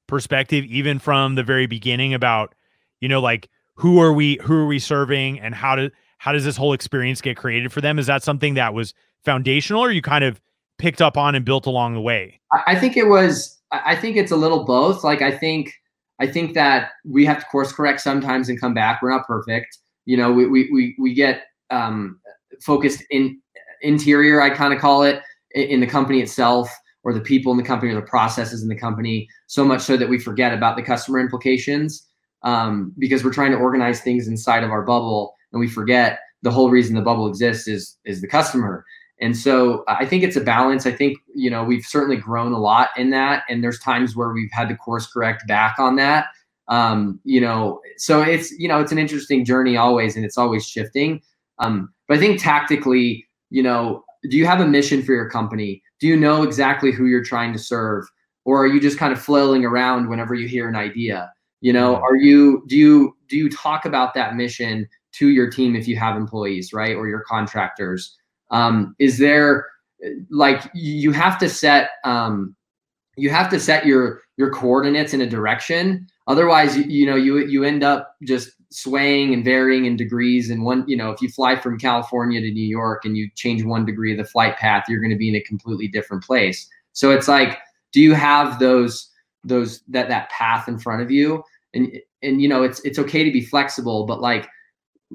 perspective 0.08 0.66
even 0.66 0.98
from 0.98 1.36
the 1.36 1.44
very 1.44 1.68
beginning 1.68 2.14
about, 2.14 2.56
you 3.02 3.10
know, 3.10 3.22
like 3.22 3.50
who 3.80 4.02
are 4.02 4.12
we 4.12 4.38
who 4.44 4.54
are 4.56 4.68
we 4.68 4.78
serving 4.78 5.40
and 5.40 5.56
how 5.56 5.74
to 5.74 5.90
how 6.18 6.34
does 6.34 6.44
this 6.44 6.58
whole 6.58 6.74
experience 6.74 7.22
get 7.22 7.38
created 7.38 7.72
for 7.72 7.80
them? 7.80 7.98
Is 7.98 8.08
that 8.08 8.24
something 8.24 8.56
that 8.56 8.74
was 8.74 8.94
foundational 9.24 9.82
or 9.82 9.90
you 9.90 10.02
kind 10.02 10.26
of 10.26 10.42
picked 10.78 11.02
up 11.02 11.16
on 11.16 11.34
and 11.34 11.46
built 11.46 11.66
along 11.66 11.94
the 11.94 12.02
way? 12.02 12.42
I 12.68 12.76
think 12.76 12.98
it 12.98 13.08
was 13.08 13.58
I 13.72 13.96
think 13.96 14.18
it's 14.18 14.34
a 14.34 14.36
little 14.36 14.66
both. 14.66 15.06
Like 15.06 15.22
I 15.22 15.32
think 15.32 15.72
I 16.20 16.28
think 16.28 16.56
that 16.56 16.92
we 17.06 17.26
have 17.26 17.40
to 17.40 17.46
course 17.46 17.72
correct 17.72 18.02
sometimes 18.02 18.50
and 18.50 18.60
come 18.60 18.74
back. 18.74 19.02
We're 19.02 19.12
not 19.12 19.26
perfect. 19.26 19.78
You 20.06 20.18
know, 20.18 20.34
we 20.34 20.46
we 20.46 20.70
we, 20.74 20.96
we 21.00 21.14
get 21.14 21.44
um, 21.70 22.20
focused 22.62 23.02
in 23.10 23.40
interior. 23.82 24.42
I 24.42 24.50
kind 24.50 24.74
of 24.74 24.82
call 24.82 25.04
it 25.04 25.22
in 25.54 25.80
the 25.80 25.88
company 25.88 26.20
itself, 26.20 26.70
or 27.06 27.14
the 27.14 27.22
people 27.22 27.54
in 27.54 27.58
the 27.58 27.64
company, 27.64 27.94
or 27.94 27.96
the 27.96 28.08
processes 28.08 28.62
in 28.62 28.68
the 28.68 28.78
company. 28.78 29.30
So 29.48 29.64
much 29.64 29.82
so 29.82 29.96
that 29.96 30.10
we 30.10 30.20
forget 30.20 30.54
about 30.54 30.76
the 30.76 30.84
customer 30.84 31.20
implications 31.20 32.09
um, 32.44 32.94
because 32.98 33.24
we're 33.24 33.34
trying 33.34 33.52
to 33.52 33.58
organize 33.58 34.02
things 34.02 34.28
inside 34.28 34.64
of 34.64 34.72
our 34.72 34.84
bubble, 34.84 35.36
and 35.52 35.60
we 35.60 35.68
forget 35.68 36.20
the 36.42 36.52
whole 36.52 36.70
reason 36.70 36.96
the 36.96 37.02
bubble 37.02 37.28
exists 37.28 37.68
is 37.68 37.98
is 38.06 38.22
the 38.22 38.28
customer. 38.28 38.86
And 39.22 39.36
so 39.36 39.84
I 39.88 40.06
think 40.06 40.24
it's 40.24 40.38
a 40.38 40.42
balance. 40.42 40.86
I 40.86 40.92
think, 40.92 41.18
you 41.36 41.50
know, 41.50 41.64
we've 41.64 41.84
certainly 41.84 42.16
grown 42.16 42.54
a 42.54 42.58
lot 42.60 42.90
in 42.96 43.10
that. 43.10 43.44
And 43.50 43.62
there's 43.62 43.80
times 43.80 44.16
where 44.16 44.32
we've 44.32 44.52
had 44.52 44.70
to 44.70 44.78
course 44.78 45.08
correct 45.08 45.46
back 45.48 45.78
on 45.78 45.98
that. 45.98 46.28
Um, 46.70 47.20
you 47.26 47.42
know, 47.42 47.82
so 47.98 48.22
it's, 48.22 48.52
you 48.52 48.68
know, 48.68 48.80
it's 48.80 48.92
an 48.92 49.00
interesting 49.00 49.44
journey 49.44 49.76
always, 49.76 50.16
and 50.16 50.24
it's 50.24 50.38
always 50.38 50.66
shifting. 50.66 51.22
Um, 51.58 51.94
but 52.08 52.18
I 52.18 52.20
think 52.22 52.42
tactically, 52.42 53.28
you 53.50 53.62
know, 53.62 54.04
do 54.30 54.38
you 54.38 54.46
have 54.46 54.62
a 54.62 54.68
mission 54.68 55.04
for 55.04 55.14
your 55.14 55.30
company? 55.30 55.82
Do 56.00 56.08
you 56.08 56.16
know 56.16 56.44
exactly 56.44 56.92
who 56.92 57.08
you're 57.08 57.24
trying 57.24 57.52
to 57.54 57.60
serve? 57.60 58.06
Or 58.46 58.64
are 58.64 58.68
you 58.68 58.80
just 58.80 58.98
kind 58.98 59.12
of 59.12 59.22
flailing 59.22 59.66
around 59.66 60.08
whenever 60.08 60.34
you 60.34 60.48
hear 60.48 60.70
an 60.70 60.76
idea? 60.76 61.30
You 61.62 61.74
know, 61.74 61.98
are 61.98 62.16
you, 62.16 62.64
do 62.68 62.78
you, 62.78 63.16
do 63.28 63.38
you 63.38 63.50
talk 63.50 63.86
about 63.86 64.14
that 64.14 64.36
mission 64.36 64.88
to 65.14 65.30
your 65.30 65.50
team 65.50 65.76
if 65.76 65.88
you 65.88 65.98
have 65.98 66.16
employees, 66.16 66.74
right? 66.74 66.96
Or 66.96 67.08
your 67.08 67.22
contractors? 67.22 68.16
Um, 68.52 68.96
is 69.00 69.18
there 69.18 69.66
like 70.30 70.70
you 70.74 71.12
have 71.12 71.38
to 71.40 71.50
set 71.50 71.92
um, 72.04 72.56
you 73.18 73.30
have 73.30 73.50
to 73.50 73.60
set 73.60 73.86
your 73.86 74.22
your 74.38 74.52
coordinates 74.52 75.14
in 75.14 75.22
a 75.22 75.28
direction. 75.28 76.08
Otherwise, 76.28 76.78
you, 76.78 76.84
you 76.84 77.06
know 77.06 77.16
you 77.16 77.40
you 77.40 77.64
end 77.64 77.84
up 77.84 78.16
just 78.24 78.52
swaying 78.72 79.34
and 79.34 79.44
varying 79.44 79.86
in 79.86 79.96
degrees. 79.96 80.50
And 80.50 80.64
one, 80.64 80.86
you 80.88 80.96
know, 80.96 81.10
if 81.10 81.22
you 81.22 81.30
fly 81.30 81.56
from 81.56 81.80
California 81.80 82.40
to 82.40 82.52
New 82.52 82.68
York 82.68 83.04
and 83.04 83.18
you 83.18 83.30
change 83.36 83.64
one 83.64 83.84
degree 83.84 84.12
of 84.12 84.20
the 84.20 84.24
flight 84.24 84.58
path, 84.58 84.86
you're 84.88 85.02
going 85.02 85.12
to 85.12 85.18
be 85.18 85.30
in 85.30 85.36
a 85.36 85.42
completely 85.42 85.88
different 85.88 86.24
place. 86.24 86.70
So 86.94 87.12
it's 87.12 87.28
like 87.28 87.60
do 87.92 88.02
you 88.02 88.14
have 88.14 88.60
those 88.60 89.10
those 89.44 89.82
that 89.88 90.10
that 90.10 90.30
path 90.30 90.68
in 90.68 90.80
front 90.80 91.02
of 91.02 91.12
you. 91.12 91.44
And 91.74 92.00
and 92.24 92.42
you 92.42 92.48
know 92.48 92.64
it's 92.64 92.80
it's 92.82 93.00
okay 93.00 93.24
to 93.24 93.32
be 93.32 93.42
flexible 93.42 94.06
but 94.06 94.20
like 94.20 94.50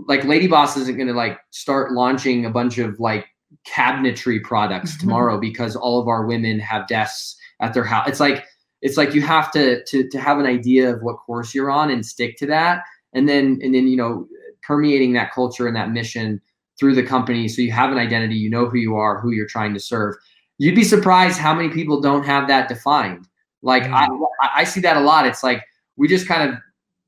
like 0.06 0.24
lady 0.24 0.46
boss 0.46 0.76
isn't 0.76 0.96
going 0.96 1.08
to 1.08 1.14
like 1.14 1.38
start 1.50 1.92
launching 1.92 2.46
a 2.46 2.50
bunch 2.50 2.78
of 2.78 2.98
like 3.00 3.26
cabinetry 3.68 4.40
products 4.42 4.92
mm-hmm. 4.92 5.00
tomorrow 5.08 5.38
because 5.38 5.74
all 5.74 6.00
of 6.00 6.06
our 6.06 6.26
women 6.26 6.60
have 6.60 6.86
desks 6.86 7.36
at 7.60 7.74
their 7.74 7.84
house 7.84 8.08
it's 8.08 8.20
like 8.20 8.44
it's 8.84 8.98
like 8.98 9.14
you 9.14 9.22
have 9.22 9.50
to 9.50 9.82
to 9.84 10.08
to 10.10 10.20
have 10.20 10.38
an 10.38 10.46
idea 10.46 10.94
of 10.94 11.02
what 11.02 11.16
course 11.16 11.54
you're 11.54 11.70
on 11.70 11.90
and 11.90 12.06
stick 12.06 12.36
to 12.36 12.46
that. 12.46 12.84
And 13.14 13.28
then 13.28 13.58
and 13.62 13.74
then 13.74 13.88
you 13.88 13.96
know 13.96 14.28
permeating 14.62 15.14
that 15.14 15.32
culture 15.32 15.66
and 15.66 15.74
that 15.74 15.90
mission 15.90 16.40
through 16.78 16.94
the 16.94 17.02
company 17.02 17.48
so 17.48 17.62
you 17.62 17.70
have 17.70 17.92
an 17.92 17.98
identity 17.98 18.34
you 18.34 18.50
know 18.50 18.66
who 18.66 18.78
you 18.78 18.96
are 18.96 19.20
who 19.20 19.32
you're 19.32 19.48
trying 19.48 19.74
to 19.74 19.80
serve. 19.80 20.14
You'd 20.58 20.76
be 20.76 20.84
surprised 20.84 21.38
how 21.38 21.54
many 21.54 21.70
people 21.70 22.00
don't 22.00 22.24
have 22.24 22.46
that 22.48 22.68
defined 22.68 23.26
like 23.64 23.84
I, 23.84 24.06
mm. 24.06 24.26
I 24.40 24.62
see 24.64 24.80
that 24.80 24.96
a 24.96 25.00
lot. 25.00 25.26
It's 25.26 25.42
like 25.42 25.64
we 25.96 26.06
just 26.06 26.28
kind 26.28 26.48
of 26.48 26.58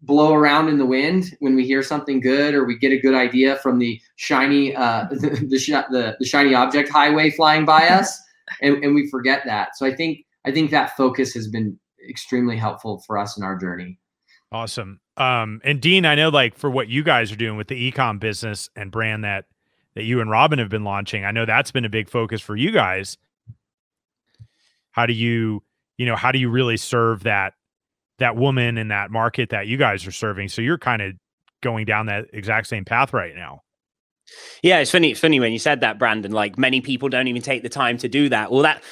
blow 0.03 0.35
around 0.35 0.69
in 0.69 0.79
the 0.79 0.87
wind 0.87 1.37
when 1.41 1.55
we 1.55 1.65
hear 1.65 1.83
something 1.83 2.21
good 2.21 2.55
or 2.55 2.65
we 2.65 2.79
get 2.79 2.93
a 2.93 2.99
good 2.99 3.15
idea 3.15 3.57
from 3.57 3.79
the 3.79 4.01
shiny 4.17 4.75
uh, 4.75 5.07
the, 5.11 5.17
the, 5.17 5.87
the, 5.91 6.17
the 6.19 6.27
shiny 6.27 6.55
object 6.55 6.89
highway 6.89 7.31
flying 7.31 7.65
by 7.65 7.87
us 7.89 8.21
and, 8.63 8.83
and 8.83 8.95
we 8.95 9.09
forget 9.09 9.43
that. 9.47 9.77
So 9.77 9.87
i 9.87 9.95
think 9.95 10.25
i 10.45 10.51
think 10.51 10.71
that 10.71 10.97
focus 10.97 11.35
has 11.35 11.49
been 11.49 11.79
extremely 12.09 12.57
helpful 12.57 13.03
for 13.07 13.19
us 13.19 13.37
in 13.37 13.43
our 13.43 13.57
journey. 13.57 13.99
Awesome. 14.53 15.01
Um 15.17 15.61
and 15.65 15.81
dean 15.81 16.05
i 16.05 16.15
know 16.15 16.29
like 16.29 16.57
for 16.57 16.71
what 16.71 16.89
you 16.89 17.03
guys 17.03 17.33
are 17.33 17.37
doing 17.37 17.57
with 17.57 17.69
the 17.69 17.91
ecom 17.91 18.21
business 18.21 18.71
and 18.77 18.91
brand 18.91 19.25
that 19.25 19.47
that 19.95 20.05
you 20.05 20.21
and 20.21 20.31
robin 20.31 20.59
have 20.59 20.69
been 20.69 20.85
launching 20.85 21.25
i 21.25 21.31
know 21.31 21.47
that's 21.47 21.73
been 21.73 21.87
a 21.87 21.91
big 21.91 22.09
focus 22.09 22.41
for 22.41 22.55
you 22.55 22.71
guys. 22.71 23.19
How 24.91 25.05
do 25.05 25.13
you 25.13 25.63
you 25.99 26.07
know 26.07 26.17
how 26.17 26.33
do 26.33 26.39
you 26.39 26.51
really 26.51 26.77
serve 26.77 27.23
that 27.25 27.55
that 28.19 28.37
woman 28.37 28.79
in 28.79 28.89
that 28.89 29.11
market 29.11 29.51
that 29.51 29.67
you 29.67 29.77
guys 29.77 30.07
are 30.07 30.13
serving. 30.13 30.49
So 30.49 30.63
you're 30.63 30.79
kind 30.79 31.03
of 31.03 31.13
going 31.63 31.85
down 31.85 32.07
that 32.07 32.27
exact 32.33 32.67
same 32.67 32.85
path 32.85 33.13
right 33.13 33.35
now. 33.35 33.63
Yeah, 34.63 34.79
it's 34.79 34.91
funny. 34.91 35.13
It's 35.13 35.21
funny 35.21 35.39
when 35.39 35.53
you 35.53 35.59
said 35.59 35.81
that, 35.83 36.01
Brandon. 36.01 36.33
Like 36.33 36.59
many 36.59 36.81
people 36.81 37.09
don't 37.09 37.29
even 37.29 37.43
take 37.43 37.63
the 37.63 37.69
time 37.69 37.97
to 37.99 38.09
do 38.09 38.29
that. 38.31 38.51
Well, 38.51 38.63
that 38.63 38.83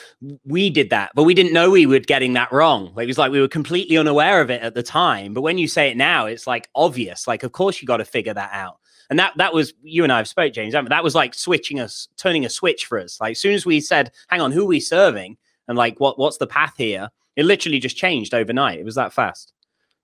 we 0.44 0.70
did 0.70 0.90
that, 0.90 1.10
but 1.14 1.24
we 1.24 1.34
didn't 1.34 1.52
know 1.52 1.70
we 1.70 1.86
were 1.86 1.98
getting 1.98 2.34
that 2.34 2.52
wrong. 2.52 2.94
It 2.96 3.06
was 3.06 3.18
like 3.18 3.32
we 3.32 3.40
were 3.40 3.48
completely 3.48 3.96
unaware 3.96 4.40
of 4.40 4.50
it 4.50 4.62
at 4.62 4.74
the 4.74 4.82
time. 4.82 5.34
But 5.34 5.42
when 5.42 5.58
you 5.58 5.66
say 5.66 5.90
it 5.90 5.96
now, 5.96 6.26
it's 6.26 6.46
like 6.46 6.68
obvious. 6.76 7.26
Like, 7.26 7.42
of 7.42 7.50
course, 7.50 7.82
you 7.82 7.86
got 7.86 7.96
to 7.96 8.04
figure 8.04 8.34
that 8.34 8.50
out. 8.52 8.78
And 9.10 9.18
that 9.18 9.32
that 9.36 9.52
was 9.52 9.74
you 9.82 10.04
and 10.04 10.12
I 10.12 10.18
have 10.18 10.28
spoke, 10.28 10.52
James. 10.52 10.72
That 10.72 11.04
was 11.04 11.16
like 11.16 11.34
switching 11.34 11.80
us, 11.80 12.06
turning 12.16 12.44
a 12.44 12.48
switch 12.48 12.86
for 12.86 13.00
us. 13.00 13.20
Like, 13.20 13.32
as 13.32 13.40
soon 13.40 13.54
as 13.54 13.66
we 13.66 13.80
said, 13.80 14.12
"Hang 14.28 14.40
on, 14.40 14.52
who 14.52 14.62
are 14.62 14.66
we 14.66 14.80
serving?" 14.80 15.36
And 15.68 15.78
like, 15.78 15.98
what 16.00 16.18
what's 16.18 16.38
the 16.38 16.46
path 16.46 16.74
here? 16.76 17.10
It 17.36 17.44
literally 17.44 17.80
just 17.80 17.96
changed 17.96 18.34
overnight. 18.34 18.78
It 18.78 18.84
was 18.84 18.94
that 18.94 19.12
fast. 19.12 19.52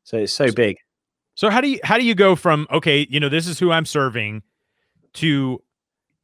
So 0.04 0.18
it's 0.18 0.32
so 0.32 0.50
big. 0.50 0.76
So 1.34 1.50
how 1.50 1.60
do 1.60 1.68
you 1.68 1.80
how 1.84 1.98
do 1.98 2.04
you 2.04 2.14
go 2.14 2.36
from 2.36 2.66
okay, 2.70 3.06
you 3.10 3.20
know, 3.20 3.28
this 3.28 3.46
is 3.46 3.58
who 3.58 3.70
I'm 3.70 3.86
serving 3.86 4.42
to 5.14 5.62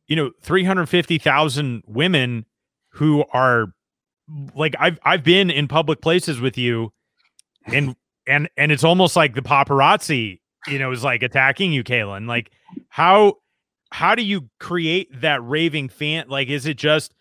you 0.08 0.14
know, 0.14 0.30
350,000 0.40 1.82
women 1.86 2.46
who 2.90 3.24
are 3.32 3.72
like 4.54 4.74
I've 4.78 4.98
I've 5.04 5.22
been 5.22 5.50
in 5.50 5.68
public 5.68 6.00
places 6.00 6.40
with 6.40 6.56
you 6.56 6.92
and 7.66 7.94
and 8.26 8.48
and 8.56 8.72
it's 8.72 8.84
almost 8.84 9.16
like 9.16 9.34
the 9.34 9.42
paparazzi, 9.42 10.40
you 10.66 10.78
know, 10.78 10.90
is 10.92 11.04
like 11.04 11.22
attacking 11.22 11.72
you, 11.72 11.84
Kaelin. 11.84 12.26
Like 12.26 12.50
how 12.88 13.38
how 13.90 14.14
do 14.14 14.22
you 14.22 14.48
create 14.58 15.20
that 15.20 15.42
raving 15.44 15.88
fan? 15.88 16.26
Like, 16.28 16.48
is 16.48 16.66
it 16.66 16.76
just 16.76 17.14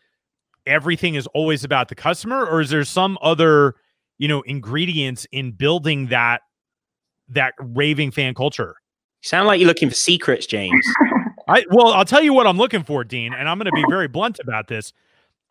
everything 0.67 1.15
is 1.15 1.28
always 1.28 1.63
about 1.63 1.89
the 1.89 1.95
customer 1.95 2.45
or 2.45 2.62
is 2.62 2.69
there 2.69 2.84
some 2.84 3.17
other 3.21 3.75
you 4.17 4.28
know 4.28 4.41
ingredients 4.41 5.28
in 5.32 5.51
building 5.51 6.08
that 6.08 6.41
that 7.30 7.54
raving 7.60 8.12
fan 8.12 8.34
culture? 8.34 8.75
You 9.23 9.28
sound 9.28 9.47
like 9.47 9.60
you're 9.60 9.67
looking 9.67 9.89
for 9.89 9.95
secrets 9.95 10.45
james. 10.45 10.86
I 11.47 11.63
well 11.69 11.93
i'll 11.93 12.06
tell 12.06 12.23
you 12.23 12.34
what 12.34 12.47
i'm 12.47 12.58
looking 12.58 12.84
for 12.84 13.04
dean 13.04 13.32
and 13.32 13.47
i'm 13.47 13.60
going 13.60 13.65
to 13.65 13.71
be 13.71 13.86
very 13.89 14.08
blunt 14.08 14.39
about 14.39 14.67
this. 14.67 14.93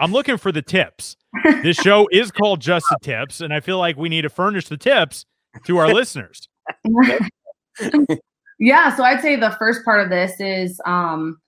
I'm 0.01 0.11
looking 0.11 0.39
for 0.39 0.51
the 0.51 0.63
tips. 0.63 1.17
This 1.63 1.77
show 1.77 2.09
is 2.13 2.33
called 2.33 2.61
just 2.61 2.87
the 2.91 2.99
tips 3.01 3.41
and 3.41 3.55
i 3.55 3.61
feel 3.61 3.79
like 3.79 3.97
we 3.97 4.09
need 4.09 4.23
to 4.23 4.29
furnish 4.29 4.69
the 4.69 4.77
tips 4.77 5.25
to 5.67 5.79
our 5.79 5.93
listeners. 5.93 6.49
Yeah 8.61 8.95
so 8.95 9.03
i'd 9.03 9.21
say 9.21 9.37
the 9.37 9.51
first 9.59 9.85
part 9.85 10.01
of 10.01 10.11
this 10.11 10.39
is 10.39 10.81
um 10.87 11.39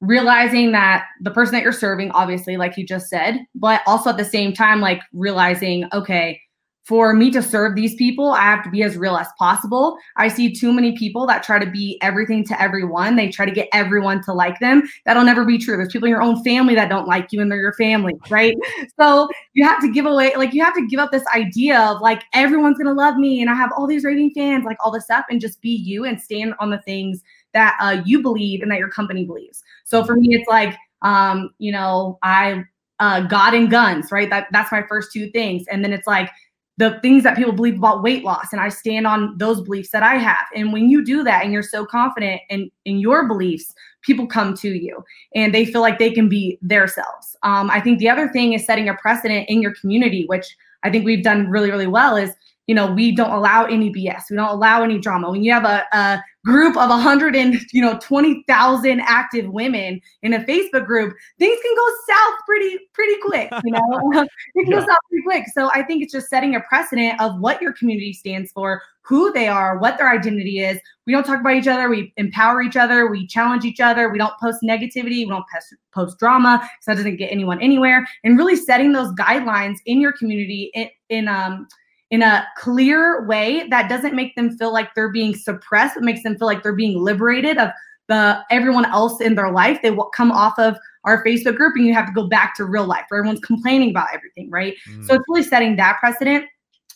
realizing 0.00 0.72
that 0.72 1.06
the 1.20 1.30
person 1.30 1.52
that 1.54 1.62
you're 1.62 1.72
serving, 1.72 2.10
obviously, 2.12 2.56
like 2.56 2.76
you 2.76 2.86
just 2.86 3.08
said, 3.08 3.40
but 3.54 3.82
also 3.86 4.10
at 4.10 4.16
the 4.16 4.24
same 4.24 4.52
time, 4.52 4.80
like 4.80 5.00
realizing, 5.12 5.88
okay, 5.92 6.40
for 6.88 7.12
me 7.12 7.30
to 7.30 7.42
serve 7.42 7.74
these 7.74 7.94
people, 7.96 8.30
I 8.30 8.40
have 8.40 8.64
to 8.64 8.70
be 8.70 8.82
as 8.82 8.96
real 8.96 9.14
as 9.18 9.26
possible. 9.38 9.98
I 10.16 10.28
see 10.28 10.54
too 10.54 10.72
many 10.72 10.96
people 10.96 11.26
that 11.26 11.42
try 11.42 11.58
to 11.58 11.70
be 11.70 11.98
everything 12.00 12.44
to 12.44 12.58
everyone. 12.58 13.14
They 13.14 13.28
try 13.28 13.44
to 13.44 13.52
get 13.52 13.68
everyone 13.74 14.22
to 14.22 14.32
like 14.32 14.58
them. 14.58 14.88
That'll 15.04 15.22
never 15.22 15.44
be 15.44 15.58
true. 15.58 15.76
There's 15.76 15.92
people 15.92 16.06
in 16.06 16.12
your 16.12 16.22
own 16.22 16.42
family 16.42 16.74
that 16.76 16.88
don't 16.88 17.06
like 17.06 17.30
you 17.30 17.42
and 17.42 17.52
they're 17.52 17.60
your 17.60 17.74
family, 17.74 18.14
right? 18.30 18.56
so 18.98 19.28
you 19.52 19.64
have 19.64 19.82
to 19.82 19.92
give 19.92 20.06
away, 20.06 20.32
like, 20.36 20.54
you 20.54 20.64
have 20.64 20.74
to 20.76 20.86
give 20.86 20.98
up 20.98 21.10
this 21.10 21.26
idea 21.34 21.78
of 21.78 22.00
like, 22.00 22.22
everyone's 22.32 22.78
to 22.78 22.90
love 22.90 23.16
me 23.16 23.42
and 23.42 23.50
I 23.50 23.54
have 23.54 23.70
all 23.76 23.86
these 23.86 24.04
raving 24.04 24.30
fans, 24.30 24.64
like 24.64 24.78
all 24.82 24.90
this 24.90 25.04
stuff, 25.04 25.26
and 25.28 25.42
just 25.42 25.60
be 25.60 25.68
you 25.68 26.06
and 26.06 26.18
stand 26.18 26.54
on 26.58 26.70
the 26.70 26.78
things 26.78 27.22
that 27.54 27.76
uh, 27.80 28.02
you 28.04 28.22
believe 28.22 28.62
and 28.62 28.70
that 28.70 28.78
your 28.78 28.90
company 28.90 29.24
believes. 29.24 29.62
So 29.84 30.04
for 30.04 30.16
me, 30.16 30.34
it's 30.34 30.48
like, 30.48 30.76
um, 31.02 31.50
you 31.58 31.72
know, 31.72 32.18
I 32.22 32.64
uh, 33.00 33.20
God 33.22 33.54
and 33.54 33.70
guns, 33.70 34.10
right? 34.10 34.28
That 34.28 34.48
that's 34.52 34.72
my 34.72 34.82
first 34.88 35.12
two 35.12 35.30
things, 35.30 35.64
and 35.70 35.84
then 35.84 35.92
it's 35.92 36.06
like 36.06 36.30
the 36.78 36.98
things 37.02 37.24
that 37.24 37.36
people 37.36 37.52
believe 37.52 37.76
about 37.76 38.02
weight 38.02 38.24
loss, 38.24 38.52
and 38.52 38.60
I 38.60 38.68
stand 38.68 39.06
on 39.06 39.36
those 39.36 39.60
beliefs 39.60 39.90
that 39.90 40.02
I 40.02 40.14
have. 40.14 40.46
And 40.54 40.72
when 40.72 40.88
you 40.88 41.04
do 41.04 41.24
that, 41.24 41.44
and 41.44 41.52
you're 41.52 41.62
so 41.62 41.86
confident 41.86 42.40
in 42.50 42.70
in 42.84 42.98
your 42.98 43.26
beliefs, 43.26 43.74
people 44.02 44.26
come 44.26 44.54
to 44.58 44.68
you, 44.68 45.04
and 45.34 45.54
they 45.54 45.64
feel 45.64 45.80
like 45.80 45.98
they 45.98 46.10
can 46.10 46.28
be 46.28 46.58
themselves. 46.60 47.36
Um, 47.42 47.70
I 47.70 47.80
think 47.80 47.98
the 47.98 48.08
other 48.08 48.28
thing 48.28 48.52
is 48.52 48.66
setting 48.66 48.88
a 48.88 48.94
precedent 48.94 49.48
in 49.48 49.62
your 49.62 49.74
community, 49.74 50.24
which 50.26 50.56
I 50.82 50.90
think 50.90 51.04
we've 51.04 51.24
done 51.24 51.48
really, 51.48 51.70
really 51.70 51.86
well. 51.86 52.16
Is 52.16 52.32
you 52.68 52.74
know 52.74 52.92
we 52.92 53.10
don't 53.10 53.32
allow 53.32 53.64
any 53.64 53.92
bs 53.92 54.30
we 54.30 54.36
don't 54.36 54.50
allow 54.50 54.82
any 54.82 54.98
drama. 54.98 55.30
When 55.30 55.42
you 55.42 55.52
have 55.52 55.64
a, 55.64 55.84
a 55.92 56.22
group 56.44 56.76
of 56.76 56.88
100 56.88 57.34
and 57.34 57.58
you 57.72 57.82
know 57.82 57.98
20,000 58.00 59.00
active 59.00 59.50
women 59.50 60.00
in 60.22 60.34
a 60.34 60.40
facebook 60.44 60.86
group 60.86 61.14
things 61.38 61.58
can 61.60 61.74
go 61.74 62.14
south 62.14 62.34
pretty 62.46 62.78
pretty 62.94 63.16
quick 63.22 63.50
you 63.64 63.72
know? 63.72 64.24
It 64.54 64.64
can 64.64 64.72
yeah. 64.72 64.80
go 64.80 64.86
south 64.86 64.98
pretty 65.10 65.24
quick. 65.24 65.44
So 65.52 65.70
i 65.74 65.82
think 65.82 66.02
it's 66.02 66.12
just 66.12 66.28
setting 66.28 66.54
a 66.54 66.60
precedent 66.60 67.20
of 67.20 67.40
what 67.40 67.60
your 67.60 67.72
community 67.72 68.12
stands 68.12 68.52
for 68.52 68.80
who 69.08 69.32
they 69.32 69.48
are 69.48 69.78
what 69.78 69.96
their 69.96 70.10
identity 70.10 70.60
is. 70.60 70.78
We 71.06 71.14
don't 71.14 71.24
talk 71.24 71.40
about 71.40 71.54
each 71.54 71.66
other. 71.66 71.88
We 71.88 72.12
empower 72.18 72.60
each 72.60 72.76
other. 72.76 73.06
We 73.10 73.26
challenge 73.26 73.64
each 73.64 73.80
other. 73.80 74.10
We 74.10 74.18
don't 74.18 74.34
post 74.38 74.58
negativity. 74.62 75.24
We 75.24 75.28
don't 75.28 75.46
post, 75.50 75.74
post 75.94 76.18
drama 76.18 76.68
so 76.82 76.90
that 76.90 76.96
doesn't 76.96 77.16
get 77.16 77.32
anyone 77.32 77.58
anywhere. 77.62 78.06
And 78.22 78.36
really 78.36 78.56
setting 78.56 78.92
those 78.92 79.10
guidelines 79.14 79.76
in 79.86 80.02
your 80.02 80.12
community 80.12 80.70
in, 80.74 80.90
in 81.08 81.28
um 81.28 81.66
in 82.10 82.22
a 82.22 82.46
clear 82.56 83.26
way 83.26 83.66
that 83.68 83.88
doesn't 83.88 84.14
make 84.14 84.34
them 84.34 84.56
feel 84.56 84.72
like 84.72 84.94
they're 84.94 85.12
being 85.12 85.34
suppressed. 85.34 85.96
It 85.96 86.02
makes 86.02 86.22
them 86.22 86.36
feel 86.38 86.46
like 86.46 86.62
they're 86.62 86.72
being 86.72 86.98
liberated 87.02 87.58
of 87.58 87.70
the 88.08 88.40
everyone 88.50 88.86
else 88.86 89.20
in 89.20 89.34
their 89.34 89.52
life. 89.52 89.80
They 89.82 89.90
will 89.90 90.06
come 90.06 90.32
off 90.32 90.58
of 90.58 90.78
our 91.04 91.22
Facebook 91.24 91.56
group 91.56 91.74
and 91.76 91.86
you 91.86 91.94
have 91.94 92.06
to 92.06 92.12
go 92.12 92.26
back 92.26 92.54
to 92.56 92.64
real 92.64 92.86
life 92.86 93.04
where 93.08 93.20
everyone's 93.20 93.44
complaining 93.44 93.90
about 93.90 94.08
everything, 94.14 94.50
right? 94.50 94.74
Mm. 94.90 95.06
So 95.06 95.14
it's 95.14 95.24
really 95.28 95.42
setting 95.42 95.76
that 95.76 95.98
precedent. 96.00 96.46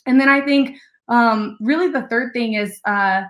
And 0.05 0.19
then 0.19 0.29
I 0.29 0.41
think 0.41 0.77
um, 1.07 1.57
really 1.61 1.89
the 1.89 2.07
third 2.07 2.33
thing 2.33 2.53
is 2.53 2.79
uh, 2.85 3.23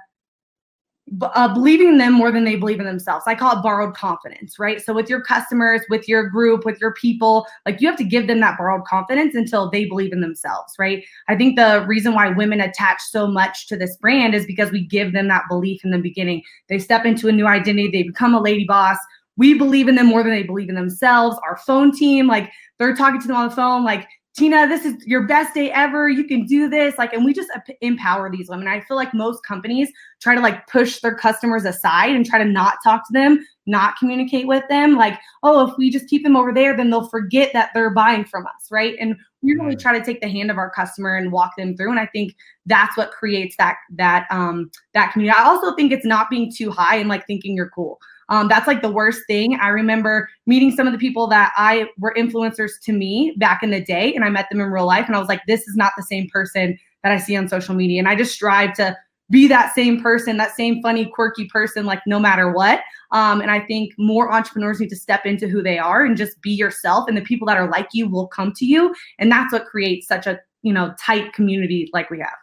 uh, 1.22 1.54
believing 1.54 1.90
in 1.90 1.98
them 1.98 2.14
more 2.14 2.32
than 2.32 2.44
they 2.44 2.56
believe 2.56 2.80
in 2.80 2.86
themselves. 2.86 3.26
I 3.28 3.36
call 3.36 3.58
it 3.58 3.62
borrowed 3.62 3.94
confidence, 3.94 4.58
right? 4.58 4.82
So 4.82 4.94
with 4.94 5.10
your 5.10 5.22
customers, 5.22 5.82
with 5.90 6.08
your 6.08 6.30
group, 6.30 6.66
with 6.66 6.80
your 6.80 6.94
people, 6.94 7.46
like 7.66 7.82
you 7.82 7.88
have 7.88 7.98
to 7.98 8.04
give 8.04 8.28
them 8.28 8.40
that 8.40 8.58
borrowed 8.58 8.86
confidence 8.86 9.36
until 9.36 9.70
they 9.70 9.86
believe 9.86 10.14
in 10.14 10.22
themselves, 10.22 10.74
right? 10.80 11.04
I 11.28 11.36
think 11.36 11.58
the 11.58 11.86
reason 11.88 12.14
why 12.14 12.30
women 12.30 12.62
attach 12.62 13.02
so 13.02 13.28
much 13.28 13.68
to 13.68 13.78
this 13.78 13.98
brand 13.98 14.34
is 14.34 14.46
because 14.46 14.72
we 14.72 14.86
give 14.86 15.12
them 15.12 15.28
that 15.28 15.44
belief 15.50 15.84
in 15.84 15.92
the 15.92 15.98
beginning. 15.98 16.42
They 16.70 16.80
step 16.80 17.06
into 17.06 17.28
a 17.28 17.34
new 17.34 17.48
identity, 17.48 17.90
they 17.92 18.04
become 18.04 18.34
a 18.34 18.42
lady 18.42 18.66
boss. 18.66 18.98
We 19.36 19.56
believe 19.56 19.88
in 19.88 19.96
them 19.96 20.06
more 20.06 20.24
than 20.24 20.32
they 20.32 20.44
believe 20.44 20.70
in 20.70 20.76
themselves. 20.76 21.38
Our 21.44 21.58
phone 21.58 21.92
team, 21.92 22.28
like 22.28 22.52
they're 22.78 22.96
talking 22.96 23.20
to 23.22 23.28
them 23.28 23.36
on 23.36 23.50
the 23.50 23.56
phone, 23.56 23.84
like 23.84 24.08
Tina, 24.36 24.68
this 24.68 24.84
is 24.84 25.06
your 25.06 25.28
best 25.28 25.54
day 25.54 25.72
ever. 25.72 26.10
You 26.10 26.24
can 26.24 26.46
do 26.46 26.68
this. 26.68 26.98
Like, 26.98 27.14
and 27.14 27.24
we 27.24 27.34
just 27.34 27.50
empower 27.82 28.32
these 28.32 28.50
women. 28.50 28.68
I 28.68 28.82
feel 28.82 28.98
like 28.98 29.14
most 29.14 29.46
companies 29.46 29.90
try 30.22 30.34
to 30.34 30.42
like 30.42 30.66
push 30.66 31.02
their 31.02 31.16
customers 31.16 31.66
aside 31.66 32.16
and 32.16 32.26
try 32.26 32.40
to 32.40 32.46
not 32.46 32.78
talk 32.84 33.06
to 33.08 33.14
them, 33.14 33.46
not 33.68 33.96
communicate 33.98 34.48
with 34.48 34.64
them. 34.70 34.96
Like, 34.96 35.20
oh, 35.44 35.70
if 35.70 35.78
we 35.78 35.92
just 35.92 36.08
keep 36.08 36.24
them 36.24 36.36
over 36.36 36.52
there, 36.52 36.76
then 36.76 36.90
they'll 36.90 37.10
forget 37.10 37.54
that 37.54 37.70
they're 37.76 37.92
buying 37.92 38.26
from 38.26 38.48
us. 38.48 38.70
Right. 38.72 38.96
And 39.00 39.16
we 39.44 39.54
really 39.54 39.76
try 39.76 39.98
to 39.98 40.04
take 40.04 40.20
the 40.20 40.30
hand 40.30 40.50
of 40.50 40.58
our 40.58 40.72
customer 40.72 41.16
and 41.16 41.32
walk 41.32 41.52
them 41.56 41.78
through. 41.78 41.92
And 41.92 42.00
I 42.00 42.08
think 42.08 42.36
that's 42.66 42.98
what 42.98 43.12
creates 43.12 43.56
that, 43.58 43.76
that, 43.92 44.26
um, 44.32 44.72
that 44.96 45.14
community. 45.14 45.38
I 45.38 45.44
also 45.44 45.76
think 45.76 45.92
it's 45.92 46.08
not 46.08 46.32
being 46.32 46.52
too 46.52 46.72
high 46.72 46.96
and 46.96 47.08
like 47.08 47.28
thinking 47.28 47.56
you're 47.56 47.70
cool. 47.70 48.00
Um, 48.30 48.48
that's 48.48 48.68
like 48.68 48.82
the 48.82 48.92
worst 48.92 49.22
thing. 49.28 49.58
I 49.62 49.70
remember 49.70 50.30
meeting 50.46 50.72
some 50.72 50.88
of 50.88 50.94
the 50.94 51.00
people 51.00 51.28
that 51.28 51.52
I 51.56 51.88
were 51.98 52.14
influencers 52.18 52.72
to 52.84 52.94
me 52.94 53.34
back 53.38 53.64
in 53.64 53.72
the 53.72 53.82
day, 53.82 54.14
and 54.14 54.24
I 54.24 54.30
met 54.30 54.48
them 54.50 54.60
in 54.60 54.68
real 54.68 54.86
life, 54.86 55.08
and 55.08 55.16
I 55.16 55.20
was 55.20 55.28
like, 55.28 55.42
this 55.48 55.68
is 55.68 55.76
not 55.76 55.94
the 55.98 56.04
same 56.04 56.28
person 56.30 56.78
that 57.04 57.12
I 57.12 57.18
see 57.18 57.36
on 57.36 57.48
social 57.48 57.76
media. 57.76 58.00
And 58.00 58.08
I 58.08 58.16
just 58.16 58.34
strive 58.34 58.74
to 58.76 58.98
be 59.30 59.48
that 59.48 59.74
same 59.74 60.02
person, 60.02 60.38
that 60.38 60.56
same 60.56 60.82
funny, 60.82 61.06
quirky 61.06 61.46
person, 61.48 61.86
like 61.86 62.02
no 62.06 62.20
matter 62.20 62.52
what. 62.52 62.82
Um, 63.12 63.42
and 63.42 63.52
I 63.52 63.60
think 63.60 63.94
more 63.98 64.32
entrepreneurs 64.32 64.80
need 64.80 64.90
to 64.90 64.96
step 64.96 65.26
into 65.26 65.48
who 65.48 65.62
they 65.62 65.78
are 65.78 66.04
and 66.04 66.18
just 66.18 66.42
be 66.42 66.52
yourself. 66.52 67.08
And 67.08 67.18
the 67.18 67.22
people 67.22 67.48
that 67.48 67.58
are 67.58 67.70
like 67.70 67.90
you 67.94 68.08
will 68.08 68.28
come 68.28 68.54
to 68.58 68.66
you. 68.66 68.94
And 69.20 69.32
that's 69.32 69.54
what 69.54 69.66
creates 69.66 70.08
such 70.08 70.28
a 70.28 70.40
you 70.64 70.74
know 70.74 70.94
tight 71.00 71.34
community 71.34 71.90
like 71.94 72.10
we 72.10 72.20
have. 72.20 72.38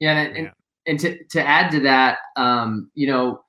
Yeah, 0.00 0.20
and, 0.20 0.36
and, 0.36 0.50
and 0.86 1.00
to 1.00 1.24
to 1.24 1.46
add 1.46 1.70
to 1.72 1.80
that, 1.80 2.18
um, 2.36 2.90
you 2.94 3.06
know, 3.06 3.43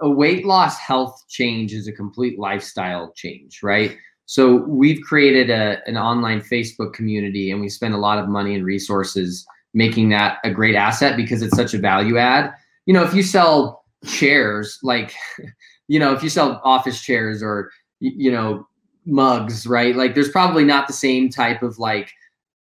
a 0.00 0.10
weight 0.10 0.44
loss 0.44 0.78
health 0.78 1.24
change 1.28 1.72
is 1.72 1.88
a 1.88 1.92
complete 1.92 2.38
lifestyle 2.38 3.12
change, 3.12 3.62
right? 3.62 3.96
So 4.26 4.56
we've 4.56 5.02
created 5.02 5.50
a, 5.50 5.86
an 5.86 5.96
online 5.96 6.40
Facebook 6.40 6.94
community 6.94 7.50
and 7.50 7.60
we 7.60 7.68
spend 7.68 7.94
a 7.94 7.98
lot 7.98 8.18
of 8.18 8.28
money 8.28 8.54
and 8.54 8.64
resources 8.64 9.46
making 9.74 10.08
that 10.10 10.38
a 10.44 10.50
great 10.50 10.74
asset 10.74 11.16
because 11.16 11.42
it's 11.42 11.56
such 11.56 11.74
a 11.74 11.78
value 11.78 12.16
add. 12.16 12.52
You 12.86 12.94
know, 12.94 13.02
if 13.02 13.14
you 13.14 13.22
sell 13.22 13.84
chairs, 14.06 14.78
like, 14.82 15.14
you 15.88 15.98
know, 15.98 16.12
if 16.12 16.22
you 16.22 16.30
sell 16.30 16.60
office 16.64 17.02
chairs 17.02 17.42
or, 17.42 17.70
you 18.00 18.30
know, 18.30 18.66
mugs, 19.06 19.66
right? 19.66 19.94
Like 19.94 20.14
there's 20.14 20.30
probably 20.30 20.64
not 20.64 20.86
the 20.86 20.92
same 20.92 21.28
type 21.28 21.62
of 21.62 21.78
like 21.78 22.10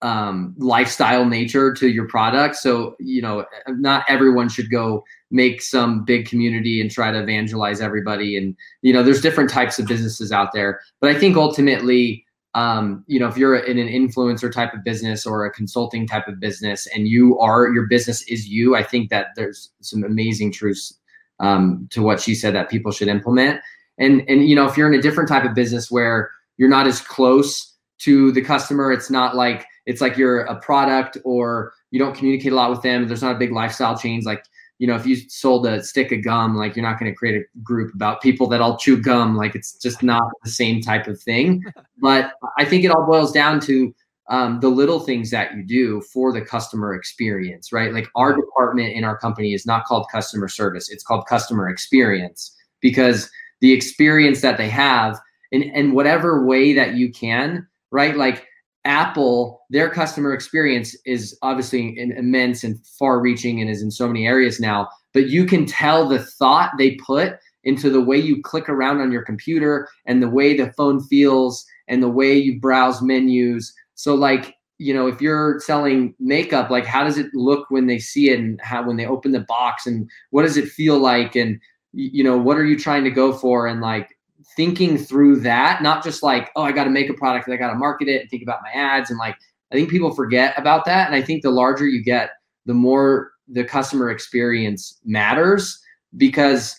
um, 0.05 0.53
lifestyle 0.59 1.25
nature 1.25 1.73
to 1.73 1.87
your 1.89 2.07
product. 2.07 2.57
So, 2.57 2.95
you 2.99 3.23
know, 3.23 3.43
not 3.67 4.05
everyone 4.07 4.49
should 4.49 4.69
go 4.69 5.03
make 5.31 5.63
some 5.63 6.05
big 6.05 6.27
community 6.27 6.79
and 6.79 6.91
try 6.91 7.11
to 7.11 7.23
evangelize 7.23 7.81
everybody. 7.81 8.37
And, 8.37 8.55
you 8.83 8.93
know, 8.93 9.01
there's 9.01 9.19
different 9.19 9.49
types 9.49 9.79
of 9.79 9.87
businesses 9.87 10.31
out 10.31 10.49
there. 10.53 10.79
But 11.01 11.09
I 11.09 11.19
think 11.19 11.35
ultimately, 11.35 12.23
um, 12.53 13.03
you 13.07 13.19
know, 13.19 13.27
if 13.27 13.35
you're 13.35 13.55
in 13.55 13.79
an 13.79 13.87
influencer 13.87 14.51
type 14.51 14.75
of 14.75 14.83
business 14.83 15.25
or 15.25 15.43
a 15.43 15.51
consulting 15.51 16.05
type 16.05 16.27
of 16.27 16.39
business 16.39 16.85
and 16.93 17.07
you 17.07 17.39
are, 17.39 17.73
your 17.73 17.87
business 17.87 18.21
is 18.27 18.47
you, 18.47 18.75
I 18.75 18.83
think 18.83 19.09
that 19.09 19.29
there's 19.35 19.71
some 19.81 20.03
amazing 20.03 20.51
truths 20.51 20.93
um, 21.39 21.87
to 21.89 22.03
what 22.03 22.21
she 22.21 22.35
said 22.35 22.53
that 22.53 22.69
people 22.69 22.91
should 22.91 23.07
implement. 23.07 23.59
And, 23.97 24.21
and, 24.29 24.47
you 24.47 24.55
know, 24.55 24.67
if 24.67 24.77
you're 24.77 24.93
in 24.93 24.99
a 24.99 25.01
different 25.01 25.29
type 25.29 25.45
of 25.45 25.55
business 25.55 25.89
where 25.89 26.29
you're 26.57 26.69
not 26.69 26.85
as 26.85 27.01
close 27.01 27.73
to 28.01 28.31
the 28.33 28.41
customer, 28.41 28.91
it's 28.91 29.09
not 29.09 29.35
like, 29.35 29.65
it's 29.85 30.01
like 30.01 30.17
you're 30.17 30.41
a 30.41 30.59
product 30.59 31.17
or 31.23 31.73
you 31.91 31.99
don't 31.99 32.15
communicate 32.15 32.51
a 32.51 32.55
lot 32.55 32.69
with 32.69 32.81
them. 32.81 33.07
There's 33.07 33.21
not 33.21 33.35
a 33.35 33.39
big 33.39 33.51
lifestyle 33.51 33.97
change. 33.97 34.25
Like 34.25 34.43
you 34.77 34.87
know, 34.87 34.95
if 34.95 35.05
you 35.05 35.15
sold 35.15 35.65
a 35.65 35.81
stick 35.83 36.11
of 36.11 36.23
gum, 36.23 36.57
like 36.57 36.75
you're 36.75 36.83
not 36.83 36.99
going 36.99 37.09
to 37.09 37.15
create 37.15 37.41
a 37.41 37.59
group 37.59 37.93
about 37.93 38.21
people 38.21 38.47
that 38.47 38.59
all 38.59 38.77
chew 38.77 39.01
gum. 39.01 39.37
Like 39.37 39.55
it's 39.55 39.73
just 39.73 40.03
not 40.03 40.23
the 40.43 40.49
same 40.49 40.81
type 40.81 41.07
of 41.07 41.21
thing. 41.21 41.63
But 42.01 42.33
I 42.59 42.65
think 42.65 42.83
it 42.83 42.89
all 42.89 43.05
boils 43.07 43.31
down 43.31 43.59
to 43.61 43.95
um, 44.27 44.59
the 44.59 44.67
little 44.67 44.99
things 44.99 45.31
that 45.31 45.55
you 45.55 45.63
do 45.63 46.01
for 46.01 46.31
the 46.31 46.41
customer 46.41 46.93
experience, 46.93 47.71
right? 47.71 47.93
Like 47.93 48.07
our 48.15 48.35
department 48.35 48.93
in 48.93 49.03
our 49.03 49.17
company 49.17 49.53
is 49.53 49.65
not 49.65 49.85
called 49.85 50.07
customer 50.11 50.47
service; 50.47 50.89
it's 50.89 51.03
called 51.03 51.25
customer 51.25 51.69
experience 51.69 52.55
because 52.81 53.31
the 53.61 53.71
experience 53.71 54.41
that 54.41 54.57
they 54.57 54.69
have 54.69 55.19
in 55.51 55.63
in 55.63 55.93
whatever 55.93 56.45
way 56.45 56.73
that 56.73 56.95
you 56.95 57.11
can, 57.11 57.65
right? 57.91 58.15
Like 58.15 58.45
Apple, 58.85 59.61
their 59.71 59.89
customer 59.89 60.33
experience 60.33 60.95
is 61.05 61.37
obviously 61.41 61.97
immense 61.97 62.63
and 62.63 62.79
far 62.85 63.19
reaching 63.19 63.59
and 63.59 63.69
is 63.69 63.81
in 63.81 63.91
so 63.91 64.07
many 64.07 64.27
areas 64.27 64.59
now, 64.59 64.87
but 65.13 65.27
you 65.27 65.45
can 65.45 65.65
tell 65.65 66.07
the 66.07 66.19
thought 66.19 66.71
they 66.77 66.91
put 66.95 67.33
into 67.63 67.89
the 67.89 68.01
way 68.01 68.15
you 68.15 68.41
click 68.43 68.69
around 68.69 69.01
on 69.01 69.11
your 69.11 69.23
computer 69.23 69.89
and 70.05 70.21
the 70.21 70.29
way 70.29 70.55
the 70.55 70.71
phone 70.73 71.01
feels 71.01 71.65
and 71.87 72.01
the 72.01 72.09
way 72.09 72.37
you 72.37 72.59
browse 72.59 73.01
menus. 73.01 73.73
So 73.95 74.13
like, 74.13 74.55
you 74.77 74.93
know, 74.93 75.07
if 75.07 75.19
you're 75.19 75.59
selling 75.61 76.13
makeup, 76.19 76.69
like 76.69 76.85
how 76.85 77.03
does 77.03 77.17
it 77.17 77.27
look 77.33 77.65
when 77.71 77.87
they 77.87 77.97
see 77.97 78.29
it 78.29 78.39
and 78.39 78.59
how 78.61 78.85
when 78.85 78.97
they 78.97 79.07
open 79.07 79.31
the 79.31 79.39
box 79.39 79.87
and 79.87 80.07
what 80.29 80.43
does 80.43 80.57
it 80.57 80.69
feel 80.69 80.99
like 80.99 81.35
and 81.35 81.59
you 81.97 82.23
know, 82.25 82.37
what 82.37 82.57
are 82.57 82.65
you 82.65 82.77
trying 82.77 83.05
to 83.05 83.09
go 83.09 83.31
for 83.31 83.67
and 83.67 83.79
like 83.79 84.14
thinking 84.55 84.97
through 84.97 85.37
that, 85.41 85.81
not 85.81 86.03
just 86.03 86.23
like, 86.23 86.51
oh, 86.55 86.63
I 86.63 86.71
got 86.71 86.85
to 86.85 86.89
make 86.89 87.09
a 87.09 87.13
product 87.13 87.47
and 87.47 87.53
I 87.53 87.57
got 87.57 87.71
to 87.71 87.77
market 87.77 88.07
it 88.07 88.21
and 88.21 88.29
think 88.29 88.43
about 88.43 88.59
my 88.63 88.69
ads. 88.79 89.09
And 89.09 89.19
like, 89.19 89.35
I 89.71 89.75
think 89.75 89.89
people 89.89 90.13
forget 90.13 90.53
about 90.57 90.85
that. 90.85 91.07
And 91.07 91.15
I 91.15 91.21
think 91.21 91.41
the 91.41 91.49
larger 91.49 91.87
you 91.87 92.03
get, 92.03 92.31
the 92.65 92.73
more 92.73 93.31
the 93.47 93.63
customer 93.63 94.09
experience 94.09 94.99
matters 95.05 95.79
because 96.17 96.75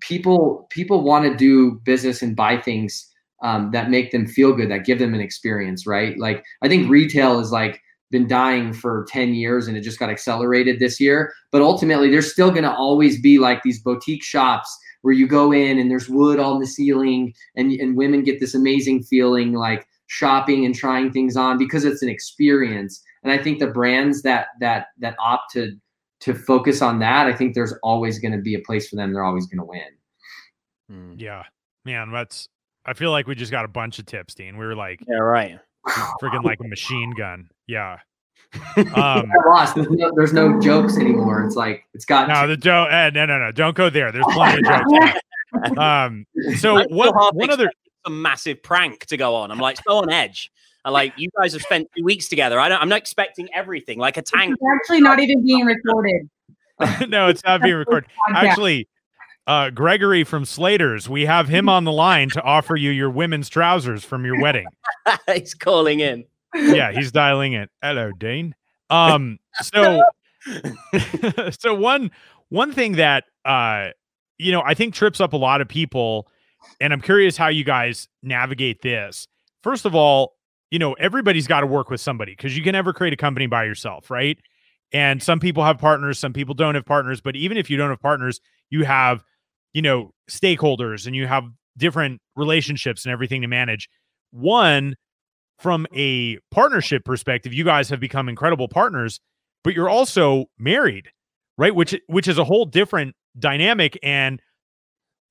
people 0.00 0.66
people 0.70 1.02
want 1.02 1.24
to 1.24 1.36
do 1.36 1.80
business 1.84 2.22
and 2.22 2.36
buy 2.36 2.56
things 2.56 3.08
um, 3.42 3.70
that 3.70 3.90
make 3.90 4.10
them 4.10 4.26
feel 4.26 4.52
good, 4.52 4.70
that 4.70 4.84
give 4.84 4.98
them 4.98 5.14
an 5.14 5.20
experience, 5.20 5.86
right? 5.86 6.18
Like 6.18 6.44
I 6.62 6.68
think 6.68 6.90
retail 6.90 7.38
is 7.40 7.52
like 7.52 7.80
been 8.10 8.26
dying 8.26 8.72
for 8.72 9.06
10 9.10 9.34
years 9.34 9.68
and 9.68 9.76
it 9.76 9.82
just 9.82 9.98
got 9.98 10.10
accelerated 10.10 10.78
this 10.78 10.98
year. 10.98 11.32
But 11.52 11.62
ultimately, 11.62 12.10
there's 12.10 12.32
still 12.32 12.50
going 12.50 12.62
to 12.62 12.74
always 12.74 13.20
be 13.20 13.38
like 13.38 13.62
these 13.62 13.82
boutique 13.82 14.24
shops 14.24 14.76
where 15.02 15.14
you 15.14 15.26
go 15.26 15.52
in 15.52 15.78
and 15.78 15.90
there's 15.90 16.08
wood 16.08 16.40
on 16.40 16.60
the 16.60 16.66
ceiling 16.66 17.32
and, 17.56 17.72
and 17.72 17.96
women 17.96 18.24
get 18.24 18.40
this 18.40 18.54
amazing 18.54 19.02
feeling 19.02 19.52
like 19.52 19.86
shopping 20.06 20.64
and 20.64 20.74
trying 20.74 21.12
things 21.12 21.36
on 21.36 21.58
because 21.58 21.84
it's 21.84 22.02
an 22.02 22.08
experience. 22.08 23.02
And 23.22 23.32
I 23.32 23.38
think 23.38 23.58
the 23.58 23.68
brands 23.68 24.22
that 24.22 24.48
that 24.60 24.86
that 24.98 25.14
opt 25.18 25.52
to 25.52 25.72
to 26.20 26.34
focus 26.34 26.82
on 26.82 26.98
that, 26.98 27.26
I 27.26 27.32
think 27.32 27.54
there's 27.54 27.74
always 27.82 28.18
going 28.18 28.32
to 28.32 28.38
be 28.38 28.54
a 28.54 28.60
place 28.60 28.88
for 28.88 28.96
them. 28.96 29.12
They're 29.12 29.24
always 29.24 29.46
going 29.46 29.58
to 29.58 29.64
win. 29.64 29.82
Hmm. 30.90 31.12
Yeah, 31.16 31.44
man, 31.84 32.10
that's. 32.10 32.48
I 32.86 32.94
feel 32.94 33.10
like 33.10 33.26
we 33.26 33.34
just 33.34 33.52
got 33.52 33.64
a 33.64 33.68
bunch 33.68 33.98
of 33.98 34.06
tips, 34.06 34.34
Dean. 34.34 34.56
We 34.56 34.64
were 34.64 34.74
like, 34.74 35.00
yeah, 35.06 35.16
right, 35.16 35.58
freaking 36.22 36.42
like 36.44 36.58
a 36.60 36.68
machine 36.68 37.12
gun. 37.16 37.50
Yeah, 37.66 37.98
um, 38.94 39.30
lost. 39.46 39.74
There's 39.74 39.90
no, 39.90 40.12
there's 40.14 40.32
no, 40.32 40.60
jokes 40.60 40.96
anymore. 40.96 41.44
It's 41.44 41.56
like 41.56 41.84
it's 41.94 42.04
got 42.04 42.28
no 42.28 42.46
the 42.46 42.56
joke. 42.56 42.88
Eh, 42.90 43.10
no, 43.10 43.26
no, 43.26 43.38
no. 43.38 43.52
Don't 43.52 43.76
go 43.76 43.90
there. 43.90 44.10
There's 44.10 44.24
plenty 44.30 44.66
of 44.66 44.84
jokes. 44.86 45.20
um. 45.78 46.26
So 46.56 46.86
what? 46.88 47.34
One 47.34 47.50
other 47.50 47.70
a 48.04 48.10
massive 48.10 48.62
prank 48.62 49.06
to 49.06 49.16
go 49.16 49.34
on. 49.34 49.50
I'm 49.50 49.58
like 49.58 49.78
so 49.86 49.98
on 49.98 50.10
edge. 50.10 50.50
I 50.84 50.90
like 50.90 51.12
you 51.16 51.28
guys 51.38 51.52
have 51.52 51.62
spent 51.62 51.88
two 51.96 52.04
weeks 52.04 52.28
together. 52.28 52.58
I 52.58 52.68
don't. 52.68 52.80
I'm 52.80 52.88
not 52.88 52.98
expecting 52.98 53.48
everything 53.54 53.98
like 53.98 54.16
a 54.16 54.22
tank. 54.22 54.52
It's 54.52 54.62
actually 54.74 55.00
not 55.00 55.20
even 55.20 55.44
being 55.44 55.64
recorded. 55.64 56.28
no, 57.08 57.28
it's 57.28 57.44
not 57.44 57.60
being 57.60 57.74
recorded. 57.74 58.08
Actually, 58.34 58.88
uh, 59.48 59.70
Gregory 59.70 60.22
from 60.22 60.44
Slater's, 60.44 61.08
we 61.08 61.26
have 61.26 61.48
him 61.48 61.68
on 61.68 61.82
the 61.84 61.90
line 61.90 62.30
to 62.30 62.42
offer 62.42 62.76
you 62.76 62.90
your 62.90 63.10
women's 63.10 63.48
trousers 63.48 64.04
from 64.04 64.24
your 64.24 64.40
wedding. 64.40 64.66
He's 65.34 65.54
calling 65.54 65.98
in 66.00 66.24
yeah, 66.54 66.92
he's 66.92 67.12
dialing 67.12 67.52
it. 67.54 67.70
Hello, 67.82 68.12
Dean. 68.12 68.54
Um, 68.90 69.38
so 69.62 70.02
so 71.58 71.74
one 71.74 72.10
one 72.48 72.72
thing 72.72 72.92
that 72.92 73.24
uh 73.44 73.88
you 74.38 74.52
know 74.52 74.62
I 74.64 74.74
think 74.74 74.94
trips 74.94 75.20
up 75.20 75.32
a 75.32 75.36
lot 75.36 75.60
of 75.60 75.68
people, 75.68 76.28
and 76.80 76.92
I'm 76.92 77.00
curious 77.00 77.36
how 77.36 77.48
you 77.48 77.64
guys 77.64 78.08
navigate 78.22 78.82
this. 78.82 79.26
First 79.62 79.84
of 79.84 79.94
all, 79.94 80.34
you 80.70 80.78
know, 80.78 80.92
everybody's 80.94 81.46
got 81.46 81.60
to 81.60 81.66
work 81.66 81.90
with 81.90 82.00
somebody 82.00 82.32
because 82.32 82.56
you 82.56 82.62
can 82.62 82.72
never 82.72 82.92
create 82.92 83.12
a 83.12 83.16
company 83.16 83.46
by 83.46 83.64
yourself, 83.64 84.10
right? 84.10 84.38
And 84.92 85.22
some 85.22 85.40
people 85.40 85.64
have 85.64 85.78
partners, 85.78 86.18
some 86.18 86.32
people 86.32 86.54
don't 86.54 86.74
have 86.74 86.84
partners, 86.84 87.20
but 87.20 87.36
even 87.36 87.56
if 87.56 87.68
you 87.68 87.76
don't 87.76 87.90
have 87.90 88.00
partners, 88.00 88.40
you 88.70 88.84
have, 88.84 89.22
you 89.72 89.82
know, 89.82 90.12
stakeholders 90.30 91.06
and 91.06 91.14
you 91.14 91.26
have 91.26 91.44
different 91.76 92.20
relationships 92.36 93.04
and 93.04 93.12
everything 93.12 93.42
to 93.42 93.48
manage. 93.48 93.88
One, 94.30 94.96
from 95.58 95.86
a 95.92 96.38
partnership 96.50 97.04
perspective, 97.04 97.52
you 97.52 97.64
guys 97.64 97.90
have 97.90 98.00
become 98.00 98.28
incredible 98.28 98.68
partners, 98.68 99.20
but 99.64 99.74
you're 99.74 99.88
also 99.88 100.46
married, 100.58 101.08
right? 101.56 101.74
Which 101.74 101.94
which 102.06 102.28
is 102.28 102.38
a 102.38 102.44
whole 102.44 102.64
different 102.64 103.14
dynamic. 103.38 103.98
And 104.02 104.40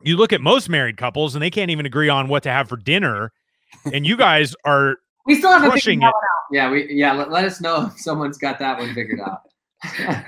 you 0.02 0.18
look 0.18 0.34
at 0.34 0.42
most 0.42 0.70
married 0.70 0.98
couples 0.98 1.34
and 1.34 1.42
they 1.42 1.50
can't 1.50 1.72
even 1.72 1.86
agree 1.86 2.10
on 2.10 2.28
what 2.28 2.44
to 2.44 2.52
have 2.52 2.70
for 2.70 2.78
dinner. 2.78 3.32
And 3.92 4.06
you 4.06 4.18
guys 4.18 4.54
are 4.66 4.98
we 5.26 5.36
still 5.36 5.52
have 5.52 5.62
crushing 5.62 6.04
it. 6.04 6.14
Yeah, 6.52 6.70
we 6.70 6.92
yeah, 6.94 7.14
let, 7.14 7.32
let 7.32 7.46
us 7.46 7.62
know 7.62 7.88
if 7.88 8.00
someone's 8.00 8.38
got 8.38 8.60
that 8.60 8.78
one 8.78 8.94
figured 8.94 9.20
out. 9.20 9.42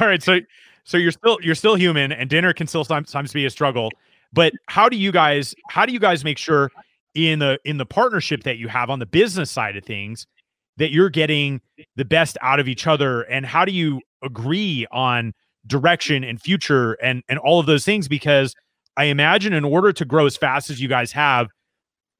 All 0.00 0.06
right, 0.06 0.22
so 0.22 0.40
so 0.84 0.96
you're 0.96 1.12
still 1.12 1.38
you're 1.40 1.54
still 1.54 1.76
human 1.76 2.10
and 2.10 2.28
dinner 2.28 2.52
can 2.52 2.66
still 2.66 2.84
sometimes 2.84 3.32
be 3.32 3.44
a 3.46 3.50
struggle. 3.50 3.90
But 4.32 4.52
how 4.66 4.88
do 4.88 4.96
you 4.96 5.12
guys 5.12 5.54
how 5.68 5.86
do 5.86 5.92
you 5.92 6.00
guys 6.00 6.24
make 6.24 6.38
sure 6.38 6.70
in 7.14 7.38
the 7.40 7.58
in 7.64 7.78
the 7.78 7.86
partnership 7.86 8.42
that 8.44 8.58
you 8.58 8.68
have 8.68 8.90
on 8.90 8.98
the 8.98 9.06
business 9.06 9.50
side 9.50 9.76
of 9.76 9.84
things 9.84 10.26
that 10.76 10.92
you're 10.92 11.10
getting 11.10 11.60
the 11.96 12.04
best 12.04 12.38
out 12.40 12.60
of 12.60 12.68
each 12.68 12.86
other 12.86 13.22
and 13.22 13.44
how 13.44 13.64
do 13.64 13.72
you 13.72 14.00
agree 14.22 14.86
on 14.92 15.32
direction 15.66 16.22
and 16.22 16.40
future 16.40 16.92
and 16.94 17.22
and 17.28 17.38
all 17.38 17.58
of 17.58 17.66
those 17.66 17.84
things 17.84 18.08
because 18.08 18.54
i 18.96 19.04
imagine 19.04 19.52
in 19.52 19.64
order 19.64 19.92
to 19.92 20.04
grow 20.04 20.24
as 20.26 20.36
fast 20.36 20.70
as 20.70 20.80
you 20.80 20.88
guys 20.88 21.12
have 21.12 21.48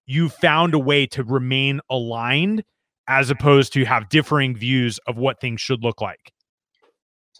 you 0.07 0.29
found 0.29 0.75
a 0.75 0.79
way 0.79 1.07
to 1.07 1.23
remain 1.23 1.81
aligned 1.89 2.65
as 3.07 3.31
opposed 3.31 3.73
to 3.73 3.85
have 3.85 4.09
differing 4.09 4.57
views 4.57 4.99
of 5.07 5.17
what 5.17 5.41
things 5.41 5.61
should 5.61 5.83
look 5.83 6.01
like 6.01 6.33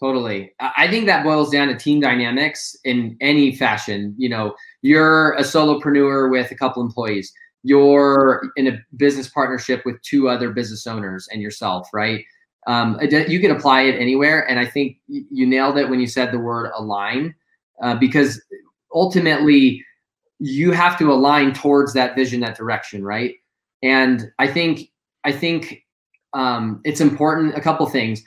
Totally. 0.01 0.51
I 0.59 0.87
think 0.87 1.05
that 1.05 1.23
boils 1.23 1.51
down 1.51 1.67
to 1.67 1.75
team 1.75 1.99
dynamics 1.99 2.75
in 2.83 3.15
any 3.21 3.55
fashion. 3.55 4.15
You 4.17 4.29
know, 4.29 4.55
you're 4.81 5.33
a 5.33 5.41
solopreneur 5.41 6.31
with 6.31 6.49
a 6.49 6.55
couple 6.55 6.81
employees. 6.81 7.31
You're 7.63 8.51
in 8.55 8.67
a 8.67 8.79
business 8.95 9.27
partnership 9.27 9.83
with 9.85 10.01
two 10.01 10.29
other 10.29 10.51
business 10.51 10.87
owners 10.87 11.27
and 11.31 11.41
yourself, 11.41 11.87
right? 11.93 12.25
Um, 12.67 12.99
you 13.01 13.39
can 13.39 13.51
apply 13.51 13.83
it 13.83 13.99
anywhere. 13.99 14.47
And 14.47 14.59
I 14.59 14.65
think 14.65 14.97
you 15.07 15.45
nailed 15.47 15.77
it 15.77 15.89
when 15.89 15.99
you 15.99 16.07
said 16.07 16.31
the 16.31 16.39
word 16.39 16.71
align, 16.75 17.33
uh, 17.81 17.95
because 17.95 18.41
ultimately 18.93 19.83
you 20.39 20.71
have 20.71 20.97
to 20.99 21.11
align 21.11 21.53
towards 21.53 21.93
that 21.93 22.15
vision, 22.15 22.39
that 22.41 22.57
direction, 22.57 23.03
right? 23.03 23.35
And 23.83 24.31
I 24.39 24.47
think 24.47 24.91
I 25.23 25.31
think 25.31 25.83
um, 26.33 26.81
it's 26.83 27.01
important. 27.01 27.55
A 27.55 27.61
couple 27.61 27.85
things 27.87 28.23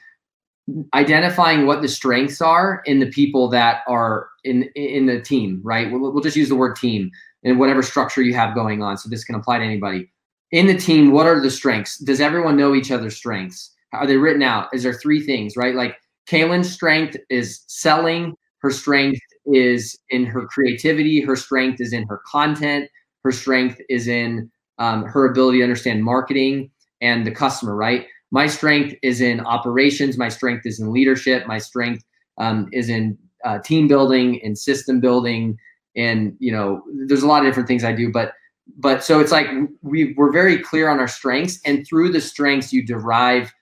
identifying 0.95 1.67
what 1.67 1.83
the 1.83 1.89
strengths 1.89 2.41
are 2.41 2.83
in 2.87 2.99
the 2.99 3.11
people 3.11 3.49
that 3.49 3.83
are 3.87 4.29
in 4.45 4.63
in 4.75 5.05
the 5.05 5.21
team 5.21 5.61
right 5.63 5.91
we'll, 5.93 6.11
we'll, 6.11 6.23
just 6.23 6.37
use 6.37 6.49
the 6.49 6.57
word 6.57 6.75
team 6.75 7.11
in 7.45 7.59
whatever 7.59 7.83
structure 7.83 8.23
you 8.23 8.35
have 8.35 8.55
going 8.55 8.83
on 8.83 8.97
so 8.97 9.09
this 9.09 9.25
can 9.25 9.35
apply 9.35 9.59
to 9.59 9.65
anybody 9.65 10.11
in 10.51 10.67
the 10.67 10.77
team 10.77 11.13
what 11.13 11.27
are 11.27 11.41
the 11.41 11.51
strengths 11.51 11.99
does 11.99 12.21
everyone 12.21 12.57
know 12.57 12.75
each 12.75 12.91
other's 12.91 13.17
strengths 13.17 13.73
are 13.93 14.07
they 14.07 14.17
written 14.17 14.43
out 14.43 14.69
is 14.73 14.83
there 14.83 14.95
three 14.95 15.21
things 15.21 15.57
right 15.57 15.75
like 15.75 15.97
kaelin's 16.29 16.71
strength 16.71 17.17
is 17.31 17.63
selling 17.67 18.35
her 18.59 18.71
strength 18.71 19.21
is 19.47 19.99
in 20.11 20.25
her 20.25 20.47
creativity 20.47 21.21
her 21.21 21.37
strength 21.37 21.81
is 21.81 21.93
in 21.93 22.07
her 22.07 22.21
content 22.27 22.89
her 23.23 23.33
strength 23.33 23.81
is 23.89 24.09
in 24.09 24.51
um, 24.79 25.05
her 25.05 25.27
ability 25.27 25.59
to 25.59 25.65
understand 25.65 26.03
marketing 26.03 26.71
and 27.01 27.27
the 27.27 27.31
customer 27.31 27.77
right 27.77 28.07
my 28.35 28.49
strength 28.49 28.97
is 29.01 29.21
in 29.21 29.39
operations. 29.47 30.19
My 30.19 30.29
strength 30.29 30.67
is 30.67 30.81
in 30.81 30.93
leadership. 30.93 31.47
My 31.47 31.59
strength 31.59 32.03
um, 32.37 32.69
is 32.73 32.89
in 32.89 33.17
uh, 33.45 33.61
team 33.61 33.87
building 33.87 34.41
and 34.43 34.59
system 34.59 34.99
building. 34.99 35.57
And 35.97 36.37
you 36.39 36.53
know, 36.53 36.83
there's 37.07 37.23
a 37.23 37.27
lot 37.27 37.43
of 37.43 37.49
different 37.49 37.69
things 37.69 37.85
I 37.85 37.93
do, 37.93 38.11
but 38.11 38.33
but 38.77 39.05
so 39.05 39.21
it's 39.21 39.33
like 39.33 39.47
we 39.83 40.15
we're 40.17 40.33
very 40.33 40.59
clear 40.59 40.89
on 40.89 40.99
our 40.99 41.09
strengths, 41.09 41.61
and 41.65 41.87
through 41.87 42.11
the 42.11 42.21
strengths 42.21 42.73
you 42.73 42.85
derive 42.85 43.53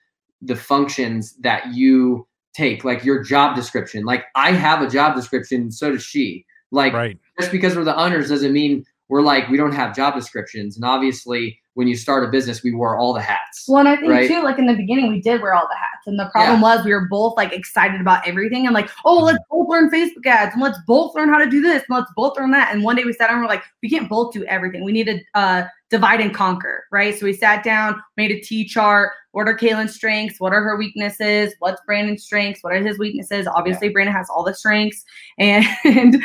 the 0.41 0.55
functions 0.55 1.35
that 1.41 1.73
you 1.73 2.27
take, 2.53 2.83
like 2.83 3.03
your 3.03 3.23
job 3.23 3.55
description. 3.55 4.05
Like 4.05 4.25
I 4.35 4.51
have 4.51 4.81
a 4.81 4.89
job 4.89 5.15
description, 5.15 5.71
so 5.71 5.91
does 5.91 6.03
she. 6.03 6.45
Like 6.71 6.93
right. 6.93 7.17
just 7.39 7.51
because 7.51 7.75
we're 7.75 7.83
the 7.83 7.97
owners 7.97 8.29
doesn't 8.29 8.53
mean 8.53 8.85
we're 9.09 9.21
like 9.21 9.47
we 9.49 9.57
don't 9.57 9.73
have 9.73 9.95
job 9.95 10.15
descriptions. 10.15 10.75
And 10.75 10.85
obviously, 10.85 11.59
when 11.75 11.87
you 11.87 11.95
start 11.95 12.23
a 12.23 12.27
business, 12.27 12.63
we 12.63 12.73
wore 12.73 12.97
all 12.97 13.13
the 13.13 13.21
hats. 13.21 13.65
Well, 13.67 13.79
and 13.79 13.89
I 13.89 13.95
think 13.95 14.11
right? 14.11 14.27
too, 14.27 14.43
like 14.43 14.59
in 14.59 14.67
the 14.67 14.75
beginning, 14.75 15.09
we 15.09 15.21
did 15.21 15.41
wear 15.41 15.53
all 15.53 15.67
the 15.67 15.75
hats, 15.75 16.05
and 16.05 16.19
the 16.19 16.29
problem 16.31 16.61
yeah. 16.61 16.75
was 16.75 16.85
we 16.85 16.93
were 16.93 17.07
both 17.09 17.35
like 17.35 17.51
excited 17.51 17.99
about 17.99 18.27
everything, 18.27 18.65
and 18.65 18.73
like, 18.73 18.89
oh, 19.05 19.19
let's 19.19 19.43
both 19.49 19.67
learn 19.69 19.89
Facebook 19.89 20.25
ads, 20.25 20.53
and 20.53 20.61
let's 20.61 20.77
both 20.85 21.15
learn 21.15 21.29
how 21.29 21.39
to 21.39 21.49
do 21.49 21.61
this, 21.61 21.83
and 21.89 21.97
let's 21.97 22.11
both 22.15 22.37
learn 22.37 22.51
that. 22.51 22.73
And 22.73 22.83
one 22.83 22.95
day 22.95 23.03
we 23.03 23.13
sat 23.13 23.27
down, 23.27 23.37
and 23.37 23.43
we're 23.43 23.49
like, 23.49 23.63
we 23.81 23.89
can't 23.89 24.09
both 24.09 24.33
do 24.33 24.43
everything. 24.45 24.83
We 24.83 24.91
need 24.91 25.05
to 25.05 25.19
uh, 25.33 25.63
divide 25.89 26.21
and 26.21 26.33
conquer, 26.33 26.85
right? 26.91 27.17
So 27.17 27.25
we 27.25 27.33
sat 27.33 27.63
down, 27.63 28.01
made 28.17 28.31
a 28.31 28.39
T 28.39 28.65
chart. 28.65 29.11
What 29.31 29.47
are 29.47 29.57
Kaelin's 29.57 29.95
strengths? 29.95 30.39
What 30.39 30.53
are 30.53 30.61
her 30.61 30.77
weaknesses? 30.77 31.55
What's 31.57 31.81
Brandon's 31.87 32.23
strengths? 32.23 32.63
What 32.63 32.73
are 32.73 32.85
his 32.85 32.99
weaknesses? 32.99 33.47
Obviously, 33.47 33.87
yeah. 33.87 33.93
Brandon 33.93 34.15
has 34.15 34.29
all 34.29 34.43
the 34.43 34.53
strengths, 34.53 35.03
and 35.39 35.65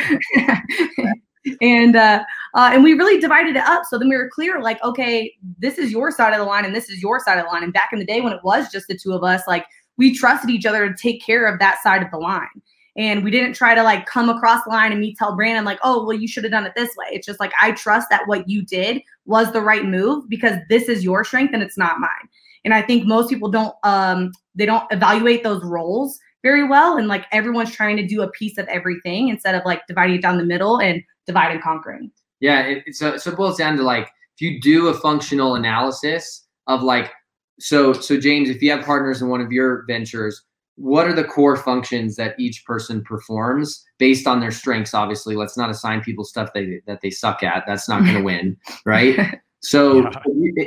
and 1.60 1.96
uh, 1.96 2.24
uh, 2.54 2.70
and 2.72 2.82
we 2.82 2.94
really 2.94 3.20
divided 3.20 3.56
it 3.56 3.64
up. 3.64 3.84
So 3.88 3.98
then 3.98 4.08
we 4.08 4.16
were 4.16 4.30
clear, 4.32 4.60
like, 4.60 4.82
okay, 4.82 5.34
this 5.58 5.78
is 5.78 5.90
your 5.90 6.10
side 6.10 6.32
of 6.32 6.38
the 6.38 6.44
line, 6.44 6.64
and 6.64 6.74
this 6.74 6.88
is 6.90 7.00
your 7.00 7.20
side 7.20 7.38
of 7.38 7.44
the 7.44 7.50
line. 7.50 7.62
And 7.62 7.72
back 7.72 7.90
in 7.92 7.98
the 7.98 8.04
day 8.04 8.20
when 8.20 8.32
it 8.32 8.42
was 8.42 8.70
just 8.70 8.88
the 8.88 8.96
two 8.96 9.12
of 9.12 9.22
us, 9.22 9.42
like 9.46 9.66
we 9.96 10.14
trusted 10.14 10.50
each 10.50 10.66
other 10.66 10.88
to 10.88 10.94
take 10.94 11.22
care 11.22 11.46
of 11.46 11.58
that 11.58 11.82
side 11.82 12.02
of 12.02 12.10
the 12.10 12.18
line. 12.18 12.48
And 12.96 13.22
we 13.22 13.30
didn't 13.30 13.52
try 13.52 13.76
to 13.76 13.82
like 13.82 14.06
come 14.06 14.28
across 14.28 14.64
the 14.64 14.70
line 14.70 14.90
and 14.90 15.00
me 15.00 15.14
tell 15.14 15.36
Brandon 15.36 15.64
like, 15.64 15.78
oh, 15.84 16.04
well, 16.04 16.16
you 16.16 16.26
should 16.26 16.42
have 16.42 16.50
done 16.50 16.66
it 16.66 16.72
this 16.74 16.90
way. 16.96 17.06
It's 17.12 17.26
just 17.26 17.38
like 17.38 17.52
I 17.60 17.72
trust 17.72 18.08
that 18.10 18.26
what 18.26 18.48
you 18.48 18.64
did 18.64 19.02
was 19.24 19.52
the 19.52 19.60
right 19.60 19.84
move 19.84 20.28
because 20.28 20.56
this 20.68 20.88
is 20.88 21.04
your 21.04 21.22
strength 21.22 21.54
and 21.54 21.62
it's 21.62 21.78
not 21.78 22.00
mine. 22.00 22.28
And 22.64 22.74
I 22.74 22.82
think 22.82 23.06
most 23.06 23.30
people 23.30 23.50
don't 23.50 23.74
um 23.84 24.32
they 24.56 24.66
don't 24.66 24.90
evaluate 24.90 25.44
those 25.44 25.62
roles 25.62 26.18
very 26.48 26.66
well 26.66 26.96
and 26.96 27.08
like 27.08 27.26
everyone's 27.30 27.70
trying 27.70 27.96
to 27.98 28.06
do 28.06 28.22
a 28.22 28.30
piece 28.30 28.56
of 28.56 28.66
everything 28.68 29.28
instead 29.28 29.54
of 29.54 29.62
like 29.66 29.86
dividing 29.86 30.16
it 30.16 30.22
down 30.22 30.38
the 30.38 30.44
middle 30.44 30.80
and 30.80 31.02
divide 31.26 31.52
and 31.52 31.62
conquering. 31.62 32.10
Yeah, 32.40 32.62
it, 32.62 32.94
so 32.94 33.18
so 33.18 33.32
it 33.32 33.36
boils 33.36 33.58
down 33.58 33.76
to 33.76 33.82
like 33.82 34.04
if 34.04 34.40
you 34.40 34.60
do 34.60 34.88
a 34.88 34.94
functional 34.94 35.56
analysis 35.56 36.46
of 36.66 36.82
like 36.82 37.12
so 37.60 37.92
so 37.92 38.18
James, 38.18 38.48
if 38.48 38.62
you 38.62 38.70
have 38.70 38.84
partners 38.84 39.20
in 39.20 39.28
one 39.28 39.42
of 39.42 39.52
your 39.52 39.84
ventures, 39.86 40.42
what 40.76 41.06
are 41.06 41.12
the 41.12 41.24
core 41.24 41.56
functions 41.56 42.16
that 42.16 42.38
each 42.38 42.64
person 42.64 43.02
performs 43.02 43.84
based 43.98 44.26
on 44.26 44.40
their 44.40 44.52
strengths? 44.52 44.94
Obviously, 44.94 45.36
let's 45.36 45.58
not 45.58 45.68
assign 45.68 46.00
people 46.00 46.24
stuff 46.24 46.50
they 46.54 46.80
that 46.86 47.00
they 47.02 47.10
suck 47.10 47.42
at. 47.42 47.64
That's 47.66 47.88
not 47.90 48.04
going 48.04 48.14
to 48.14 48.22
win, 48.22 48.56
right? 48.86 49.38
So 49.60 50.02
yeah. 50.02 50.22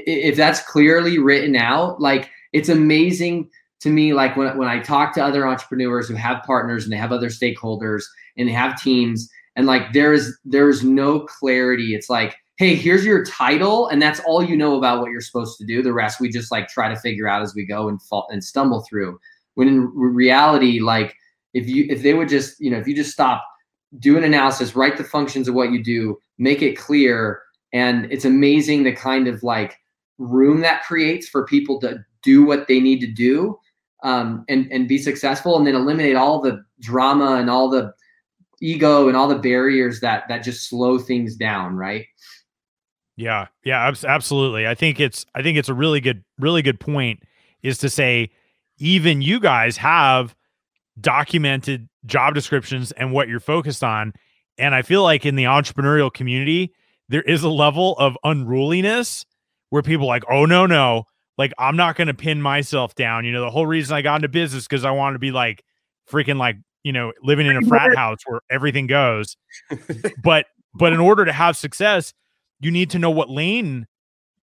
if 0.06 0.36
that's 0.36 0.62
clearly 0.62 1.18
written 1.18 1.56
out, 1.56 2.02
like 2.02 2.30
it's 2.54 2.70
amazing 2.70 3.50
to 3.82 3.90
me. 3.90 4.14
Like 4.14 4.36
when 4.38 4.58
when 4.58 4.68
I 4.68 4.80
talk 4.80 5.14
to 5.16 5.24
other 5.24 5.48
entrepreneurs 5.48 6.08
who 6.08 6.16
have 6.16 6.44
partners 6.44 6.84
and 6.84 6.94
they 6.94 6.98
have 6.98 7.12
other 7.12 7.30
stakeholders 7.30 8.04
and 8.38 8.48
they 8.48 8.54
have 8.54 8.82
teams 8.82 9.30
and 9.56 9.66
like 9.66 9.94
there 9.94 10.14
is 10.14 10.38
there 10.46 10.70
is 10.70 10.84
no 10.84 11.22
clarity 11.22 11.94
it's 11.94 12.10
like 12.10 12.36
hey 12.58 12.76
here's 12.76 13.06
your 13.06 13.26
title 13.26 13.88
and 13.88 14.02
that's 14.02 14.20
all 14.22 14.44
you 14.44 14.56
know 14.56 14.78
about 14.78 15.02
what 15.02 15.12
you're 15.12 15.22
supposed 15.22 15.58
to 15.58 15.66
do 15.66 15.82
the 15.82 15.94
rest 15.94 16.20
we 16.20 16.30
just 16.30 16.52
like 16.52 16.68
try 16.68 16.88
to 16.88 17.00
figure 17.00 17.28
out 17.28 17.42
as 17.42 17.56
we 17.56 17.66
go 17.66 17.88
and 17.88 18.02
fall 18.02 18.28
and 18.32 18.44
stumble 18.44 18.86
through 18.90 19.20
when 19.56 19.68
in 19.68 19.92
reality 19.96 20.80
like 20.80 21.16
if 21.54 21.68
you 21.68 21.86
if 21.90 22.02
they 22.02 22.14
would 22.14 22.30
just 22.30 22.60
you 22.60 22.72
know 22.72 22.78
if 22.78 22.88
you 22.88 22.96
just 22.96 23.12
stop 23.12 23.44
do 24.00 24.18
an 24.18 24.24
analysis 24.24 24.76
write 24.76 24.98
the 24.98 25.04
functions 25.04 25.48
of 25.48 25.56
what 25.56 25.72
you 25.72 25.84
do 25.84 26.18
make 26.38 26.62
it 26.62 26.78
clear 26.78 27.42
and 27.74 28.12
it's 28.12 28.26
amazing 28.26 28.84
the 28.84 28.94
kind 28.94 29.28
of 29.28 29.44
like 29.44 29.78
room 30.18 30.62
that 30.62 30.84
creates 30.84 31.28
for 31.28 31.46
people 31.46 31.80
to 31.80 32.04
do 32.24 32.44
what 32.46 32.68
they 32.68 32.80
need 32.80 33.00
to 33.00 33.08
do 33.08 33.58
um, 34.04 34.46
and 34.50 34.72
and 34.72 34.88
be 34.88 34.98
successful 34.98 35.58
and 35.58 35.66
then 35.66 35.76
eliminate 35.76 36.16
all 36.16 36.42
the 36.42 36.64
drama 36.80 37.36
and 37.36 37.50
all 37.50 37.70
the 37.70 37.94
ego 38.62 39.08
and 39.08 39.18
all 39.18 39.28
the 39.28 39.38
barriers 39.38 40.00
that 40.00 40.28
that 40.28 40.40
just 40.40 40.70
slow 40.70 40.98
things 40.98 41.36
down, 41.36 41.76
right? 41.76 42.06
Yeah, 43.18 43.48
yeah, 43.64 43.94
absolutely. 44.08 44.68
I 44.68 44.76
think 44.76 45.00
it's 45.00 45.26
I 45.36 45.44
think 45.44 45.58
it's 45.58 45.70
a 45.70 45.74
really 45.74 46.00
good 46.00 46.24
really 46.40 46.62
good 46.62 46.80
point 46.80 47.22
is 47.62 47.78
to 47.80 47.90
say 47.90 48.32
even 48.78 49.22
you 49.22 49.40
guys 49.40 49.78
have 49.78 50.36
documented 51.00 51.88
job 52.06 52.34
descriptions 52.34 52.92
and 52.94 53.12
what 53.12 53.28
you're 53.28 53.40
focused 53.40 53.84
on 53.84 54.14
and 54.58 54.76
I 54.76 54.82
feel 54.82 55.04
like 55.04 55.26
in 55.26 55.36
the 55.36 55.44
entrepreneurial 55.46 56.14
community 56.14 56.74
there 57.10 57.22
is 57.22 57.44
a 57.44 57.50
level 57.50 57.96
of 57.98 58.18
unruliness 58.24 59.26
where 59.70 59.82
people 59.82 60.08
like, 60.08 60.24
"Oh 60.30 60.46
no, 60.46 60.66
no, 60.66 61.06
like 61.42 61.54
I'm 61.58 61.76
not 61.76 61.96
going 61.96 62.08
to 62.08 62.14
pin 62.14 62.40
myself 62.40 62.94
down. 62.94 63.26
You 63.26 63.32
know, 63.32 63.42
the 63.42 63.50
whole 63.50 63.66
reason 63.66 63.96
I 63.96 64.04
got 64.04 64.18
into 64.18 64.30
business 64.30 64.68
because 64.68 64.86
I 64.86 64.92
want 64.92 65.16
to 65.16 65.20
be 65.20 65.32
like 65.32 65.64
freaking 66.08 66.38
like 66.38 66.58
you 66.84 66.92
know, 66.92 67.14
living 67.24 67.48
in 67.48 67.58
a 67.58 67.62
frat 67.62 67.96
house 67.96 68.20
where 68.26 68.42
everything 68.50 68.86
goes. 68.86 69.38
but 70.24 70.46
but 70.74 70.94
in 70.94 71.00
order 71.00 71.26
to 71.26 71.34
have 71.34 71.58
success, 71.58 72.14
you 72.60 72.70
need 72.70 72.92
to 72.92 73.00
know 73.00 73.10
what 73.10 73.30
lane 73.30 73.88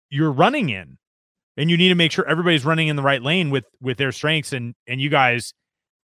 you're 0.09 0.31
running 0.31 0.69
in. 0.69 0.97
And 1.59 1.71
you 1.71 1.77
need 1.77 1.89
to 1.89 1.95
make 1.95 2.11
sure 2.11 2.27
everybody's 2.27 2.65
running 2.65 2.87
in 2.87 2.95
the 2.95 3.03
right 3.03 3.21
lane 3.21 3.49
with 3.49 3.65
with 3.79 3.97
their 3.97 4.11
strengths 4.11 4.53
and 4.53 4.73
and 4.87 4.99
you 4.99 5.09
guys 5.09 5.53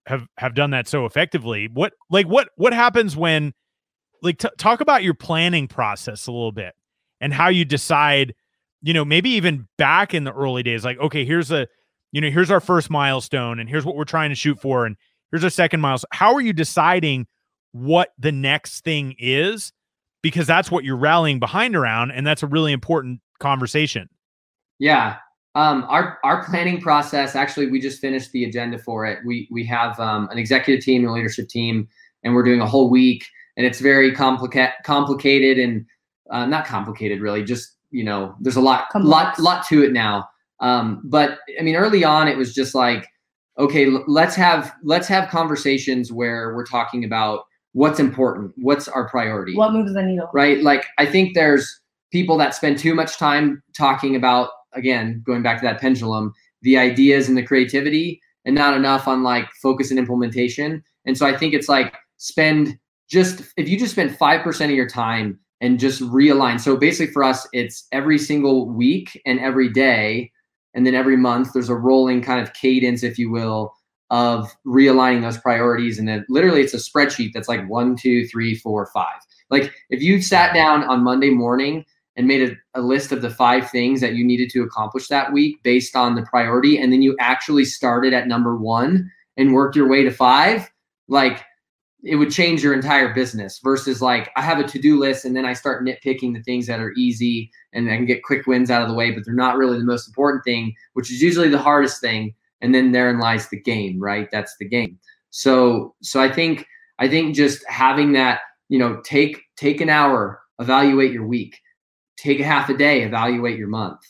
have 0.06 0.26
have 0.38 0.54
done 0.54 0.70
that 0.70 0.88
so 0.88 1.04
effectively. 1.04 1.68
What 1.72 1.92
like 2.10 2.26
what 2.26 2.48
what 2.56 2.72
happens 2.72 3.14
when 3.14 3.52
like 4.22 4.38
t- 4.38 4.48
talk 4.56 4.80
about 4.80 5.02
your 5.02 5.14
planning 5.14 5.68
process 5.68 6.26
a 6.26 6.32
little 6.32 6.52
bit 6.52 6.74
and 7.20 7.32
how 7.32 7.48
you 7.48 7.64
decide, 7.64 8.34
you 8.82 8.92
know, 8.92 9.04
maybe 9.04 9.30
even 9.30 9.66
back 9.76 10.14
in 10.14 10.24
the 10.24 10.32
early 10.32 10.62
days 10.62 10.84
like 10.84 10.98
okay, 10.98 11.24
here's 11.24 11.50
a 11.50 11.66
you 12.12 12.20
know, 12.20 12.30
here's 12.30 12.50
our 12.50 12.60
first 12.60 12.90
milestone 12.90 13.58
and 13.58 13.68
here's 13.68 13.84
what 13.84 13.96
we're 13.96 14.04
trying 14.04 14.30
to 14.30 14.34
shoot 14.34 14.60
for 14.60 14.86
and 14.86 14.96
Here's 15.30 15.44
our 15.44 15.50
second 15.50 15.80
milestone. 15.80 16.08
How 16.12 16.34
are 16.34 16.40
you 16.40 16.52
deciding 16.52 17.26
what 17.72 18.12
the 18.18 18.32
next 18.32 18.82
thing 18.82 19.14
is? 19.18 19.72
Because 20.22 20.46
that's 20.46 20.70
what 20.70 20.84
you're 20.84 20.96
rallying 20.96 21.38
behind 21.38 21.76
around, 21.76 22.10
and 22.10 22.26
that's 22.26 22.42
a 22.42 22.46
really 22.46 22.72
important 22.72 23.20
conversation. 23.38 24.08
Yeah. 24.78 25.16
Um, 25.54 25.84
our 25.88 26.18
our 26.24 26.44
planning 26.44 26.80
process 26.80 27.34
actually 27.34 27.68
we 27.68 27.80
just 27.80 28.00
finished 28.00 28.30
the 28.32 28.44
agenda 28.44 28.78
for 28.78 29.06
it. 29.06 29.20
We 29.24 29.48
we 29.50 29.64
have 29.66 29.98
um, 30.00 30.28
an 30.30 30.38
executive 30.38 30.84
team 30.84 31.02
and 31.02 31.10
a 31.10 31.12
leadership 31.12 31.48
team, 31.48 31.88
and 32.24 32.34
we're 32.34 32.42
doing 32.42 32.60
a 32.60 32.66
whole 32.66 32.90
week, 32.90 33.24
and 33.56 33.66
it's 33.66 33.80
very 33.80 34.12
complicated 34.12 34.74
complicated 34.84 35.58
and 35.58 35.86
uh, 36.30 36.46
not 36.46 36.66
complicated 36.66 37.20
really. 37.20 37.44
Just 37.44 37.76
you 37.90 38.04
know, 38.04 38.34
there's 38.40 38.56
a 38.56 38.60
lot 38.60 38.86
lot 38.94 39.38
lot 39.38 39.66
to 39.68 39.82
it 39.82 39.92
now. 39.92 40.28
Um, 40.60 41.02
but 41.04 41.38
I 41.58 41.62
mean, 41.62 41.76
early 41.76 42.04
on, 42.04 42.28
it 42.28 42.36
was 42.36 42.54
just 42.54 42.74
like 42.74 43.08
okay, 43.58 43.86
let's 44.06 44.36
have 44.36 44.72
let's 44.84 45.08
have 45.08 45.28
conversations 45.28 46.12
where 46.12 46.54
we're 46.54 46.66
talking 46.66 47.04
about 47.04 47.44
what's 47.72 48.00
important, 48.00 48.52
what's 48.56 48.88
our 48.88 49.08
priority, 49.08 49.56
what 49.56 49.72
moves 49.72 49.92
the 49.92 50.02
needle, 50.02 50.30
right? 50.32 50.62
Like 50.62 50.86
I 50.98 51.06
think 51.06 51.34
there's 51.34 51.80
people 52.12 52.38
that 52.38 52.54
spend 52.54 52.78
too 52.78 52.94
much 52.94 53.18
time 53.18 53.62
talking 53.76 54.16
about 54.16 54.50
again 54.74 55.22
going 55.26 55.42
back 55.42 55.60
to 55.60 55.66
that 55.66 55.80
pendulum, 55.80 56.32
the 56.62 56.78
ideas 56.78 57.28
and 57.28 57.36
the 57.36 57.42
creativity, 57.42 58.20
and 58.44 58.54
not 58.54 58.76
enough 58.76 59.08
on 59.08 59.22
like 59.22 59.48
focus 59.60 59.90
and 59.90 59.98
implementation. 59.98 60.82
And 61.04 61.18
so 61.18 61.26
I 61.26 61.36
think 61.36 61.54
it's 61.54 61.68
like 61.68 61.96
spend 62.16 62.78
just 63.08 63.42
if 63.56 63.68
you 63.68 63.78
just 63.78 63.92
spend 63.92 64.10
5% 64.10 64.64
of 64.64 64.70
your 64.70 64.88
time 64.88 65.38
and 65.60 65.80
just 65.80 66.00
realign. 66.02 66.60
So 66.60 66.76
basically 66.76 67.12
for 67.12 67.24
us, 67.24 67.46
it's 67.52 67.86
every 67.92 68.18
single 68.18 68.68
week 68.68 69.20
and 69.26 69.40
every 69.40 69.68
day. 69.68 70.30
And 70.74 70.86
then 70.86 70.94
every 70.94 71.16
month, 71.16 71.52
there's 71.52 71.68
a 71.68 71.74
rolling 71.74 72.22
kind 72.22 72.40
of 72.40 72.52
cadence, 72.52 73.02
if 73.02 73.18
you 73.18 73.30
will, 73.30 73.72
of 74.10 74.54
realigning 74.66 75.22
those 75.22 75.38
priorities. 75.38 75.98
And 75.98 76.06
then 76.06 76.24
literally 76.28 76.60
it's 76.60 76.74
a 76.74 76.76
spreadsheet 76.76 77.32
that's 77.34 77.48
like 77.48 77.68
one, 77.68 77.96
two, 77.96 78.26
three, 78.28 78.54
four, 78.54 78.86
five. 78.86 79.18
Like 79.50 79.72
if 79.90 80.02
you 80.02 80.22
sat 80.22 80.54
down 80.54 80.84
on 80.84 81.02
Monday 81.02 81.30
morning 81.30 81.84
and 82.16 82.26
made 82.26 82.50
a, 82.50 82.80
a 82.80 82.82
list 82.82 83.12
of 83.12 83.22
the 83.22 83.30
five 83.30 83.70
things 83.70 84.00
that 84.00 84.14
you 84.14 84.24
needed 84.24 84.50
to 84.50 84.62
accomplish 84.62 85.08
that 85.08 85.32
week 85.32 85.62
based 85.62 85.96
on 85.96 86.14
the 86.14 86.22
priority, 86.22 86.78
and 86.78 86.92
then 86.92 87.02
you 87.02 87.16
actually 87.20 87.64
started 87.64 88.12
at 88.12 88.28
number 88.28 88.56
one 88.56 89.10
and 89.36 89.54
worked 89.54 89.76
your 89.76 89.88
way 89.88 90.04
to 90.04 90.10
five, 90.10 90.70
like 91.08 91.44
it 92.08 92.16
would 92.16 92.30
change 92.30 92.62
your 92.62 92.72
entire 92.72 93.12
business 93.12 93.60
versus 93.62 94.00
like 94.00 94.30
I 94.34 94.40
have 94.40 94.58
a 94.58 94.66
to-do 94.66 94.98
list 94.98 95.26
and 95.26 95.36
then 95.36 95.44
I 95.44 95.52
start 95.52 95.84
nitpicking 95.84 96.32
the 96.32 96.42
things 96.42 96.66
that 96.66 96.80
are 96.80 96.94
easy 96.96 97.50
and 97.74 97.90
I 97.90 97.96
can 97.96 98.06
get 98.06 98.22
quick 98.22 98.46
wins 98.46 98.70
out 98.70 98.80
of 98.80 98.88
the 98.88 98.94
way, 98.94 99.10
but 99.10 99.26
they're 99.26 99.34
not 99.34 99.58
really 99.58 99.78
the 99.78 99.84
most 99.84 100.08
important 100.08 100.42
thing, 100.42 100.74
which 100.94 101.12
is 101.12 101.20
usually 101.20 101.50
the 101.50 101.58
hardest 101.58 102.00
thing. 102.00 102.34
And 102.62 102.74
then 102.74 102.92
therein 102.92 103.18
lies 103.18 103.50
the 103.50 103.60
game, 103.60 104.00
right? 104.00 104.26
That's 104.32 104.56
the 104.58 104.66
game. 104.66 104.98
So 105.30 105.94
so 106.02 106.20
I 106.20 106.32
think 106.32 106.66
I 106.98 107.08
think 107.08 107.36
just 107.36 107.62
having 107.68 108.12
that, 108.12 108.40
you 108.70 108.78
know, 108.78 109.02
take 109.04 109.42
take 109.56 109.82
an 109.82 109.90
hour, 109.90 110.40
evaluate 110.58 111.12
your 111.12 111.26
week, 111.26 111.60
take 112.16 112.40
a 112.40 112.44
half 112.44 112.70
a 112.70 112.76
day, 112.76 113.02
evaluate 113.02 113.58
your 113.58 113.68
month, 113.68 114.00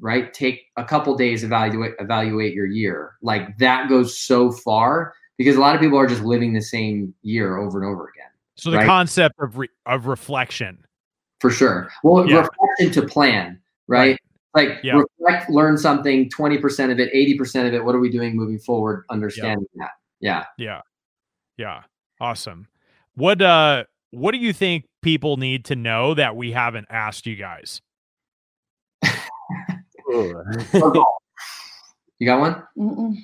right? 0.00 0.32
Take 0.32 0.62
a 0.76 0.84
couple 0.84 1.16
days, 1.16 1.42
evaluate 1.42 1.94
evaluate 1.98 2.54
your 2.54 2.66
year. 2.66 3.14
Like 3.22 3.58
that 3.58 3.88
goes 3.88 4.16
so 4.16 4.52
far 4.52 5.14
because 5.38 5.56
a 5.56 5.60
lot 5.60 5.74
of 5.74 5.80
people 5.80 5.98
are 5.98 6.06
just 6.06 6.22
living 6.22 6.52
the 6.52 6.62
same 6.62 7.14
year 7.22 7.58
over 7.58 7.82
and 7.82 7.88
over 7.90 8.08
again. 8.08 8.30
So 8.54 8.70
the 8.70 8.78
right? 8.78 8.86
concept 8.86 9.34
of 9.40 9.56
re- 9.58 9.68
of 9.86 10.06
reflection, 10.06 10.84
for 11.40 11.50
sure. 11.50 11.90
Well, 12.02 12.28
yeah. 12.28 12.46
reflection 12.46 13.02
to 13.02 13.08
plan, 13.08 13.60
right? 13.88 14.10
right. 14.10 14.18
Like 14.54 14.80
yeah. 14.84 15.02
reflect, 15.18 15.50
learn 15.50 15.78
something, 15.78 16.28
twenty 16.28 16.58
percent 16.58 16.92
of 16.92 17.00
it, 17.00 17.08
eighty 17.12 17.36
percent 17.36 17.68
of 17.68 17.74
it. 17.74 17.84
What 17.84 17.94
are 17.94 18.00
we 18.00 18.10
doing 18.10 18.36
moving 18.36 18.58
forward? 18.58 19.04
Understanding 19.10 19.66
yeah. 19.74 19.84
that. 19.84 19.90
Yeah. 20.20 20.44
Yeah. 20.58 20.80
Yeah. 21.56 21.82
Awesome. 22.20 22.68
What 23.14 23.40
uh 23.40 23.84
what 24.10 24.32
do 24.32 24.38
you 24.38 24.52
think 24.52 24.84
people 25.00 25.38
need 25.38 25.64
to 25.66 25.76
know 25.76 26.14
that 26.14 26.36
we 26.36 26.52
haven't 26.52 26.86
asked 26.90 27.26
you 27.26 27.36
guys? 27.36 27.80
you 30.08 30.34
got 32.24 32.40
one? 32.40 32.62
Mm-mm. 32.78 33.16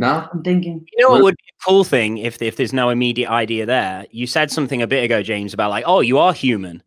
No, 0.00 0.26
I'm 0.32 0.42
thinking. 0.42 0.86
You 0.90 1.04
know 1.04 1.10
what 1.10 1.22
would 1.22 1.36
be 1.36 1.50
a 1.50 1.64
cool 1.68 1.84
thing 1.84 2.16
if 2.16 2.40
if 2.40 2.56
there's 2.56 2.72
no 2.72 2.88
immediate 2.88 3.28
idea 3.28 3.66
there? 3.66 4.06
You 4.10 4.26
said 4.26 4.50
something 4.50 4.80
a 4.80 4.86
bit 4.86 5.04
ago, 5.04 5.22
James, 5.22 5.52
about 5.52 5.68
like, 5.68 5.84
oh, 5.86 6.00
you 6.00 6.16
are 6.16 6.32
human. 6.32 6.82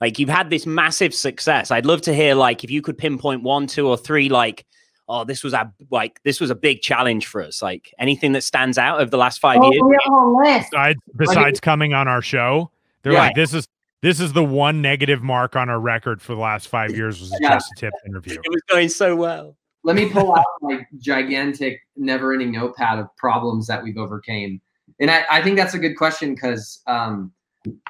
Like 0.00 0.18
you've 0.18 0.30
had 0.30 0.48
this 0.48 0.64
massive 0.64 1.12
success. 1.14 1.70
I'd 1.70 1.84
love 1.84 2.00
to 2.02 2.14
hear 2.14 2.34
like 2.34 2.64
if 2.64 2.70
you 2.70 2.80
could 2.80 2.96
pinpoint 2.96 3.42
one, 3.42 3.66
two, 3.66 3.86
or 3.86 3.98
three, 3.98 4.30
like, 4.30 4.64
oh, 5.06 5.22
this 5.22 5.44
was 5.44 5.52
a 5.52 5.70
like 5.90 6.18
this 6.22 6.40
was 6.40 6.48
a 6.48 6.54
big 6.54 6.80
challenge 6.80 7.26
for 7.26 7.42
us. 7.42 7.60
Like 7.60 7.92
anything 7.98 8.32
that 8.32 8.42
stands 8.42 8.78
out 8.78 9.02
over 9.02 9.10
the 9.10 9.18
last 9.18 9.38
five 9.38 9.58
oh, 9.60 9.70
years. 9.70 10.62
Besides, 10.72 10.98
besides 11.14 11.60
coming 11.60 11.92
on 11.92 12.08
our 12.08 12.22
show, 12.22 12.70
they're 13.02 13.12
yeah. 13.12 13.18
like, 13.18 13.34
this 13.34 13.52
is 13.52 13.68
this 14.00 14.18
is 14.18 14.32
the 14.32 14.44
one 14.44 14.80
negative 14.80 15.22
mark 15.22 15.56
on 15.56 15.68
our 15.68 15.78
record 15.78 16.22
for 16.22 16.34
the 16.34 16.40
last 16.40 16.68
five 16.68 16.96
years 16.96 17.20
was 17.20 17.32
a 17.32 17.36
yeah. 17.38 17.56
Just 17.56 17.72
a 17.72 17.80
Tip 17.80 17.92
interview. 18.06 18.40
It 18.42 18.50
was 18.50 18.62
going 18.70 18.88
so 18.88 19.14
well 19.14 19.56
let 19.86 19.94
me 19.94 20.10
pull 20.10 20.34
out 20.34 20.44
my 20.62 20.84
gigantic, 20.98 21.80
never-ending 21.96 22.50
notepad 22.50 22.98
of 22.98 23.06
problems 23.16 23.68
that 23.68 23.84
we've 23.84 23.96
overcame. 23.96 24.60
And 24.98 25.12
I, 25.12 25.24
I 25.30 25.40
think 25.40 25.56
that's 25.56 25.74
a 25.74 25.78
good 25.78 25.94
question 25.94 26.34
because 26.34 26.82
um, 26.88 27.32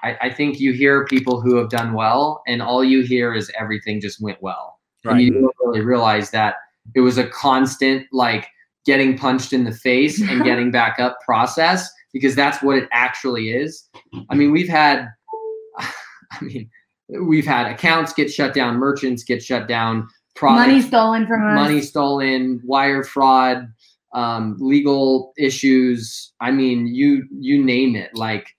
I, 0.02 0.18
I, 0.20 0.30
think 0.30 0.60
you 0.60 0.74
hear 0.74 1.06
people 1.06 1.40
who 1.40 1.56
have 1.56 1.70
done 1.70 1.94
well, 1.94 2.42
and 2.46 2.60
all 2.60 2.84
you 2.84 3.02
hear 3.02 3.32
is 3.32 3.50
everything 3.58 3.98
just 3.98 4.20
went 4.20 4.42
well, 4.42 4.78
right. 5.06 5.12
and 5.12 5.22
you 5.22 5.32
don't 5.32 5.54
really 5.64 5.80
realize 5.80 6.30
that 6.32 6.56
it 6.94 7.00
was 7.00 7.16
a 7.16 7.26
constant 7.28 8.06
like 8.12 8.46
getting 8.84 9.16
punched 9.16 9.54
in 9.54 9.64
the 9.64 9.72
face 9.72 10.20
and 10.20 10.44
getting 10.44 10.70
back 10.70 10.98
up 10.98 11.18
process 11.24 11.90
because 12.12 12.34
that's 12.34 12.62
what 12.62 12.76
it 12.76 12.90
actually 12.92 13.52
is. 13.52 13.88
I 14.28 14.34
mean, 14.34 14.52
we've 14.52 14.68
had, 14.68 15.08
I 15.78 16.42
mean, 16.42 16.68
we've 17.08 17.46
had 17.46 17.72
accounts 17.72 18.12
get 18.12 18.30
shut 18.30 18.52
down, 18.52 18.76
merchants 18.76 19.24
get 19.24 19.42
shut 19.42 19.66
down, 19.66 20.08
product, 20.36 20.68
money 20.68 20.82
stolen 20.82 21.26
from 21.26 21.46
us, 21.46 21.54
money 21.54 21.80
stolen, 21.80 22.60
wire 22.64 23.02
fraud, 23.02 23.66
um, 24.14 24.56
legal 24.60 25.32
issues. 25.36 26.32
I 26.40 26.50
mean, 26.52 26.86
you 26.86 27.26
you 27.30 27.62
name 27.62 27.96
it. 27.96 28.14
Like 28.14 28.54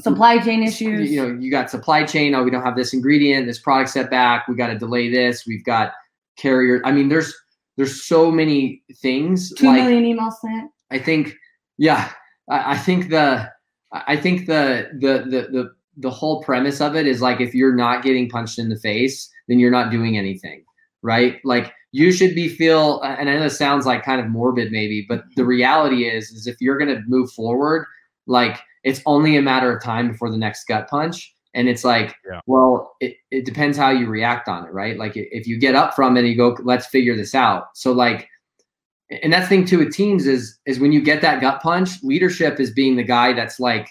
supply 0.00 0.38
chain 0.38 0.62
issues. 0.62 1.10
You 1.10 1.22
know, 1.22 1.40
you 1.40 1.50
got 1.50 1.70
supply 1.70 2.04
chain. 2.04 2.34
Oh, 2.34 2.42
we 2.42 2.50
don't 2.50 2.62
have 2.62 2.76
this 2.76 2.94
ingredient. 2.94 3.46
This 3.46 3.58
product 3.58 3.90
set 3.90 4.10
back. 4.10 4.48
We 4.48 4.54
got 4.54 4.68
to 4.68 4.78
delay 4.78 5.10
this. 5.10 5.44
We've 5.46 5.64
got 5.64 5.92
carrier. 6.36 6.80
I 6.84 6.92
mean, 6.92 7.08
there's 7.08 7.34
there's 7.76 8.04
so 8.04 8.30
many 8.30 8.82
things. 8.96 9.52
Two 9.54 9.66
like, 9.66 9.84
million 9.84 10.04
emails 10.04 10.34
sent. 10.40 10.70
I 10.90 10.98
think, 10.98 11.34
yeah, 11.76 12.10
I, 12.50 12.72
I 12.72 12.78
think 12.78 13.10
the 13.10 13.50
I 13.92 14.16
think 14.16 14.46
the 14.46 14.88
the 14.94 15.24
the 15.24 15.48
the 15.52 15.72
the 15.96 16.10
whole 16.10 16.42
premise 16.42 16.80
of 16.80 16.94
it 16.94 17.06
is 17.06 17.20
like 17.20 17.40
if 17.40 17.54
you're 17.54 17.74
not 17.74 18.04
getting 18.04 18.28
punched 18.28 18.58
in 18.58 18.68
the 18.68 18.78
face, 18.78 19.28
then 19.48 19.58
you're 19.58 19.70
not 19.70 19.90
doing 19.90 20.16
anything 20.16 20.64
right? 21.02 21.38
Like 21.44 21.72
you 21.92 22.12
should 22.12 22.34
be 22.34 22.48
feel, 22.48 23.00
and 23.02 23.28
I 23.28 23.34
know 23.34 23.42
this 23.42 23.58
sounds 23.58 23.86
like 23.86 24.04
kind 24.04 24.20
of 24.20 24.28
morbid 24.28 24.72
maybe, 24.72 25.06
but 25.08 25.24
the 25.36 25.42
mm-hmm. 25.42 25.48
reality 25.48 26.08
is, 26.08 26.30
is 26.30 26.46
if 26.46 26.56
you're 26.60 26.78
going 26.78 26.94
to 26.94 27.02
move 27.06 27.30
forward, 27.32 27.86
like 28.26 28.60
it's 28.84 29.00
only 29.06 29.36
a 29.36 29.42
matter 29.42 29.74
of 29.74 29.82
time 29.82 30.08
before 30.08 30.30
the 30.30 30.36
next 30.36 30.64
gut 30.64 30.88
punch. 30.88 31.34
And 31.54 31.68
it's 31.68 31.82
like, 31.82 32.14
yeah. 32.30 32.40
well, 32.46 32.94
it, 33.00 33.16
it 33.30 33.44
depends 33.44 33.76
how 33.76 33.90
you 33.90 34.06
react 34.06 34.48
on 34.48 34.64
it, 34.64 34.72
right? 34.72 34.98
Like 34.98 35.12
if 35.16 35.46
you 35.46 35.58
get 35.58 35.74
up 35.74 35.94
from 35.94 36.16
it 36.16 36.20
and 36.20 36.28
you 36.28 36.36
go, 36.36 36.56
let's 36.62 36.86
figure 36.86 37.16
this 37.16 37.34
out. 37.34 37.68
So 37.74 37.92
like, 37.92 38.28
and 39.10 39.32
that's 39.32 39.46
the 39.46 39.56
thing 39.56 39.64
too 39.64 39.78
with 39.78 39.94
teams 39.94 40.26
is 40.26 40.58
is 40.66 40.78
when 40.78 40.92
you 40.92 41.00
get 41.00 41.22
that 41.22 41.40
gut 41.40 41.62
punch, 41.62 42.02
leadership 42.02 42.60
is 42.60 42.70
being 42.72 42.96
the 42.96 43.02
guy 43.02 43.32
that's 43.32 43.58
like, 43.58 43.88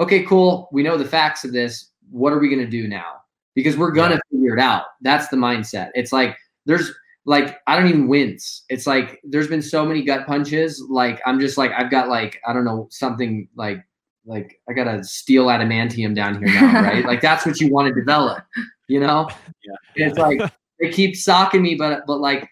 okay, 0.00 0.24
cool, 0.24 0.68
we 0.72 0.82
know 0.82 0.98
the 0.98 1.04
facts 1.04 1.44
of 1.44 1.52
this. 1.52 1.92
What 2.10 2.32
are 2.32 2.40
we 2.40 2.50
gonna 2.50 2.66
do 2.66 2.88
now? 2.88 3.12
Because 3.54 3.76
we're 3.76 3.92
gonna 3.92 4.16
yeah. 4.16 4.38
figure 4.38 4.56
it 4.56 4.60
out. 4.60 4.86
That's 5.00 5.28
the 5.28 5.36
mindset. 5.36 5.90
It's 5.94 6.12
like 6.12 6.36
there's 6.66 6.92
like 7.24 7.58
I 7.66 7.76
don't 7.76 7.88
even 7.88 8.08
wince. 8.08 8.64
It's 8.68 8.86
like 8.86 9.20
there's 9.24 9.48
been 9.48 9.62
so 9.62 9.84
many 9.84 10.02
gut 10.02 10.26
punches. 10.26 10.84
Like 10.88 11.20
I'm 11.26 11.40
just 11.40 11.56
like 11.56 11.72
I've 11.76 11.90
got 11.90 12.08
like 12.08 12.40
I 12.46 12.52
don't 12.52 12.64
know 12.64 12.88
something 12.90 13.48
like 13.56 13.84
like 14.26 14.60
I 14.68 14.72
got 14.72 14.88
a 14.88 15.02
steel 15.04 15.46
adamantium 15.46 16.14
down 16.14 16.42
here 16.42 16.52
now, 16.52 16.82
right? 16.82 17.04
like 17.04 17.20
that's 17.20 17.46
what 17.46 17.60
you 17.60 17.72
want 17.72 17.88
to 17.88 17.94
develop, 17.94 18.44
you 18.88 19.00
know? 19.00 19.28
Yeah. 19.64 20.08
It's 20.08 20.18
like 20.18 20.40
they 20.80 20.90
keep 20.90 21.16
socking 21.16 21.62
me, 21.62 21.74
but 21.74 22.02
but 22.06 22.18
like 22.18 22.48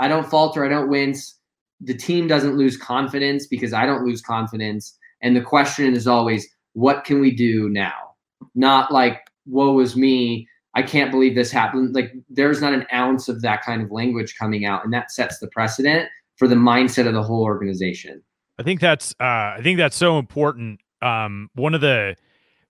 I 0.00 0.08
don't 0.08 0.28
falter, 0.28 0.64
I 0.64 0.68
don't 0.68 0.88
wince. 0.88 1.38
The 1.80 1.94
team 1.94 2.26
doesn't 2.26 2.56
lose 2.56 2.76
confidence 2.76 3.46
because 3.46 3.72
I 3.72 3.86
don't 3.86 4.04
lose 4.04 4.22
confidence. 4.22 4.96
And 5.22 5.36
the 5.36 5.40
question 5.40 5.94
is 5.94 6.06
always, 6.06 6.46
what 6.72 7.04
can 7.04 7.20
we 7.20 7.30
do 7.30 7.68
now? 7.68 8.14
Not 8.54 8.92
like, 8.92 9.20
woe 9.46 9.78
is 9.80 9.96
me 9.96 10.48
I 10.74 10.82
can't 10.82 11.10
believe 11.10 11.34
this 11.34 11.52
happened. 11.52 11.94
Like 11.94 12.12
there's 12.28 12.60
not 12.60 12.74
an 12.74 12.86
ounce 12.92 13.28
of 13.28 13.42
that 13.42 13.62
kind 13.62 13.82
of 13.82 13.90
language 13.90 14.36
coming 14.36 14.64
out, 14.64 14.84
and 14.84 14.92
that 14.92 15.10
sets 15.10 15.38
the 15.38 15.48
precedent 15.48 16.08
for 16.36 16.48
the 16.48 16.56
mindset 16.56 17.06
of 17.06 17.14
the 17.14 17.22
whole 17.22 17.42
organization. 17.42 18.22
I 18.58 18.62
think 18.64 18.80
that's 18.80 19.12
uh, 19.20 19.54
I 19.56 19.60
think 19.62 19.78
that's 19.78 19.96
so 19.96 20.18
important. 20.18 20.80
Um, 21.00 21.50
one 21.54 21.74
of 21.74 21.80
the 21.80 22.16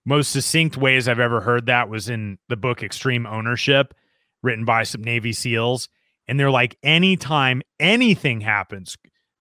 most 0.05 0.33
succinct 0.33 0.77
ways 0.77 1.09
I've 1.09 1.21
ever 1.21 1.41
heard 1.41 1.67
that 1.67 1.89
was 1.89 2.09
in 2.09 2.39
the 2.49 2.57
book 2.57 2.83
Extreme 2.83 3.27
Ownership, 3.27 3.95
written 4.43 4.65
by 4.67 4.83
some 4.83 5.03
Navy 5.03 5.33
SEALs, 5.33 5.89
and 6.29 6.39
they're 6.39 6.51
like, 6.51 6.77
anytime 6.83 7.63
anything 7.81 8.43
happens, 8.43 8.97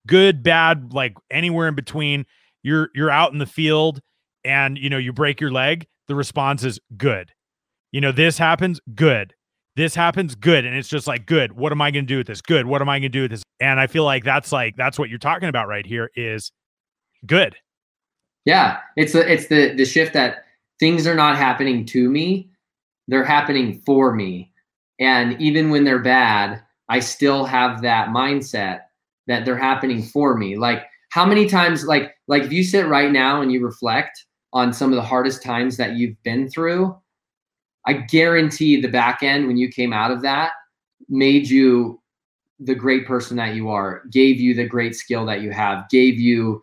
good, 0.07 0.41
bad, 0.41 0.93
like 0.93 1.15
anywhere 1.29 1.67
in 1.67 1.75
between, 1.75 2.25
you're 2.61 2.89
you're 2.95 3.11
out 3.11 3.33
in 3.33 3.39
the 3.39 3.45
field 3.45 3.99
and 4.45 4.77
you 4.77 4.89
know 4.89 4.97
you 4.97 5.11
break 5.11 5.41
your 5.41 5.51
leg. 5.51 5.85
The 6.07 6.15
response 6.15 6.63
is 6.63 6.79
good 6.95 7.33
you 7.93 8.01
know, 8.01 8.11
this 8.11 8.37
happens, 8.37 8.81
good. 8.93 9.33
This 9.75 9.95
happens, 9.95 10.35
good. 10.35 10.65
And 10.65 10.75
it's 10.75 10.89
just 10.89 11.07
like, 11.07 11.25
good. 11.25 11.53
What 11.53 11.71
am 11.71 11.81
I 11.81 11.91
going 11.91 12.05
to 12.05 12.13
do 12.13 12.17
with 12.17 12.27
this? 12.27 12.41
Good. 12.41 12.65
What 12.65 12.81
am 12.81 12.89
I 12.89 12.99
going 12.99 13.03
to 13.03 13.09
do 13.09 13.21
with 13.21 13.31
this? 13.31 13.43
And 13.59 13.79
I 13.79 13.87
feel 13.87 14.03
like 14.03 14.23
that's 14.23 14.51
like, 14.51 14.75
that's 14.75 14.99
what 14.99 15.09
you're 15.09 15.19
talking 15.19 15.47
about 15.47 15.67
right 15.67 15.85
here 15.85 16.09
is 16.15 16.51
good. 17.25 17.55
Yeah. 18.45 18.79
It's 18.97 19.13
the, 19.13 19.31
it's 19.31 19.47
the, 19.47 19.73
the 19.75 19.85
shift 19.85 20.13
that 20.13 20.43
things 20.79 21.07
are 21.07 21.15
not 21.15 21.37
happening 21.37 21.85
to 21.87 22.09
me. 22.09 22.49
They're 23.07 23.23
happening 23.23 23.81
for 23.85 24.13
me. 24.13 24.51
And 24.99 25.39
even 25.39 25.69
when 25.69 25.83
they're 25.83 26.01
bad, 26.01 26.61
I 26.89 26.99
still 26.99 27.45
have 27.45 27.81
that 27.83 28.09
mindset 28.09 28.81
that 29.27 29.45
they're 29.45 29.55
happening 29.55 30.01
for 30.01 30.35
me. 30.35 30.57
Like 30.57 30.83
how 31.09 31.25
many 31.25 31.47
times, 31.47 31.85
like, 31.85 32.15
like 32.27 32.43
if 32.43 32.51
you 32.51 32.63
sit 32.63 32.87
right 32.87 33.11
now 33.11 33.41
and 33.41 33.51
you 33.51 33.63
reflect 33.63 34.25
on 34.51 34.73
some 34.73 34.91
of 34.91 34.95
the 34.95 35.01
hardest 35.01 35.43
times 35.43 35.77
that 35.77 35.93
you've 35.93 36.21
been 36.23 36.49
through, 36.49 36.95
I 37.85 37.93
guarantee 37.93 38.79
the 38.79 38.87
back 38.87 39.23
end 39.23 39.47
when 39.47 39.57
you 39.57 39.69
came 39.69 39.93
out 39.93 40.11
of 40.11 40.21
that 40.21 40.51
made 41.09 41.49
you 41.49 42.01
the 42.59 42.75
great 42.75 43.05
person 43.05 43.35
that 43.37 43.55
you 43.55 43.69
are, 43.69 44.03
gave 44.11 44.39
you 44.39 44.53
the 44.53 44.65
great 44.65 44.95
skill 44.95 45.25
that 45.25 45.41
you 45.41 45.51
have, 45.51 45.89
gave 45.89 46.19
you 46.19 46.61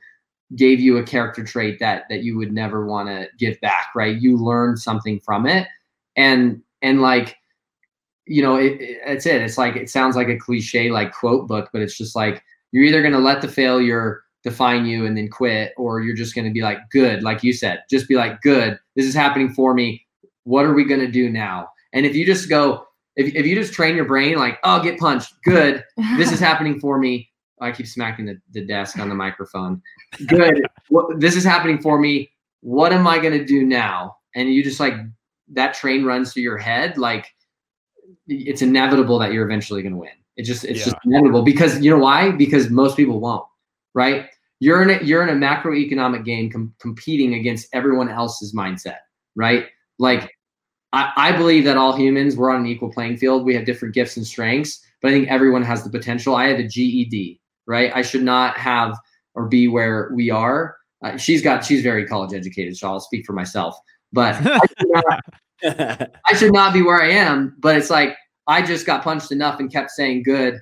gave 0.56 0.80
you 0.80 0.96
a 0.96 1.02
character 1.02 1.44
trait 1.44 1.78
that 1.78 2.04
that 2.08 2.22
you 2.22 2.36
would 2.36 2.52
never 2.52 2.86
want 2.86 3.08
to 3.08 3.28
give 3.38 3.60
back, 3.60 3.88
right? 3.94 4.20
You 4.20 4.36
learned 4.36 4.78
something 4.78 5.20
from 5.20 5.46
it. 5.46 5.68
And 6.16 6.62
and 6.82 7.02
like 7.02 7.36
you 8.26 8.42
know, 8.42 8.56
it, 8.56 8.80
it, 8.80 8.98
it's 9.04 9.26
it. 9.26 9.42
It's 9.42 9.58
like 9.58 9.76
it 9.76 9.90
sounds 9.90 10.16
like 10.16 10.28
a 10.28 10.38
cliche 10.38 10.90
like 10.90 11.12
quote 11.12 11.48
book, 11.48 11.70
but 11.72 11.82
it's 11.82 11.98
just 11.98 12.16
like 12.16 12.42
you're 12.72 12.84
either 12.84 13.02
going 13.02 13.12
to 13.12 13.18
let 13.18 13.42
the 13.42 13.48
failure 13.48 14.22
define 14.42 14.86
you 14.86 15.04
and 15.04 15.16
then 15.16 15.28
quit 15.28 15.72
or 15.76 16.00
you're 16.00 16.16
just 16.16 16.34
going 16.34 16.46
to 16.46 16.52
be 16.52 16.62
like 16.62 16.78
good 16.90 17.22
like 17.22 17.42
you 17.42 17.52
said 17.52 17.82
just 17.90 18.08
be 18.08 18.14
like 18.14 18.40
good 18.40 18.78
this 18.96 19.04
is 19.04 19.14
happening 19.14 19.52
for 19.52 19.74
me 19.74 20.06
what 20.44 20.64
are 20.64 20.74
we 20.74 20.84
going 20.84 21.00
to 21.00 21.10
do 21.10 21.30
now? 21.30 21.68
And 21.92 22.06
if 22.06 22.14
you 22.14 22.24
just 22.24 22.48
go 22.48 22.86
if, 23.16 23.34
if 23.34 23.44
you 23.44 23.54
just 23.54 23.72
train 23.72 23.96
your 23.96 24.04
brain 24.04 24.36
like 24.36 24.58
oh 24.64 24.82
get 24.82 24.98
punched 24.98 25.34
good. 25.44 25.84
This 26.16 26.32
is 26.32 26.40
happening 26.48 26.80
for 26.80 26.98
me. 26.98 27.28
Oh, 27.60 27.66
I 27.66 27.72
keep 27.72 27.86
smacking 27.86 28.24
the, 28.26 28.40
the 28.52 28.64
desk 28.64 28.98
on 28.98 29.08
the 29.08 29.14
microphone. 29.14 29.82
Good. 30.26 30.62
This 31.18 31.36
is 31.36 31.44
happening 31.44 31.78
for 31.78 31.98
me. 31.98 32.30
What 32.62 32.92
am 32.92 33.06
i 33.06 33.18
going 33.18 33.38
to 33.38 33.44
do 33.44 33.64
now? 33.64 34.16
And 34.34 34.52
you 34.52 34.62
just 34.62 34.80
like 34.80 34.94
that 35.52 35.74
train 35.74 36.04
runs 36.04 36.32
through 36.32 36.44
your 36.44 36.58
head 36.58 36.96
like 36.96 37.26
it's 38.28 38.62
inevitable 38.62 39.18
that 39.18 39.32
you're 39.32 39.44
eventually 39.44 39.82
going 39.82 39.92
to 39.92 39.98
win. 39.98 40.10
It 40.36 40.44
just 40.44 40.64
it's 40.64 40.80
yeah. 40.80 40.84
just 40.86 40.96
inevitable 41.04 41.42
because 41.42 41.80
you 41.80 41.90
know 41.90 41.98
why? 41.98 42.30
Because 42.30 42.70
most 42.70 42.96
people 42.96 43.20
won't 43.20 43.44
right? 43.94 44.26
You're 44.60 44.82
in 44.82 44.90
a, 44.90 45.02
you're 45.02 45.26
in 45.26 45.30
a 45.30 45.46
macroeconomic 45.46 46.24
game 46.24 46.50
com- 46.50 46.74
competing 46.80 47.34
against 47.34 47.68
everyone 47.72 48.08
else's 48.08 48.54
mindset, 48.54 48.98
right? 49.34 49.66
Like 50.00 50.34
I, 50.92 51.12
I 51.16 51.32
believe 51.32 51.64
that 51.64 51.76
all 51.76 51.94
humans 51.94 52.36
we're 52.36 52.50
on 52.50 52.62
an 52.62 52.66
equal 52.66 52.90
playing 52.90 53.18
field. 53.18 53.44
We 53.44 53.54
have 53.54 53.66
different 53.66 53.94
gifts 53.94 54.16
and 54.16 54.26
strengths, 54.26 54.80
but 55.00 55.10
I 55.10 55.12
think 55.12 55.28
everyone 55.28 55.62
has 55.62 55.84
the 55.84 55.90
potential. 55.90 56.34
I 56.34 56.46
have 56.48 56.58
a 56.58 56.66
GED, 56.66 57.40
right? 57.66 57.92
I 57.94 58.02
should 58.02 58.24
not 58.24 58.56
have 58.56 58.96
or 59.34 59.46
be 59.46 59.68
where 59.68 60.10
we 60.14 60.30
are. 60.30 60.76
Uh, 61.04 61.16
she's 61.16 61.42
got 61.42 61.64
she's 61.64 61.82
very 61.82 62.06
college 62.06 62.34
educated, 62.34 62.76
so 62.76 62.88
I'll 62.88 63.00
speak 63.00 63.24
for 63.26 63.34
myself. 63.34 63.78
But 64.12 64.34
I 64.44 64.60
should, 64.78 64.88
not, 64.88 66.10
I 66.26 66.34
should 66.34 66.52
not 66.52 66.72
be 66.72 66.82
where 66.82 67.00
I 67.00 67.10
am. 67.10 67.54
But 67.60 67.76
it's 67.76 67.90
like 67.90 68.16
I 68.48 68.62
just 68.62 68.86
got 68.86 69.04
punched 69.04 69.30
enough 69.30 69.60
and 69.60 69.70
kept 69.70 69.90
saying, 69.90 70.22
"Good, 70.22 70.58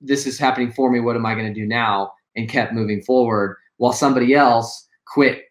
this 0.00 0.26
is 0.26 0.38
happening 0.38 0.72
for 0.72 0.90
me. 0.90 1.00
What 1.00 1.16
am 1.16 1.24
I 1.24 1.34
going 1.34 1.52
to 1.52 1.58
do 1.58 1.66
now?" 1.66 2.12
and 2.34 2.48
kept 2.48 2.72
moving 2.72 3.02
forward 3.02 3.56
while 3.76 3.92
somebody 3.92 4.34
else 4.34 4.88
quit 5.06 5.42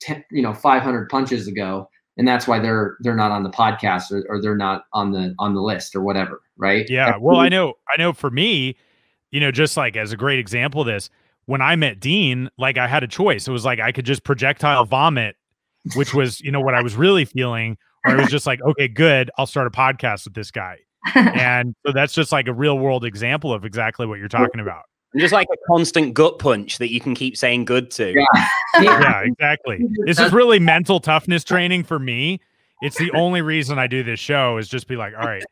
10, 0.00 0.24
you 0.30 0.42
know 0.42 0.54
500 0.54 1.08
punches 1.08 1.48
ago 1.48 1.88
and 2.16 2.26
that's 2.26 2.46
why 2.46 2.58
they're 2.58 2.96
they're 3.00 3.16
not 3.16 3.30
on 3.30 3.42
the 3.42 3.50
podcast 3.50 4.10
or, 4.12 4.24
or 4.28 4.40
they're 4.40 4.56
not 4.56 4.84
on 4.92 5.12
the 5.12 5.34
on 5.38 5.54
the 5.54 5.62
list 5.62 5.94
or 5.94 6.00
whatever 6.00 6.42
right? 6.56 6.86
Yeah 6.88 7.16
well 7.16 7.36
i 7.36 7.48
know 7.48 7.74
i 7.92 8.00
know 8.00 8.12
for 8.12 8.30
me 8.30 8.76
you 9.30 9.40
know 9.40 9.50
just 9.50 9.76
like 9.76 9.96
as 9.96 10.12
a 10.12 10.16
great 10.16 10.38
example 10.38 10.82
of 10.82 10.86
this 10.86 11.10
when 11.46 11.60
i 11.60 11.74
met 11.76 12.00
dean 12.00 12.50
like 12.58 12.78
i 12.78 12.86
had 12.86 13.02
a 13.02 13.08
choice. 13.08 13.48
It 13.48 13.52
was 13.52 13.64
like 13.64 13.80
i 13.80 13.92
could 13.92 14.06
just 14.06 14.24
projectile 14.24 14.84
vomit 14.84 15.36
which 15.94 16.14
was 16.14 16.40
you 16.40 16.50
know 16.50 16.60
what 16.60 16.74
i 16.74 16.82
was 16.82 16.94
really 16.94 17.24
feeling 17.24 17.76
or 18.04 18.12
i 18.12 18.20
was 18.20 18.30
just 18.30 18.46
like 18.46 18.62
okay 18.62 18.88
good 18.88 19.30
i'll 19.36 19.46
start 19.46 19.66
a 19.66 19.70
podcast 19.70 20.24
with 20.24 20.34
this 20.34 20.50
guy. 20.50 20.78
And 21.14 21.74
so 21.84 21.92
that's 21.92 22.14
just 22.14 22.32
like 22.32 22.48
a 22.48 22.52
real 22.54 22.78
world 22.78 23.04
example 23.04 23.52
of 23.52 23.66
exactly 23.66 24.06
what 24.06 24.18
you're 24.18 24.28
talking 24.28 24.60
about 24.60 24.84
just 25.16 25.32
like 25.32 25.48
a 25.52 25.56
constant 25.66 26.14
gut 26.14 26.38
punch 26.38 26.78
that 26.78 26.90
you 26.90 27.00
can 27.00 27.14
keep 27.14 27.36
saying 27.36 27.64
good 27.64 27.90
to. 27.92 28.12
Yeah, 28.12 28.48
yeah 28.82 29.20
exactly. 29.20 29.86
This 30.06 30.18
is 30.18 30.32
really 30.32 30.58
mental 30.58 31.00
toughness 31.00 31.44
training 31.44 31.84
for 31.84 31.98
me. 31.98 32.40
It's 32.82 32.98
the 32.98 33.10
only 33.12 33.40
reason 33.40 33.78
I 33.78 33.86
do 33.86 34.02
this 34.02 34.20
show 34.20 34.58
is 34.58 34.68
just 34.68 34.88
be 34.88 34.96
like, 34.96 35.14
all 35.14 35.26
right, 35.26 35.44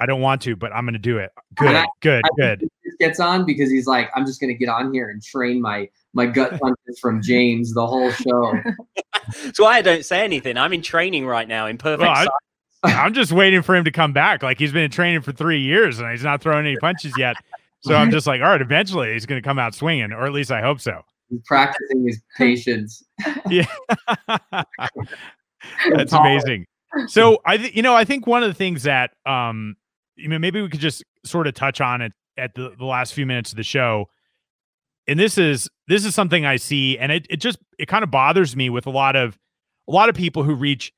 I 0.00 0.06
don't 0.06 0.20
want 0.20 0.42
to, 0.42 0.56
but 0.56 0.72
I'm 0.72 0.84
going 0.84 0.94
to 0.94 0.98
do 0.98 1.18
it. 1.18 1.30
Good, 1.54 1.74
I, 1.74 1.86
good, 2.00 2.22
I 2.24 2.28
good. 2.36 2.68
Gets 2.98 3.20
on 3.20 3.44
because 3.44 3.70
he's 3.70 3.86
like, 3.86 4.10
I'm 4.14 4.24
just 4.24 4.40
going 4.40 4.52
to 4.52 4.58
get 4.58 4.68
on 4.68 4.92
here 4.92 5.08
and 5.10 5.22
train 5.22 5.60
my 5.60 5.88
my 6.14 6.26
gut 6.26 6.50
punches 6.60 6.98
from 7.00 7.22
James 7.22 7.74
the 7.74 7.86
whole 7.86 8.10
show. 8.10 8.54
That's 9.44 9.60
why 9.60 9.78
I 9.78 9.82
don't 9.82 10.04
say 10.04 10.22
anything. 10.22 10.56
I'm 10.56 10.72
in 10.72 10.82
training 10.82 11.26
right 11.26 11.46
now 11.46 11.66
in 11.66 11.78
perfect. 11.78 12.02
Well, 12.02 12.28
I, 12.84 12.92
I'm 12.92 13.14
just 13.14 13.32
waiting 13.32 13.62
for 13.62 13.74
him 13.74 13.84
to 13.84 13.90
come 13.90 14.12
back. 14.12 14.42
Like 14.42 14.58
he's 14.58 14.72
been 14.72 14.84
in 14.84 14.90
training 14.90 15.22
for 15.22 15.32
three 15.32 15.60
years 15.60 15.98
and 15.98 16.10
he's 16.10 16.22
not 16.22 16.40
throwing 16.40 16.66
any 16.66 16.76
punches 16.76 17.14
yet. 17.16 17.36
So 17.84 17.94
I'm 17.94 18.10
just 18.12 18.26
like, 18.26 18.40
all 18.40 18.48
right, 18.48 18.60
eventually 18.60 19.12
he's 19.12 19.26
going 19.26 19.40
to 19.40 19.46
come 19.46 19.58
out 19.58 19.74
swinging, 19.74 20.12
or 20.12 20.26
at 20.26 20.32
least 20.32 20.50
I 20.50 20.60
hope 20.60 20.80
so. 20.80 21.02
He's 21.28 21.40
practicing 21.44 22.06
his 22.06 22.20
patience. 22.36 23.02
yeah, 23.50 23.66
that's 25.92 26.12
amazing. 26.12 26.66
So 27.06 27.38
I, 27.44 27.56
th- 27.56 27.74
you 27.74 27.82
know, 27.82 27.94
I 27.94 28.04
think 28.04 28.26
one 28.26 28.42
of 28.42 28.48
the 28.48 28.54
things 28.54 28.84
that, 28.84 29.12
um, 29.26 29.76
you 30.16 30.28
know, 30.28 30.38
maybe 30.38 30.60
we 30.62 30.68
could 30.68 30.80
just 30.80 31.02
sort 31.24 31.46
of 31.46 31.54
touch 31.54 31.80
on 31.80 32.00
it 32.00 32.12
at 32.36 32.54
the, 32.54 32.74
the 32.78 32.84
last 32.84 33.14
few 33.14 33.26
minutes 33.26 33.50
of 33.50 33.56
the 33.56 33.64
show. 33.64 34.08
And 35.06 35.18
this 35.18 35.36
is 35.36 35.68
this 35.86 36.04
is 36.04 36.14
something 36.14 36.46
I 36.46 36.56
see, 36.56 36.96
and 36.98 37.12
it 37.12 37.26
it 37.28 37.36
just 37.36 37.58
it 37.78 37.88
kind 37.88 38.02
of 38.02 38.10
bothers 38.10 38.56
me 38.56 38.70
with 38.70 38.86
a 38.86 38.90
lot 38.90 39.16
of 39.16 39.36
a 39.86 39.92
lot 39.92 40.08
of 40.08 40.14
people 40.14 40.44
who 40.44 40.54
reach 40.54 40.92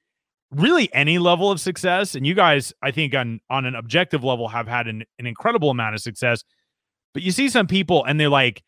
really 0.53 0.93
any 0.95 1.19
level 1.19 1.51
of 1.51 1.61
success 1.61 2.15
and 2.15 2.25
you 2.25 2.33
guys 2.33 2.73
i 2.81 2.93
think 2.93 3.17
on 3.17 3.41
on 3.51 3.65
an 3.65 3.75
objective 3.75 4.23
level 4.23 4.47
have 4.47 4.69
had 4.69 4.87
an, 4.87 5.03
an 5.19 5.27
incredible 5.27 5.71
amount 5.71 5.93
of 5.93 6.01
success 6.01 6.45
but 7.17 7.23
you 7.23 7.33
see 7.33 7.49
some 7.49 7.67
people 7.67 8.05
and 8.05 8.21
they're 8.21 8.29
like, 8.29 8.63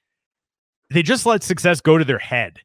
they 0.88 1.02
just 1.02 1.26
let 1.26 1.42
success 1.42 1.82
go 1.82 1.98
to 1.98 2.04
their 2.06 2.18
head. 2.18 2.60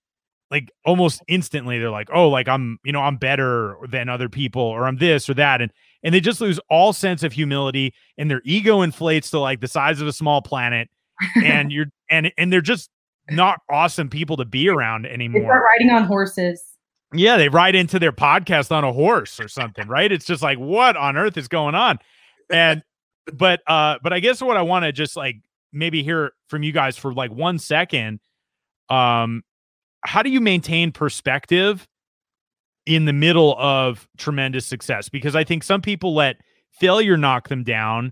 Like 0.50 0.72
almost 0.86 1.22
instantly, 1.28 1.78
they're 1.78 1.90
like, 1.90 2.08
oh, 2.14 2.30
like 2.30 2.48
I'm, 2.48 2.80
you 2.86 2.94
know, 2.94 3.02
I'm 3.02 3.18
better 3.18 3.76
than 3.90 4.08
other 4.08 4.30
people, 4.30 4.62
or 4.62 4.88
I'm 4.88 4.96
this 4.96 5.30
or 5.30 5.34
that. 5.34 5.62
And 5.62 5.74
and 6.02 6.16
they 6.16 6.22
just 6.22 6.40
lose 6.40 6.58
all 6.70 6.94
sense 6.94 7.22
of 7.22 7.34
humility 7.34 7.94
and 8.18 8.32
their 8.32 8.42
ego 8.46 8.82
inflates 8.82 9.30
to 9.32 9.40
like 9.40 9.60
the 9.60 9.68
size 9.68 10.00
of 10.00 10.08
a 10.08 10.14
small 10.14 10.42
planet. 10.42 10.88
and 11.44 11.70
you're 11.70 11.88
and 12.10 12.32
and 12.38 12.54
they're 12.54 12.62
just 12.62 12.90
not 13.30 13.60
awesome 13.70 14.08
people 14.08 14.38
to 14.38 14.46
be 14.46 14.70
around 14.70 15.06
anymore. 15.06 15.42
They 15.42 15.48
start 15.48 15.64
riding 15.78 15.94
on 15.94 16.06
horses. 16.06 16.64
Yeah, 17.14 17.36
they 17.36 17.50
ride 17.50 17.76
into 17.76 18.00
their 18.00 18.14
podcast 18.14 18.72
on 18.72 18.86
a 18.86 18.94
horse 18.94 19.38
or 19.38 19.50
something, 19.50 19.90
right? 19.90 20.14
It's 20.14 20.26
just 20.26 20.42
like, 20.42 20.60
what 20.60 20.96
on 20.96 21.18
earth 21.18 21.36
is 21.36 21.50
going 21.50 21.76
on? 21.76 22.00
And 22.50 22.84
but 23.34 23.62
uh, 23.68 23.98
but 24.02 24.14
I 24.14 24.22
guess 24.22 24.42
what 24.42 24.56
I 24.56 24.62
want 24.62 24.84
to 24.84 24.94
just 24.94 25.18
like 25.18 25.42
maybe 25.74 26.04
hear 26.04 26.32
from 26.48 26.64
you 26.64 26.72
guys 26.72 26.98
for 26.98 27.14
like 27.14 27.32
one 27.32 27.60
second. 27.60 28.20
Um, 28.90 29.44
how 30.02 30.22
do 30.22 30.30
you 30.30 30.40
maintain 30.40 30.92
perspective 30.92 31.88
in 32.86 33.06
the 33.06 33.14
middle 33.14 33.56
of 33.58 34.08
tremendous 34.18 34.66
success? 34.66 35.10
Because 35.10 35.36
I 35.36 35.44
think 35.44 35.64
some 35.64 35.82
people 35.82 36.14
let 36.14 36.38
failure 36.72 37.18
knock 37.18 37.50
them 37.50 37.64
down, 37.64 38.12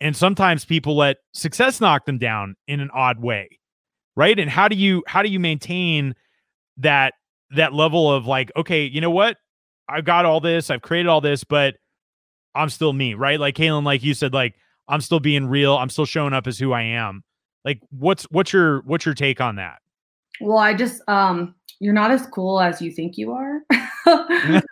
and 0.00 0.16
sometimes 0.16 0.64
people 0.64 0.96
let 0.96 1.18
success 1.32 1.80
knock 1.80 2.06
them 2.06 2.18
down 2.18 2.56
in 2.66 2.80
an 2.80 2.90
odd 2.94 3.20
way, 3.20 3.58
right? 4.16 4.38
And 4.38 4.50
how 4.50 4.68
do 4.68 4.76
you 4.76 5.02
how 5.06 5.22
do 5.22 5.28
you 5.28 5.40
maintain 5.40 6.14
that 6.78 7.14
that 7.50 7.72
level 7.72 8.10
of 8.10 8.26
like, 8.26 8.50
okay, 8.56 8.84
you 8.84 9.00
know 9.00 9.10
what? 9.10 9.36
I've 9.88 10.04
got 10.04 10.24
all 10.24 10.40
this, 10.40 10.70
I've 10.70 10.82
created 10.82 11.08
all 11.08 11.20
this, 11.20 11.44
but 11.44 11.74
I'm 12.54 12.68
still 12.68 12.92
me, 12.92 13.14
right? 13.14 13.38
Like 13.38 13.56
Kaelin, 13.56 13.84
like 13.84 14.02
you 14.02 14.14
said, 14.14 14.32
like 14.32 14.54
I'm 14.92 15.00
still 15.00 15.20
being 15.20 15.46
real. 15.46 15.76
I'm 15.76 15.88
still 15.88 16.04
showing 16.04 16.34
up 16.34 16.46
as 16.46 16.58
who 16.58 16.72
I 16.72 16.82
am. 16.82 17.24
Like 17.64 17.80
what's 17.90 18.24
what's 18.24 18.52
your 18.52 18.82
what's 18.82 19.06
your 19.06 19.14
take 19.14 19.40
on 19.40 19.56
that? 19.56 19.78
Well, 20.40 20.58
I 20.58 20.74
just 20.74 21.00
um 21.08 21.54
you're 21.80 21.94
not 21.94 22.10
as 22.10 22.26
cool 22.26 22.60
as 22.60 22.82
you 22.82 22.92
think 22.92 23.16
you 23.16 23.32
are. 23.32 23.62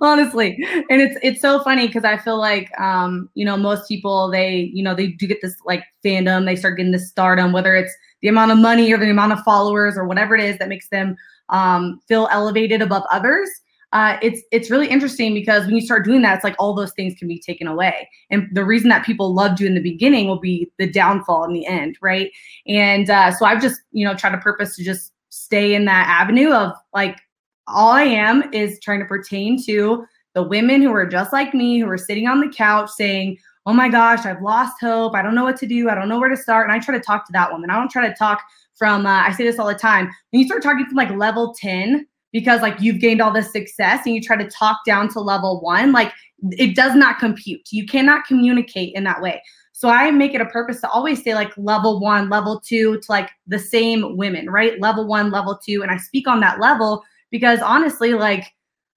Honestly. 0.00 0.64
And 0.88 1.02
it's 1.02 1.18
it's 1.22 1.40
so 1.40 1.60
funny 1.64 1.88
because 1.88 2.04
I 2.04 2.18
feel 2.18 2.38
like 2.38 2.70
um, 2.80 3.28
you 3.34 3.44
know, 3.44 3.56
most 3.56 3.88
people 3.88 4.30
they, 4.30 4.70
you 4.72 4.82
know, 4.82 4.94
they 4.94 5.08
do 5.08 5.26
get 5.26 5.42
this 5.42 5.56
like 5.64 5.82
fandom, 6.04 6.46
they 6.46 6.54
start 6.54 6.76
getting 6.76 6.92
this 6.92 7.08
stardom, 7.08 7.52
whether 7.52 7.74
it's 7.74 7.92
the 8.22 8.28
amount 8.28 8.52
of 8.52 8.58
money 8.58 8.92
or 8.92 8.98
the 8.98 9.10
amount 9.10 9.32
of 9.32 9.40
followers 9.40 9.96
or 9.96 10.06
whatever 10.06 10.36
it 10.36 10.44
is 10.44 10.56
that 10.58 10.68
makes 10.68 10.88
them 10.90 11.16
um, 11.48 12.00
feel 12.06 12.28
elevated 12.30 12.80
above 12.80 13.02
others 13.10 13.50
uh, 13.92 14.16
it's 14.22 14.42
it's 14.52 14.70
really 14.70 14.88
interesting 14.88 15.34
because 15.34 15.66
when 15.66 15.74
you 15.74 15.80
start 15.80 16.04
doing 16.04 16.22
that, 16.22 16.36
it's 16.36 16.44
like 16.44 16.54
all 16.58 16.74
those 16.74 16.92
things 16.92 17.14
can 17.18 17.26
be 17.26 17.40
taken 17.40 17.66
away. 17.66 18.08
And 18.30 18.48
the 18.52 18.64
reason 18.64 18.88
that 18.90 19.04
people 19.04 19.34
loved 19.34 19.60
you 19.60 19.66
in 19.66 19.74
the 19.74 19.82
beginning 19.82 20.28
will 20.28 20.38
be 20.38 20.70
the 20.78 20.88
downfall 20.88 21.44
in 21.44 21.52
the 21.52 21.66
end, 21.66 21.98
right? 22.00 22.30
And 22.68 23.10
uh, 23.10 23.32
so 23.32 23.46
I've 23.46 23.60
just 23.60 23.80
you 23.90 24.04
know 24.04 24.14
tried 24.14 24.30
to 24.30 24.38
purpose 24.38 24.76
to 24.76 24.84
just 24.84 25.12
stay 25.30 25.74
in 25.74 25.86
that 25.86 26.06
avenue 26.08 26.52
of 26.52 26.72
like 26.94 27.18
all 27.66 27.90
I 27.90 28.02
am 28.02 28.52
is 28.52 28.78
trying 28.80 29.00
to 29.00 29.06
pertain 29.06 29.62
to 29.64 30.04
the 30.34 30.42
women 30.42 30.82
who 30.82 30.92
are 30.92 31.06
just 31.06 31.32
like 31.32 31.54
me, 31.54 31.80
who 31.80 31.88
are 31.88 31.98
sitting 31.98 32.28
on 32.28 32.40
the 32.40 32.48
couch 32.48 32.90
saying, 32.90 33.38
"Oh 33.66 33.72
my 33.72 33.88
gosh, 33.88 34.24
I've 34.24 34.42
lost 34.42 34.76
hope. 34.80 35.16
I 35.16 35.22
don't 35.22 35.34
know 35.34 35.44
what 35.44 35.56
to 35.58 35.66
do. 35.66 35.90
I 35.90 35.96
don't 35.96 36.08
know 36.08 36.20
where 36.20 36.28
to 36.28 36.36
start." 36.36 36.68
And 36.68 36.72
I 36.72 36.78
try 36.78 36.96
to 36.96 37.02
talk 37.02 37.26
to 37.26 37.32
that 37.32 37.50
woman. 37.50 37.70
I 37.70 37.76
don't 37.76 37.90
try 37.90 38.06
to 38.06 38.14
talk 38.14 38.40
from. 38.76 39.04
Uh, 39.04 39.22
I 39.22 39.32
say 39.32 39.42
this 39.42 39.58
all 39.58 39.66
the 39.66 39.74
time. 39.74 40.06
When 40.30 40.40
you 40.40 40.46
start 40.46 40.62
talking 40.62 40.86
from 40.86 40.94
like 40.96 41.10
level 41.10 41.56
ten 41.58 42.06
because 42.32 42.62
like 42.62 42.80
you've 42.80 43.00
gained 43.00 43.20
all 43.20 43.32
this 43.32 43.52
success 43.52 44.06
and 44.06 44.14
you 44.14 44.20
try 44.20 44.36
to 44.36 44.48
talk 44.48 44.78
down 44.86 45.08
to 45.10 45.20
level 45.20 45.60
one, 45.60 45.92
like 45.92 46.12
it 46.52 46.74
does 46.74 46.94
not 46.94 47.18
compute. 47.18 47.60
You 47.70 47.86
cannot 47.86 48.24
communicate 48.26 48.94
in 48.94 49.04
that 49.04 49.20
way. 49.20 49.42
So 49.72 49.88
I 49.88 50.10
make 50.10 50.34
it 50.34 50.40
a 50.40 50.46
purpose 50.46 50.80
to 50.82 50.90
always 50.90 51.22
say 51.22 51.34
like 51.34 51.56
level 51.56 52.00
one, 52.00 52.28
level 52.28 52.60
two 52.60 52.98
to 52.98 53.06
like 53.08 53.30
the 53.46 53.58
same 53.58 54.16
women, 54.16 54.50
right? 54.50 54.78
Level 54.80 55.06
one, 55.06 55.30
level 55.30 55.58
two. 55.64 55.82
And 55.82 55.90
I 55.90 55.96
speak 55.96 56.28
on 56.28 56.40
that 56.40 56.60
level 56.60 57.02
because 57.30 57.60
honestly, 57.60 58.12
like, 58.12 58.44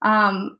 um, 0.02 0.58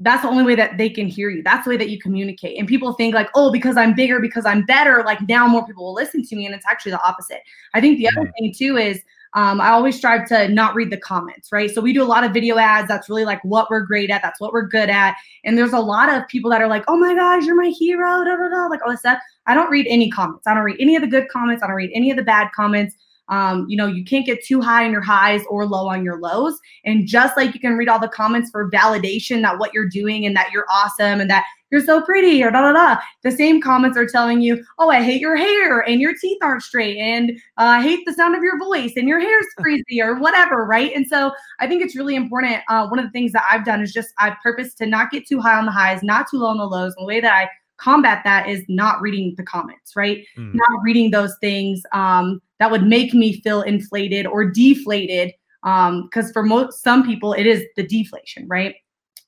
that's 0.00 0.22
the 0.22 0.28
only 0.28 0.44
way 0.44 0.54
that 0.54 0.78
they 0.78 0.88
can 0.88 1.08
hear 1.08 1.28
you. 1.28 1.42
That's 1.42 1.64
the 1.64 1.70
way 1.70 1.76
that 1.76 1.90
you 1.90 1.98
communicate. 1.98 2.58
And 2.58 2.68
people 2.68 2.92
think 2.92 3.14
like, 3.14 3.28
oh, 3.34 3.50
because 3.50 3.76
I'm 3.76 3.94
bigger, 3.94 4.20
because 4.20 4.46
I'm 4.46 4.64
better, 4.64 5.02
like 5.04 5.20
now 5.28 5.46
more 5.46 5.66
people 5.66 5.84
will 5.84 5.94
listen 5.94 6.24
to 6.24 6.36
me. 6.36 6.46
And 6.46 6.54
it's 6.54 6.64
actually 6.66 6.92
the 6.92 7.02
opposite. 7.02 7.42
I 7.74 7.80
think 7.80 7.98
the 7.98 8.08
other 8.08 8.32
thing 8.38 8.54
too 8.56 8.76
is 8.76 9.02
um, 9.34 9.60
I 9.60 9.68
always 9.68 9.96
strive 9.96 10.26
to 10.28 10.48
not 10.48 10.74
read 10.74 10.90
the 10.90 10.96
comments, 10.96 11.52
right? 11.52 11.70
So 11.70 11.80
we 11.80 11.92
do 11.92 12.02
a 12.02 12.04
lot 12.04 12.24
of 12.24 12.32
video 12.32 12.56
ads. 12.56 12.88
That's 12.88 13.08
really 13.08 13.24
like 13.24 13.42
what 13.44 13.68
we're 13.70 13.82
great 13.82 14.10
at. 14.10 14.22
That's 14.22 14.40
what 14.40 14.52
we're 14.52 14.66
good 14.66 14.88
at. 14.88 15.16
And 15.44 15.56
there's 15.56 15.72
a 15.72 15.80
lot 15.80 16.12
of 16.12 16.26
people 16.28 16.50
that 16.50 16.62
are 16.62 16.68
like, 16.68 16.84
oh 16.88 16.96
my 16.96 17.14
gosh, 17.14 17.44
you're 17.44 17.54
my 17.54 17.68
hero, 17.68 18.24
da, 18.24 18.36
da, 18.36 18.48
da, 18.48 18.66
like 18.68 18.80
all 18.84 18.90
this 18.90 19.00
stuff. 19.00 19.18
I 19.46 19.54
don't 19.54 19.70
read 19.70 19.86
any 19.88 20.10
comments. 20.10 20.46
I 20.46 20.54
don't 20.54 20.64
read 20.64 20.76
any 20.80 20.96
of 20.96 21.02
the 21.02 21.08
good 21.08 21.28
comments. 21.28 21.62
I 21.62 21.66
don't 21.66 21.76
read 21.76 21.90
any 21.94 22.10
of 22.10 22.16
the 22.16 22.22
bad 22.22 22.50
comments. 22.52 22.94
Um, 23.28 23.66
you 23.68 23.76
know, 23.76 23.86
you 23.86 24.04
can't 24.04 24.26
get 24.26 24.44
too 24.44 24.60
high 24.60 24.84
on 24.84 24.92
your 24.92 25.02
highs 25.02 25.42
or 25.48 25.66
low 25.66 25.88
on 25.88 26.04
your 26.04 26.18
lows. 26.18 26.58
And 26.84 27.06
just 27.06 27.36
like 27.36 27.54
you 27.54 27.60
can 27.60 27.76
read 27.76 27.88
all 27.88 27.98
the 27.98 28.08
comments 28.08 28.50
for 28.50 28.70
validation 28.70 29.42
that 29.42 29.58
what 29.58 29.74
you're 29.74 29.88
doing 29.88 30.26
and 30.26 30.34
that 30.36 30.50
you're 30.52 30.66
awesome 30.70 31.20
and 31.20 31.30
that 31.30 31.44
you're 31.70 31.84
so 31.84 32.00
pretty 32.00 32.42
or 32.42 32.50
da 32.50 32.62
da 32.62 32.72
da. 32.72 33.00
The 33.22 33.30
same 33.30 33.60
comments 33.60 33.98
are 33.98 34.06
telling 34.06 34.40
you, 34.40 34.64
oh, 34.78 34.88
I 34.88 35.02
hate 35.02 35.20
your 35.20 35.36
hair 35.36 35.80
and 35.80 36.00
your 36.00 36.14
teeth 36.18 36.38
aren't 36.42 36.62
straight 36.62 36.96
and 36.96 37.32
uh, 37.58 37.76
I 37.78 37.82
hate 37.82 38.06
the 38.06 38.14
sound 38.14 38.34
of 38.34 38.42
your 38.42 38.58
voice 38.58 38.92
and 38.96 39.08
your 39.08 39.20
hair's 39.20 39.46
crazy 39.58 40.00
or 40.00 40.18
whatever, 40.18 40.64
right? 40.64 40.92
And 40.94 41.06
so 41.06 41.32
I 41.60 41.66
think 41.66 41.82
it's 41.82 41.96
really 41.96 42.16
important. 42.16 42.62
Uh, 42.68 42.86
one 42.88 42.98
of 42.98 43.04
the 43.04 43.10
things 43.10 43.32
that 43.32 43.44
I've 43.50 43.64
done 43.64 43.82
is 43.82 43.92
just 43.92 44.14
I've 44.18 44.38
purposed 44.42 44.78
to 44.78 44.86
not 44.86 45.10
get 45.10 45.26
too 45.26 45.40
high 45.40 45.58
on 45.58 45.66
the 45.66 45.72
highs, 45.72 46.02
not 46.02 46.26
too 46.30 46.38
low 46.38 46.48
on 46.48 46.58
the 46.58 46.64
lows. 46.64 46.94
And 46.96 47.04
the 47.04 47.08
way 47.08 47.20
that 47.20 47.34
I 47.34 47.48
combat 47.76 48.22
that 48.24 48.48
is 48.48 48.64
not 48.68 49.00
reading 49.00 49.34
the 49.36 49.44
comments, 49.44 49.94
right? 49.94 50.24
Mm. 50.36 50.54
Not 50.54 50.82
reading 50.82 51.10
those 51.10 51.36
things 51.40 51.82
um, 51.92 52.40
that 52.58 52.70
would 52.70 52.84
make 52.84 53.14
me 53.14 53.40
feel 53.40 53.62
inflated 53.62 54.26
or 54.26 54.44
deflated. 54.44 55.32
Because 55.62 56.26
um, 56.26 56.32
for 56.32 56.42
most 56.42 56.82
some 56.82 57.04
people, 57.04 57.32
it 57.32 57.46
is 57.46 57.64
the 57.76 57.82
deflation, 57.82 58.46
right? 58.48 58.74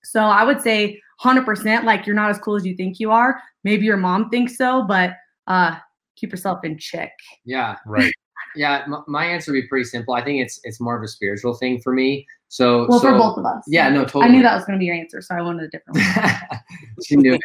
So 0.04 0.20
I 0.20 0.44
would 0.44 0.60
say 0.60 1.00
100% 1.22 1.84
like 1.84 2.06
you're 2.06 2.16
not 2.16 2.30
as 2.30 2.38
cool 2.38 2.56
as 2.56 2.64
you 2.64 2.76
think 2.76 2.98
you 2.98 3.10
are. 3.10 3.40
Maybe 3.64 3.84
your 3.84 3.96
mom 3.96 4.30
thinks 4.30 4.56
so, 4.56 4.84
but 4.86 5.14
uh, 5.46 5.76
keep 6.16 6.30
yourself 6.30 6.64
in 6.64 6.78
check. 6.78 7.12
Yeah, 7.44 7.76
right. 7.84 8.12
yeah, 8.56 8.84
m- 8.86 9.04
my 9.06 9.24
answer 9.24 9.52
would 9.52 9.62
be 9.62 9.68
pretty 9.68 9.84
simple. 9.84 10.14
I 10.14 10.24
think 10.24 10.40
it's 10.40 10.60
it's 10.64 10.80
more 10.80 10.96
of 10.96 11.02
a 11.02 11.08
spiritual 11.08 11.54
thing 11.54 11.80
for 11.80 11.92
me. 11.92 12.26
So 12.48 12.86
well, 12.88 13.00
so, 13.00 13.12
for 13.12 13.18
both 13.18 13.38
of 13.38 13.44
us. 13.44 13.64
Yeah, 13.66 13.90
no, 13.90 14.04
totally. 14.04 14.24
I 14.24 14.28
knew 14.28 14.42
that 14.42 14.54
was 14.54 14.64
going 14.64 14.78
to 14.78 14.80
be 14.80 14.86
your 14.86 14.96
answer, 14.96 15.20
so 15.20 15.34
I 15.34 15.42
wanted 15.42 15.64
a 15.64 15.68
different 15.68 15.98
one. 15.98 16.60
she 17.06 17.16
knew 17.16 17.34
it. 17.34 17.40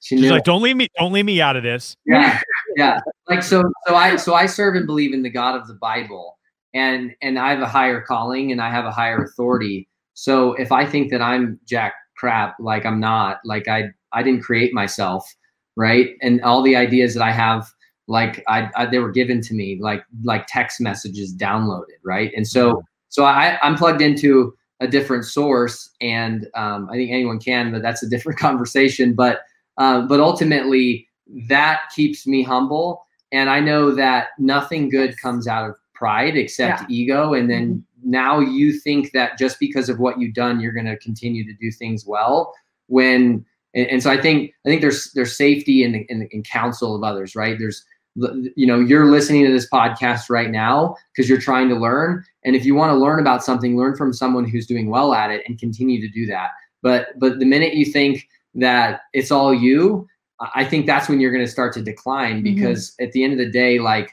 She 0.00 0.18
She's 0.18 0.30
like, 0.30 0.44
don't 0.44 0.62
leave 0.62 0.76
me, 0.76 0.88
don't 0.98 1.12
leave 1.12 1.24
me 1.24 1.40
out 1.40 1.56
of 1.56 1.62
this. 1.62 1.96
Yeah, 2.04 2.38
yeah. 2.76 3.00
Like 3.28 3.42
so, 3.42 3.62
so 3.86 3.94
I, 3.94 4.16
so 4.16 4.34
I 4.34 4.46
serve 4.46 4.76
and 4.76 4.86
believe 4.86 5.12
in 5.12 5.22
the 5.22 5.30
God 5.30 5.58
of 5.58 5.66
the 5.66 5.74
Bible, 5.74 6.38
and 6.74 7.12
and 7.22 7.38
I 7.38 7.50
have 7.50 7.60
a 7.60 7.66
higher 7.66 8.00
calling 8.00 8.52
and 8.52 8.60
I 8.60 8.70
have 8.70 8.84
a 8.84 8.92
higher 8.92 9.22
authority. 9.22 9.88
So 10.14 10.52
if 10.54 10.72
I 10.72 10.86
think 10.86 11.10
that 11.10 11.20
I'm 11.20 11.58
jack 11.66 11.94
crap, 12.16 12.56
like 12.60 12.86
I'm 12.86 13.00
not, 13.00 13.38
like 13.44 13.68
I, 13.68 13.90
I 14.12 14.22
didn't 14.22 14.42
create 14.42 14.72
myself, 14.72 15.30
right? 15.76 16.16
And 16.22 16.40
all 16.42 16.62
the 16.62 16.76
ideas 16.76 17.14
that 17.14 17.22
I 17.22 17.32
have, 17.32 17.70
like 18.08 18.42
I, 18.48 18.70
I 18.76 18.86
they 18.86 18.98
were 18.98 19.10
given 19.10 19.40
to 19.42 19.54
me, 19.54 19.78
like 19.80 20.04
like 20.24 20.46
text 20.46 20.80
messages 20.80 21.34
downloaded, 21.34 21.98
right? 22.04 22.32
And 22.36 22.46
so, 22.46 22.82
so 23.08 23.24
I, 23.24 23.58
I'm 23.62 23.74
plugged 23.74 24.00
into 24.00 24.54
a 24.80 24.86
different 24.86 25.24
source, 25.24 25.90
and 26.00 26.46
um, 26.54 26.88
I 26.90 26.94
think 26.94 27.10
anyone 27.10 27.40
can, 27.40 27.72
but 27.72 27.82
that's 27.82 28.02
a 28.02 28.08
different 28.08 28.38
conversation. 28.46 29.14
But 29.14 29.40
uh, 29.78 30.02
but 30.02 30.20
ultimately, 30.20 31.05
that 31.48 31.80
keeps 31.94 32.26
me 32.26 32.42
humble. 32.42 33.06
And 33.32 33.50
I 33.50 33.60
know 33.60 33.94
that 33.94 34.28
nothing 34.38 34.88
good 34.88 35.18
comes 35.20 35.46
out 35.46 35.68
of 35.68 35.76
pride 35.94 36.36
except 36.36 36.82
yeah. 36.82 36.86
ego. 36.88 37.34
And 37.34 37.50
then 37.50 37.68
mm-hmm. 37.68 38.10
now 38.10 38.40
you 38.40 38.78
think 38.78 39.12
that 39.12 39.38
just 39.38 39.58
because 39.58 39.88
of 39.88 39.98
what 39.98 40.20
you've 40.20 40.34
done, 40.34 40.60
you're 40.60 40.72
going 40.72 40.86
to 40.86 40.98
continue 40.98 41.44
to 41.44 41.52
do 41.54 41.70
things 41.70 42.04
well. 42.06 42.54
When 42.86 43.44
and, 43.74 43.88
and, 43.88 44.02
so 44.02 44.10
I 44.10 44.20
think 44.20 44.52
I 44.64 44.68
think 44.68 44.80
there's 44.80 45.10
there's 45.12 45.36
safety 45.36 45.82
in, 45.82 46.06
in 46.08 46.28
in 46.30 46.42
counsel 46.44 46.94
of 46.94 47.02
others, 47.02 47.34
right? 47.34 47.58
There's 47.58 47.84
you 48.14 48.66
know 48.66 48.80
you're 48.80 49.10
listening 49.10 49.44
to 49.44 49.52
this 49.52 49.68
podcast 49.68 50.30
right 50.30 50.50
now 50.50 50.96
because 51.12 51.28
you're 51.28 51.40
trying 51.40 51.68
to 51.68 51.74
learn 51.74 52.24
and 52.44 52.56
if 52.56 52.64
you 52.64 52.74
want 52.74 52.88
to 52.88 52.96
learn 52.96 53.20
about 53.20 53.44
something 53.44 53.76
learn 53.76 53.94
from 53.94 54.10
someone 54.10 54.48
who's 54.48 54.66
doing 54.66 54.88
well 54.88 55.12
at 55.12 55.30
it 55.30 55.42
and 55.46 55.58
continue 55.58 56.00
to 56.00 56.08
do 56.08 56.24
that 56.24 56.52
but 56.82 57.08
but 57.18 57.38
the 57.38 57.44
minute 57.44 57.74
you 57.74 57.84
think 57.84 58.26
that 58.56 59.02
it's 59.12 59.30
all 59.30 59.54
you, 59.54 60.08
I 60.54 60.64
think 60.64 60.86
that's 60.86 61.08
when 61.08 61.20
you're 61.20 61.32
going 61.32 61.44
to 61.44 61.50
start 61.50 61.72
to 61.74 61.82
decline 61.82 62.42
mm-hmm. 62.42 62.54
because 62.54 62.90
mm-hmm. 62.90 63.04
at 63.04 63.12
the 63.12 63.24
end 63.24 63.32
of 63.32 63.38
the 63.38 63.50
day, 63.50 63.78
like 63.78 64.10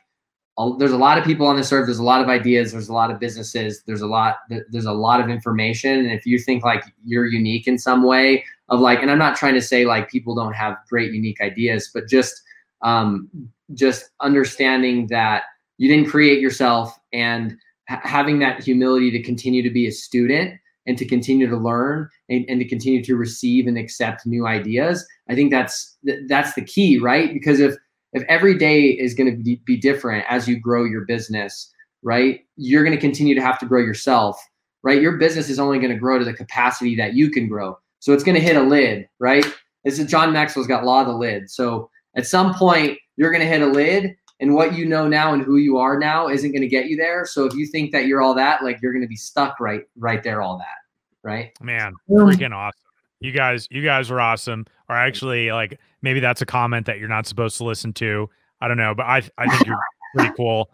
there's 0.78 0.92
a 0.92 0.98
lot 0.98 1.18
of 1.18 1.24
people 1.24 1.48
on 1.48 1.58
this 1.58 1.72
earth. 1.72 1.88
There's 1.88 2.00
a 2.00 2.04
lot 2.04 2.22
of 2.22 2.30
ideas. 2.30 2.72
There's 2.72 2.90
a 2.90 2.94
lot 2.94 3.10
of 3.10 3.20
businesses. 3.20 3.84
There's 3.88 4.02
a 4.02 4.08
lot. 4.08 4.38
There's 4.70 4.86
a 4.86 4.94
lot 4.94 5.20
of 5.20 5.30
information. 5.30 6.00
And 6.00 6.12
if 6.12 6.26
you 6.26 6.38
think 6.38 6.64
like 6.64 6.84
you're 7.04 7.26
unique 7.26 7.68
in 7.68 7.78
some 7.78 8.04
way, 8.04 8.46
of 8.70 8.80
like, 8.80 9.02
and 9.02 9.10
I'm 9.10 9.18
not 9.18 9.36
trying 9.36 9.56
to 9.56 9.62
say 9.62 9.86
like 9.86 10.10
people 10.10 10.36
don't 10.36 10.54
have 10.54 10.78
great 10.88 11.12
unique 11.12 11.42
ideas, 11.42 11.90
but 11.94 12.08
just 12.08 12.42
um, 12.84 13.30
just 13.74 14.12
understanding 14.20 15.08
that 15.08 15.44
you 15.78 15.88
didn't 15.90 16.10
create 16.10 16.40
yourself 16.40 17.00
and 17.12 17.58
ha- 17.90 18.02
having 18.04 18.40
that 18.40 18.64
humility 18.64 19.10
to 19.12 19.24
continue 19.24 19.64
to 19.64 19.72
be 19.72 19.88
a 19.88 19.92
student 19.92 20.60
and 20.86 20.98
to 20.98 21.06
continue 21.06 21.50
to 21.50 21.58
learn 21.58 22.10
and, 22.30 22.46
and 22.48 22.60
to 22.60 22.68
continue 22.68 23.04
to 23.04 23.16
receive 23.16 23.68
and 23.68 23.78
accept 23.78 24.26
new 24.26 24.46
ideas 24.46 25.06
i 25.30 25.36
think 25.36 25.52
that's 25.52 25.98
that's 26.28 26.54
the 26.54 26.64
key 26.64 26.98
right 27.00 27.34
because 27.34 27.60
if 27.60 27.76
if 28.14 28.24
every 28.30 28.56
day 28.58 28.86
is 28.86 29.16
going 29.16 29.30
to 29.30 29.44
be, 29.44 29.56
be 29.66 29.76
different 29.78 30.24
as 30.30 30.48
you 30.48 30.60
grow 30.60 30.84
your 30.84 31.06
business 31.06 31.72
right 32.04 32.42
you're 32.56 32.84
going 32.84 32.96
to 32.96 33.02
continue 33.02 33.36
to 33.36 33.42
have 33.42 33.60
to 33.60 33.66
grow 33.66 33.82
yourself 33.82 34.40
right 34.84 35.02
your 35.02 35.18
business 35.18 35.50
is 35.50 35.60
only 35.60 35.80
going 35.80 35.92
to 35.92 36.00
grow 36.00 36.20
to 36.20 36.26
the 36.26 36.34
capacity 36.34 36.96
that 36.96 37.14
you 37.14 37.30
can 37.30 37.48
grow 37.48 37.78
so 38.00 38.14
it's 38.14 38.24
going 38.24 38.36
to 38.36 38.42
hit 38.42 38.56
a 38.56 38.62
lid 38.62 39.08
right 39.20 39.46
this 39.84 40.00
is 40.00 40.10
john 40.10 40.34
maxwell's 40.34 40.68
got 40.68 40.86
law 40.86 41.02
of 41.02 41.08
the 41.08 41.14
lid 41.14 41.50
so 41.50 41.90
at 42.16 42.28
some 42.28 42.54
point 42.54 42.98
you're 43.16 43.32
going 43.32 43.42
to 43.42 43.48
hit 43.48 43.62
a 43.62 43.68
lid 43.68 44.16
and 44.44 44.54
what 44.54 44.74
you 44.74 44.86
know 44.86 45.08
now 45.08 45.34
and 45.34 45.42
who 45.42 45.56
you 45.56 45.78
are 45.78 45.98
now 45.98 46.28
isn't 46.28 46.52
going 46.52 46.62
to 46.62 46.68
get 46.68 46.88
you 46.88 46.98
there. 46.98 47.26
So 47.26 47.46
if 47.46 47.54
you 47.54 47.66
think 47.66 47.94
that 47.94 48.08
you're 48.08 48.22
all 48.22 48.34
that, 48.36 48.62
like 48.62 48.82
you're 48.82 48.92
going 48.92 49.04
to 49.04 49.08
be 49.08 49.16
stuck 49.16 49.60
right 49.60 49.84
right 49.98 50.22
there 50.22 50.42
all 50.42 50.58
that, 50.58 50.78
right? 51.24 51.52
Man, 51.62 51.88
um, 51.88 51.96
freaking 52.10 52.54
awesome. 52.54 52.83
You 53.24 53.32
guys 53.32 53.68
you 53.72 53.84
guys 53.84 54.10
were 54.10 54.22
awesome. 54.22 54.66
Or 54.90 54.96
actually 54.96 55.52
like 55.52 55.80
maybe 56.02 56.20
that's 56.20 56.42
a 56.42 56.46
comment 56.46 56.86
that 56.86 57.00
you're 57.00 57.10
not 57.10 57.26
supposed 57.26 57.58
to 57.58 57.64
listen 57.64 57.94
to. 57.94 58.30
I 58.62 58.68
don't 58.68 58.78
know, 58.78 58.94
but 58.94 59.06
I 59.06 59.24
I 59.38 59.48
think 59.48 59.66
you're 59.66 59.80
pretty 60.16 60.34
cool. 60.36 60.70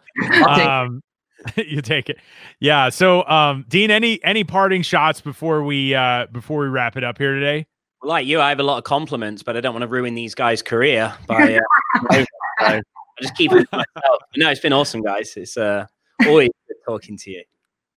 Um 0.46 1.02
you 1.56 1.80
take 1.80 2.10
it. 2.10 2.18
Yeah. 2.58 2.88
So 2.90 3.24
um 3.26 3.64
Dean 3.68 3.90
any 3.90 4.22
any 4.24 4.44
parting 4.44 4.82
shots 4.82 5.20
before 5.20 5.62
we 5.62 5.94
uh 5.94 6.26
before 6.32 6.60
we 6.60 6.68
wrap 6.68 6.96
it 6.96 7.04
up 7.04 7.18
here 7.18 7.34
today? 7.34 7.66
like 8.02 8.26
you, 8.26 8.40
I 8.40 8.48
have 8.48 8.60
a 8.60 8.64
lot 8.64 8.78
of 8.78 8.84
compliments, 8.84 9.42
but 9.42 9.56
I 9.56 9.60
don't 9.60 9.74
want 9.74 9.82
to 9.82 9.88
ruin 9.88 10.14
these 10.14 10.34
guys' 10.34 10.62
career 10.62 11.14
by 11.26 11.58
uh, 12.60 12.80
just 13.20 13.36
keep 13.36 13.52
it 13.52 13.68
myself. 13.72 14.22
No, 14.36 14.50
it's 14.50 14.60
been 14.60 14.72
awesome, 14.72 15.02
guys. 15.02 15.34
It's 15.36 15.56
uh, 15.56 15.86
always 16.26 16.50
good 16.68 16.76
talking 16.86 17.16
to 17.18 17.30
you. 17.30 17.44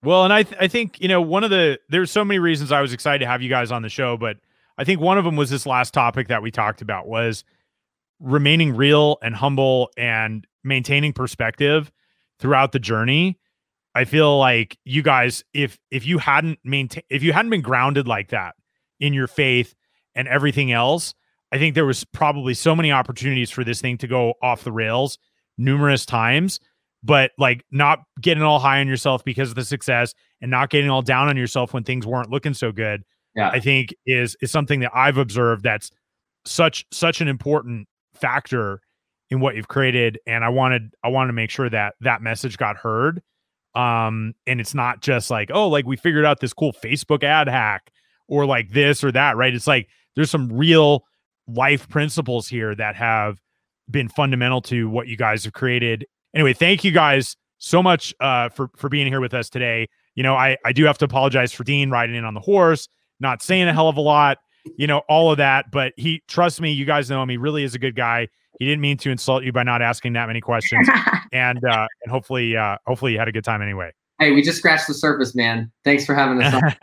Well, 0.03 0.25
and 0.25 0.33
I 0.33 0.43
th- 0.43 0.57
I 0.61 0.69
think 0.69 1.01
you 1.01 1.09
know 1.09 1.21
one 1.21 1.45
of 1.45 1.51
the 1.51 1.79
there's 1.89 2.11
so 2.11 2.25
many 2.25 2.39
reasons 2.39 2.73
I 2.73 2.81
was 2.81 2.93
excited 2.93 3.21
to 3.21 3.27
have 3.27 3.43
you 3.43 3.49
guys 3.49 3.71
on 3.71 3.83
the 3.83 3.89
show, 3.89 4.17
but 4.17 4.39
I 4.77 4.85
think 4.85 5.01
one 5.01 5.19
of 5.19 5.25
them 5.25 5.37
was 5.37 5.51
this 5.51 5.67
last 5.67 5.95
topic 5.95 6.29
that 6.29 6.43
we 6.43 6.51
talked 6.51 6.83
about 6.83 7.07
was 7.07 7.45
remaining 8.21 8.75
real 8.75 9.19
and 9.23 9.35
humble 9.35 9.91
and 9.97 10.47
maintaining 10.65 11.13
perspective 11.13 11.93
throughout 12.39 12.73
the 12.73 12.79
journey. 12.79 13.39
I 13.95 14.05
feel 14.05 14.39
like 14.39 14.79
you 14.85 15.03
guys, 15.03 15.45
if 15.53 15.79
if 15.91 16.07
you 16.07 16.19
hadn't 16.19 16.59
maintained, 16.65 17.05
if 17.11 17.23
you 17.23 17.33
hadn't 17.33 17.51
been 17.51 17.63
grounded 17.63 18.09
like 18.09 18.31
that 18.31 18.55
in 18.99 19.13
your 19.13 19.27
faith 19.27 19.75
and 20.15 20.27
everything 20.27 20.73
else, 20.73 21.15
I 21.53 21.59
think 21.59 21.75
there 21.75 21.85
was 21.85 22.05
probably 22.05 22.55
so 22.55 22.75
many 22.75 22.91
opportunities 22.91 23.51
for 23.51 23.63
this 23.63 23.81
thing 23.81 23.99
to 23.99 24.07
go 24.09 24.35
off 24.43 24.65
the 24.65 24.73
rails 24.73 25.19
numerous 25.59 26.07
times, 26.07 26.59
but 27.03 27.33
like 27.39 27.65
not 27.71 28.01
getting 28.21 28.43
all 28.43 28.59
high 28.59 28.81
on 28.81 28.89
yourself 28.89 29.25
because 29.25 29.51
of 29.51 29.55
the 29.55 29.65
success 29.65 30.15
and 30.41 30.51
not 30.51 30.71
getting 30.71 30.91
all 30.91 31.03
down 31.03 31.29
on 31.29 31.37
yourself 31.37 31.73
when 31.75 31.85
things 31.85 32.07
weren't 32.07 32.31
looking 32.31 32.55
so 32.55 32.73
good. 32.73 33.03
Yeah. 33.35 33.49
I 33.49 33.61
think 33.61 33.95
is 34.07 34.37
is 34.41 34.51
something 34.51 34.81
that 34.81 34.91
I've 34.95 35.17
observed 35.17 35.63
that's 35.63 35.91
such 36.45 36.85
such 36.93 37.21
an 37.21 37.29
important 37.29 37.89
factor 38.15 38.81
in 39.31 39.41
what 39.41 39.57
you've 39.57 39.69
created 39.69 40.19
and 40.27 40.45
I 40.45 40.51
wanted 40.51 40.95
I 41.03 41.09
wanted 41.09 41.29
to 41.29 41.33
make 41.33 41.51
sure 41.51 41.71
that 41.71 41.95
that 42.01 42.21
message 42.21 42.59
got 42.59 42.77
heard 42.77 43.23
um 43.75 44.35
and 44.47 44.61
it's 44.61 44.75
not 44.75 45.01
just 45.01 45.31
like 45.31 45.51
oh 45.53 45.69
like 45.69 45.87
we 45.87 45.97
figured 45.97 46.27
out 46.27 46.41
this 46.41 46.53
cool 46.53 46.75
Facebook 46.75 47.23
ad 47.25 47.49
hack 47.49 47.91
or 48.29 48.45
like 48.45 48.71
this 48.71 49.03
or 49.03 49.11
that 49.13 49.37
right 49.39 49.55
it's 49.55 49.67
like 49.67 49.89
there's 50.15 50.31
some 50.31 50.53
real 50.53 51.05
life 51.49 51.89
principles 51.89 52.49
here 52.49 52.75
that 52.75 52.97
have 52.97 53.41
been 53.91 54.09
fundamental 54.09 54.61
to 54.63 54.89
what 54.89 55.07
you 55.07 55.17
guys 55.17 55.45
have 55.45 55.53
created. 55.53 56.07
Anyway, 56.35 56.53
thank 56.53 56.85
you 56.85 56.93
guys 56.93 57.37
so 57.59 57.83
much 57.83 58.14
uh, 58.20 58.49
for 58.49 58.70
for 58.76 58.89
being 58.89 59.07
here 59.07 59.20
with 59.20 59.35
us 59.35 59.49
today. 59.49 59.89
You 60.14 60.22
know, 60.22 60.35
I 60.35 60.57
I 60.64 60.72
do 60.72 60.85
have 60.85 60.99
to 60.99 61.05
apologize 61.05 61.53
for 61.53 61.64
Dean 61.64 61.91
riding 61.91 62.16
in 62.16 62.24
on 62.24 62.35
the 62.35 62.41
horse, 62.41 62.89
not 63.20 63.43
saying 63.43 63.68
a 63.68 63.72
hell 63.72 63.89
of 63.89 63.97
a 63.97 64.01
lot, 64.01 64.39
you 64.76 64.87
know, 64.87 65.03
all 65.09 65.30
of 65.30 65.39
that. 65.39 65.70
But 65.70 65.93
he, 65.97 66.22
trust 66.28 66.61
me, 66.61 66.72
you 66.72 66.85
guys 66.85 67.09
know 67.09 67.22
him. 67.22 67.28
He 67.28 67.37
really 67.37 67.64
is 67.64 67.74
a 67.74 67.78
good 67.78 67.97
guy. 67.97 68.28
He 68.59 68.66
didn't 68.66 68.80
mean 68.80 68.97
to 68.99 69.11
insult 69.11 69.45
you 69.45 69.53
by 69.53 69.62
not 69.62 69.83
asking 69.83 70.12
that 70.14 70.26
many 70.26 70.41
questions, 70.41 70.89
and 71.33 71.64
uh, 71.64 71.87
and 72.03 72.11
hopefully, 72.11 72.57
uh, 72.57 72.76
hopefully, 72.87 73.12
you 73.12 73.18
had 73.18 73.28
a 73.28 73.33
good 73.33 73.45
time 73.45 73.62
anyway. 73.62 73.93
Hey, 74.18 74.30
we 74.30 74.43
just 74.43 74.59
scratched 74.59 74.87
the 74.87 74.95
surface, 74.95 75.35
man. 75.35 75.72
Thanks 75.85 76.07
for 76.07 76.14
having 76.14 76.41
us. 76.43 76.74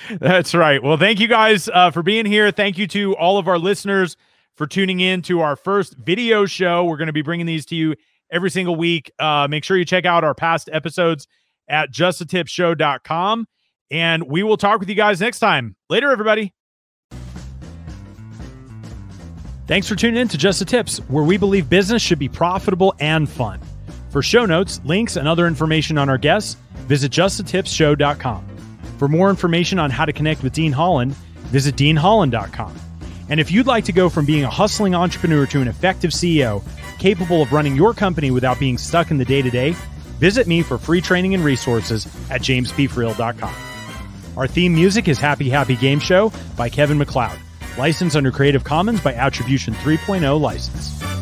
That's 0.20 0.54
right. 0.54 0.82
Well, 0.82 0.96
thank 0.96 1.20
you 1.20 1.28
guys 1.28 1.68
uh, 1.68 1.90
for 1.90 2.02
being 2.02 2.24
here. 2.24 2.50
Thank 2.50 2.78
you 2.78 2.86
to 2.88 3.14
all 3.16 3.36
of 3.36 3.48
our 3.48 3.58
listeners 3.58 4.16
for 4.56 4.66
tuning 4.66 5.00
in 5.00 5.20
to 5.22 5.40
our 5.40 5.56
first 5.56 5.96
video 5.98 6.46
show. 6.46 6.84
We're 6.84 6.96
going 6.96 7.08
to 7.08 7.12
be 7.12 7.20
bringing 7.22 7.44
these 7.44 7.66
to 7.66 7.76
you 7.76 7.96
every 8.30 8.50
single 8.50 8.76
week. 8.76 9.10
Uh, 9.18 9.46
make 9.48 9.64
sure 9.64 9.76
you 9.76 9.84
check 9.84 10.04
out 10.04 10.24
our 10.24 10.34
past 10.34 10.68
episodes 10.72 11.26
at 11.68 11.92
justthetipsshow.com. 11.92 13.46
And 13.90 14.22
we 14.24 14.42
will 14.42 14.56
talk 14.56 14.80
with 14.80 14.88
you 14.88 14.94
guys 14.94 15.20
next 15.20 15.40
time. 15.40 15.76
Later, 15.88 16.10
everybody. 16.10 16.54
Thanks 19.66 19.88
for 19.88 19.94
tuning 19.94 20.20
in 20.20 20.28
to 20.28 20.38
Just 20.38 20.58
the 20.58 20.64
Tips, 20.64 20.98
where 21.08 21.22
we 21.22 21.36
believe 21.36 21.70
business 21.70 22.02
should 22.02 22.18
be 22.18 22.28
profitable 22.28 22.94
and 22.98 23.28
fun. 23.28 23.60
For 24.10 24.20
show 24.20 24.44
notes, 24.44 24.80
links, 24.84 25.14
and 25.14 25.28
other 25.28 25.46
information 25.46 25.96
on 25.96 26.08
our 26.08 26.18
guests, 26.18 26.56
visit 26.88 27.12
justthetipsshow.com. 27.12 28.46
For 28.98 29.06
more 29.06 29.30
information 29.30 29.78
on 29.78 29.90
how 29.90 30.04
to 30.04 30.12
connect 30.12 30.42
with 30.42 30.52
Dean 30.52 30.72
Holland, 30.72 31.14
visit 31.52 31.76
deanholland.com. 31.76 32.89
And 33.30 33.38
if 33.38 33.52
you'd 33.52 33.68
like 33.68 33.84
to 33.84 33.92
go 33.92 34.08
from 34.08 34.26
being 34.26 34.42
a 34.42 34.50
hustling 34.50 34.94
entrepreneur 34.94 35.46
to 35.46 35.60
an 35.60 35.68
effective 35.68 36.10
CEO 36.10 36.62
capable 36.98 37.42
of 37.42 37.52
running 37.52 37.76
your 37.76 37.94
company 37.94 38.30
without 38.30 38.58
being 38.58 38.76
stuck 38.76 39.10
in 39.10 39.18
the 39.18 39.24
day 39.24 39.40
to 39.40 39.50
day, 39.50 39.70
visit 40.18 40.48
me 40.48 40.62
for 40.62 40.76
free 40.78 41.00
training 41.00 41.34
and 41.34 41.44
resources 41.44 42.06
at 42.28 42.42
jamespfriel.com. 42.42 43.54
Our 44.36 44.46
theme 44.48 44.74
music 44.74 45.06
is 45.06 45.20
Happy 45.20 45.48
Happy 45.48 45.76
Game 45.76 46.00
Show 46.00 46.32
by 46.56 46.68
Kevin 46.68 46.98
MacLeod, 46.98 47.38
licensed 47.78 48.16
under 48.16 48.32
Creative 48.32 48.64
Commons 48.64 49.00
by 49.00 49.14
Attribution 49.14 49.74
3.0 49.74 50.40
license. 50.40 51.19